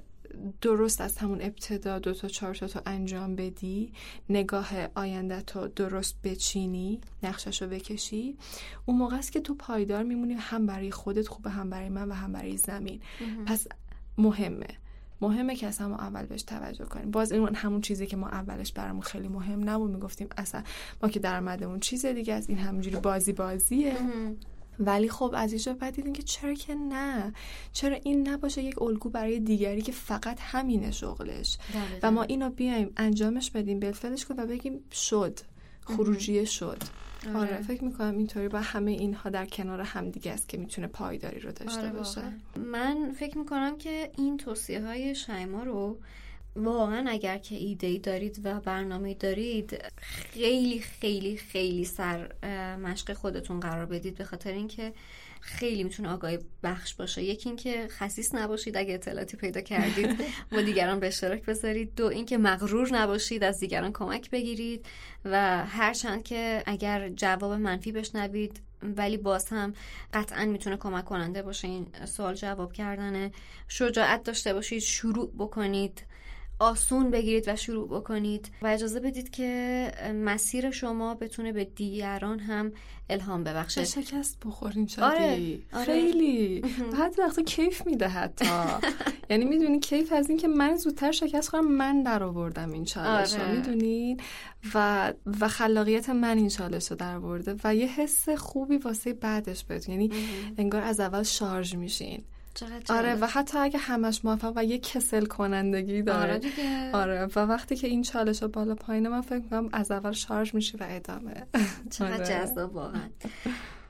[0.62, 3.94] درست از همون ابتدا دو تا چهار تا تو انجام بدی
[4.30, 8.38] نگاه آینده تو درست بچینی نقشش رو بکشی
[8.86, 12.14] اون موقع است که تو پایدار میمونی هم برای خودت خوبه هم برای من و
[12.14, 13.02] هم برای زمین.
[13.46, 13.68] پس
[14.18, 14.81] مهمه.
[15.22, 17.12] مهمه که اصلا ما اول بهش توجه کنیم.
[17.12, 20.64] باز این همون چیزی که ما اولش برامون خیلی مهم نبود می‌گفتیم اصلا
[21.04, 23.96] ما که درآمدمون چیز دیگه از این همینجوری بازی بازیه.
[24.80, 27.34] ولی خب از اینجا بعد دیدیم که چرا که نه؟
[27.74, 31.58] چرا این نباشه یک الگو برای دیگری که فقط همینه شغلش؟
[32.04, 35.40] و ما اینو بیایم انجامش بدیم بلفلش کنیم و بگیم شد
[35.86, 36.78] خروجی شد.
[37.28, 37.38] آره.
[37.38, 37.62] آره.
[37.62, 41.82] فکر می‌کنم اینطوری با همه اینها در کنار همدیگه است که می‌تونه پایداری رو داشته
[41.82, 42.22] آره باشه
[42.56, 45.98] من فکر می‌کنم که این توصیه های شایما رو
[46.56, 52.32] واقعا اگر که ایده ای دارید و برنامه دارید خیلی خیلی خیلی سر
[52.76, 54.94] مشق خودتون قرار بدید به خاطر اینکه
[55.42, 57.24] خیلی می‌تونه آگاهی بخش باشه.
[57.24, 61.96] یکی اینکه خصیص نباشید اگه اطلاعاتی پیدا کردید با دیگران به اشتراک بذارید.
[61.96, 64.86] دو اینکه مغرور نباشید از دیگران کمک بگیرید.
[65.26, 69.74] و هرچند که اگر جواب منفی بشنوید ولی باز هم
[70.14, 73.32] قطعا می‌تونه کمک کننده باشه این سوال جواب کردنه.
[73.68, 76.06] شجاعت داشته باشید شروع بکنید.
[76.62, 82.72] آسون بگیرید و شروع بکنید و اجازه بدید که مسیر شما بتونه به دیگران هم
[83.10, 83.84] الهام ببخشه.
[83.84, 85.60] شکست بخورین شدی آره.
[85.74, 85.86] آره.
[85.86, 86.62] خیلی.
[87.00, 88.46] حتی وقتا کیف میده حتی.
[89.30, 93.34] یعنی می‌دونی کیف از این که من زودتر شکست خورم من در آوردم این چالش
[93.34, 93.52] آره.
[93.52, 94.20] می‌دونین
[94.74, 99.64] و و خلاقیت من این چالش رو در آورده و یه حس خوبی واسه بعدش
[99.64, 100.12] بهتون یعنی
[100.58, 102.24] انگار از اول شارژ میشین.
[102.90, 106.34] آره و حتی اگه همش موفق و یه کسل کنندگی داره.
[106.34, 110.56] آره, آره و وقتی که این چالش بالا پایینه من فکر کنم از اول شارژ
[110.56, 111.48] میشه و ادامه.
[111.90, 112.26] چقدر آره.
[112.26, 113.10] جذاب واقعا.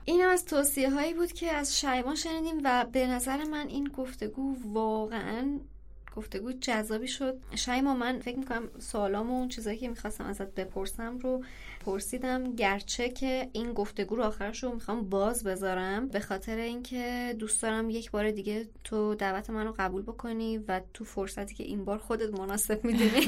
[0.04, 4.56] این از توصیه هایی بود که از شایما شنیدیم و به نظر من این گفتگو
[4.72, 5.58] واقعا
[6.16, 7.38] گفتگو جذابی شد.
[7.54, 11.44] شایما من فکر می‌کنم سوالام و اون چیزایی که می‌خواستم ازت بپرسم رو
[11.84, 17.62] پرسیدم گرچه که این گفتگو رو آخرش رو می‌خوام باز بذارم به خاطر اینکه دوست
[17.62, 21.84] دارم یک بار دیگه تو دعوت من رو قبول بکنی و تو فرصتی که این
[21.84, 23.26] بار خودت مناسب می‌دونی.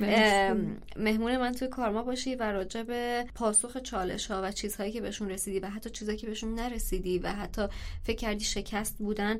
[0.96, 5.30] مهمون من توی کارما باشی و راجع به پاسخ چالش ها و چیزهایی که بهشون
[5.30, 7.62] رسیدی و حتی چیزهایی که بهشون نرسیدی و حتی
[8.02, 9.38] فکر کردی شکست بودن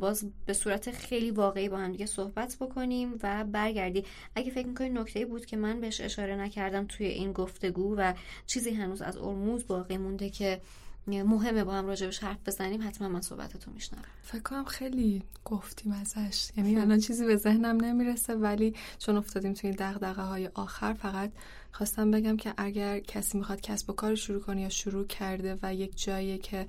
[0.00, 4.04] باز به صورت خیلی واقعی با هم دیگه صحبت بکنیم و برگردی.
[4.34, 8.14] اگه فکر می‌کنی نکته بود که من بهش اشاره نکردم توی این گفتگو و
[8.46, 10.60] چیزی هنوز از ارموز باقی مونده که
[11.06, 14.02] مهمه با هم راجبش حرف بزنیم حتما من صحبتتو میشنوم.
[14.22, 16.50] فکر کنم خیلی گفتیم ازش.
[16.56, 21.30] یعنی الان چیزی به ذهنم نمی‌رسه ولی چون افتادیم توی دغدغه های آخر فقط
[21.72, 25.74] خواستم بگم که اگر کسی می‌خواد کسب و کار شروع کنه یا شروع کرده و
[25.74, 26.66] یک جایی که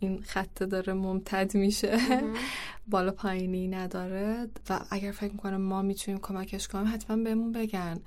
[0.00, 1.98] این خطه داره ممتد میشه
[2.86, 8.00] بالا پایینی نداره و اگر فکر می‌کنه ما می‌تونیم کمکش کنیم حتما بهمون بگن.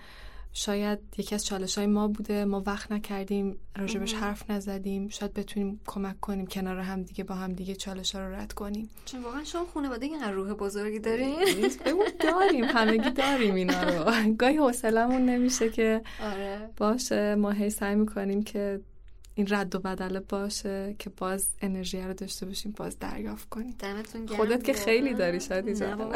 [0.53, 2.45] شاید یکی از چالش های ما بوده.
[2.45, 5.09] ما وقت نکردیم راجبش حرف نزدیم.
[5.09, 8.89] شاید بتونیم کمک کنیم کنار هم دیگه با هم دیگه چالش ها رو رد کنیم.
[9.05, 11.35] چون واقعا شما خانواده این روح بزرگی داریم
[12.19, 12.63] داریم.
[12.63, 14.11] همگی داریم اینا رو.
[14.39, 16.69] گاهی حوصلمون نمیشه که آره.
[16.77, 18.81] باشه ما هی سعی می‌کنیم که
[19.39, 23.75] این رد و بدله باشه که باز انرژی رو داشته باشیم باز دریافت کنیم.
[23.79, 24.37] دمتون گرم.
[24.37, 25.97] خودت که خیلی داری شادی جان.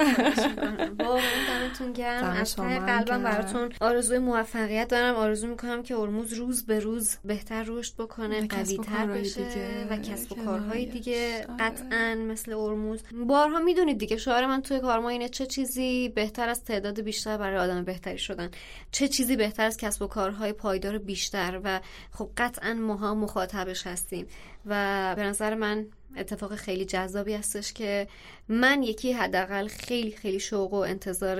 [1.49, 2.23] دمتون گرم.
[2.23, 5.15] از قلبم براتون آرزوی موفقیت دارم.
[5.15, 10.31] آرزو می‌کنم که ارموز روز به روز بهتر رشد بکنه قوی تر بشه و کسب
[10.31, 11.45] و کارهای دیگه.
[11.59, 16.63] قطعا مثل ارموز بارها می‌دونید دیگه شعار من توی کارما اینه چه چیزی بهتر از
[16.63, 18.49] تعداد بیشتر برای آدم بهتری شدن.
[18.91, 21.61] چه چیزی بهتر از کسب و کارهای پایدار بیشتر.
[21.63, 21.79] و
[22.11, 24.27] خب قطعا ماها مخاطبش هستیم.
[24.65, 25.85] و به نظر من
[26.17, 28.07] اتفاق خیلی جذابی هستش که
[28.49, 31.35] من یکی حداقل خیلی خیلی شوق و انتظار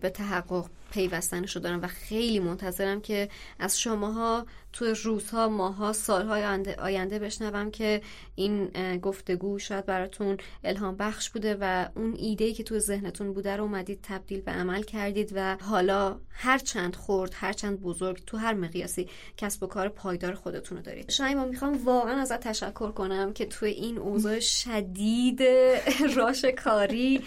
[0.00, 3.28] به تحقق پیوستنشو دارم و خیلی منتظرم که
[3.58, 6.44] از شماها تو روزها ماها سالهای
[6.78, 8.02] آینده بشنوم که
[8.34, 13.62] این گفتگو شاید براتون الهام بخش بوده و اون ایده که تو ذهنتون بوده رو
[13.62, 18.54] اومدید تبدیل به عمل کردید و حالا هر چند خورد هر چند بزرگ تو هر
[18.54, 21.10] مقیاسی کسب و کار پایدار خودتون رو دارید.
[21.10, 25.42] شایما می‌خوام واقعا ازت تشکر کنم که تو این اوضاع شدید
[26.16, 27.22] راش کاری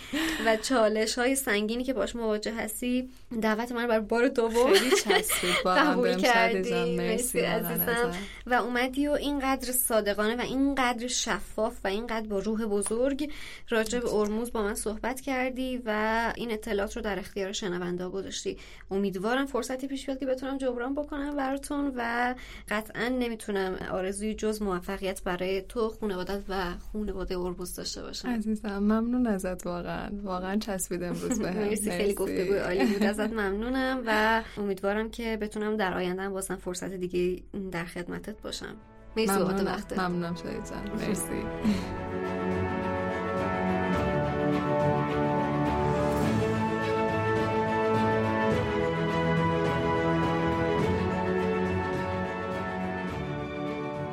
[0.45, 3.10] و چالش های سنگینی که باش مواجه هستی
[3.41, 6.95] دعوت من بر بار دوم خیلی چسبید قبول کردی.
[6.95, 8.11] مرسی عزیزم.
[8.45, 13.31] و اومدی و اینقدر صادقانه و اینقدر شفاف و اینقدر با روح بزرگ
[13.69, 18.57] راجع به ارموز با من صحبت کردی و این اطلاعات رو در اختیار شنونده گذاشتی.
[18.91, 22.35] امیدوارم فرصتی پیش بیاد که بتونم جبران بکنم براتون و
[22.69, 26.64] قطعا نمی‌تونم آرزوی جز موفقیت برای تو خانوادت و
[26.94, 28.30] خانواده ارموز داشته باشم.
[28.30, 30.09] عزیزم ممنون ازت واقعا.
[30.23, 33.34] واقعا چسبید امروز به مرسی خیلی گفتگوی عالی بود ازت.
[33.34, 38.75] ممنونم و امیدوارم که بتونم در آینده بازم فرصت دیگه در خدمتت باشم.
[39.17, 40.91] مرسی بابت وقتت ممنونم شاید جان.
[41.07, 41.43] مرسی.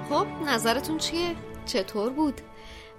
[0.08, 1.34] خب نظرتون چیه؟
[1.66, 2.40] چطور بود؟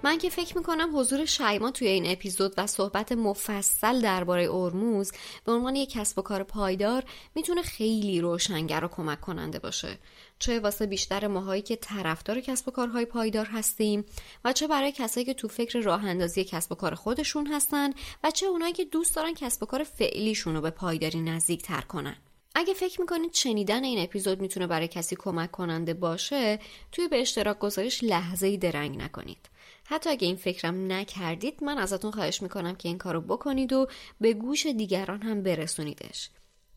[0.06, 5.12] من که فکر می‌کنم حضور شیما توی این اپیزود و صحبت مفصل درباره ارموز
[5.44, 7.04] به عنوان یک کسب و کار پایدار
[7.34, 9.98] می‌تونه خیلی روشنگر و کمک کننده باشه.
[10.38, 14.04] چه واسه بیشتر ماهایی که طرفدار کسب و کارهای پایدار هستیم
[14.44, 17.90] و چه برای کسایی که تو فکر راه اندازی کسب و کار خودشون هستن
[18.24, 21.80] و چه اونایی که دوست دارن کسب و کار فعلیشون رو به پایداری نزدیک تر
[21.80, 22.16] کنن.
[22.54, 26.58] اگه فکر می‌کنید شنیدن این اپیزود می‌تونه برای کسی کمک کننده باشه
[26.92, 29.55] توی به اشتراک گذاریش لحظه ای درنگ نکنید.
[29.88, 33.88] حتی اگه این فکرم نکردید من ازتون خواهش می‌کنم که این کارو بکنید و
[34.20, 36.30] به گوش دیگران هم برسونیدش.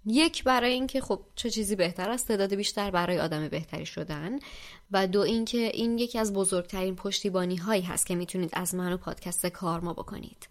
[0.05, 4.39] یک برای اینکه خب چه چیزی بهتر است تعداد بیشتر برای آدم بهتری شدن.
[4.91, 8.97] و دو اینکه این یکی از بزرگترین پشتیبانی هایی هست که می‌تونید از من و
[8.97, 10.47] پادکست کارما بکنید.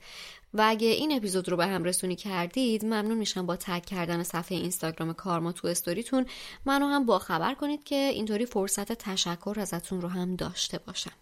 [0.54, 4.58] و اگه این اپیزود رو به هم رسونی کردید ممنون میشم با تگ کردن صفحه
[4.58, 6.26] اینستاگرام کارما تو استوریتون
[6.64, 11.12] منو هم با خبر کنید که اینطوری فرصت تشکر ازتون رو هم داشته باشم.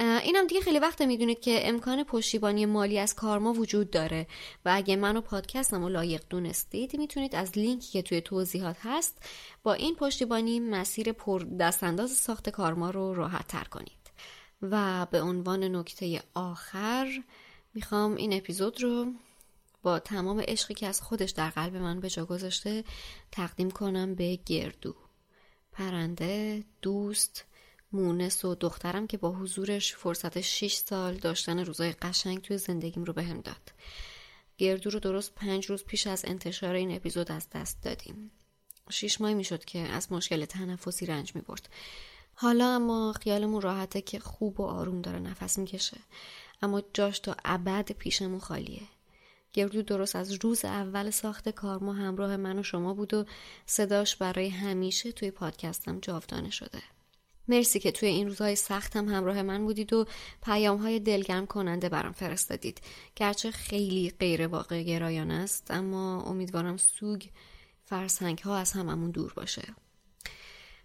[0.00, 4.26] اینم دیگه خیلی وقت می‌دونید که امکان پشتیبانی مالی از کارما وجود داره.
[4.64, 9.22] و اگه منو پادکستم و لایق دونستید می‌تونید از لینکی که توی توضیحات هست
[9.62, 14.10] با این پشتیبانی مسیر پر دستانداز ساخت کارما رو راحت تر کنید.
[14.62, 17.22] و به عنوان نکته آخر
[17.74, 19.06] می‌خوام این اپیزود رو
[19.82, 22.84] با تمام عشقی که از خودش در قلب من به جا گذاشته
[23.32, 24.94] تقدیم کنم به گردو.
[25.72, 27.44] پرنده دوست
[27.92, 33.12] مونس و دخترم که با حضورش فرصت 6 سال داشتن روزای قشنگ توی زندگیم رو
[33.12, 33.72] بهم داد.
[34.58, 38.30] گردو رو درست پنج روز پیش از انتشار این اپیزود از دست دادیم.
[38.90, 41.68] شیش ماه می‌شد که از مشکل تنفسی رنج می برد.
[42.34, 45.96] حالا اما خیالمون راحته که خوب و آروم داره نفس می‌کشه.
[46.62, 48.82] اما جاش تا ابد پیشمون خالیه.
[49.52, 53.24] گردو درست از روز اول ساخت کارما همراه من و شما بود و
[53.66, 56.82] صداش برای همیشه توی پادکستم جاودانه شده.
[57.48, 60.06] مرسی که توی این روزهای سختم همراه من بودید و
[60.42, 62.80] پیام های دلگرم کننده برام فرستادید.
[63.16, 67.22] گرچه خیلی غیر واقع گرایان است اما امیدوارم سوگ
[67.84, 69.62] فرسنگ ها از هممون دور باشه.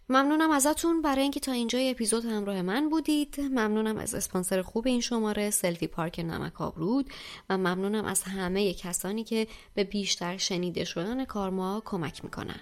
[0.09, 1.01] ممنونم ازتون.
[1.01, 5.87] برای اینکه تا اینجای اپیزود همراه من بودید ممنونم از اسپانسر خوب این شماره سلفی
[5.87, 7.09] پارک نمک آبرود
[7.49, 12.59] و ممنونم از همه کسانی که به بیشتر شنیده شدن کارما کمک می‌کنن.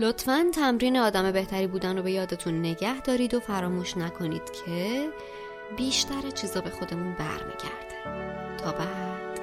[0.00, 5.08] لطفا تمرین آدم بهتری بودن رو به یادتون نگه دارید و فراموش نکنید که
[5.76, 8.58] بیشتر چیزا به خودمون برمیگرده.
[8.58, 9.38] تا بعد.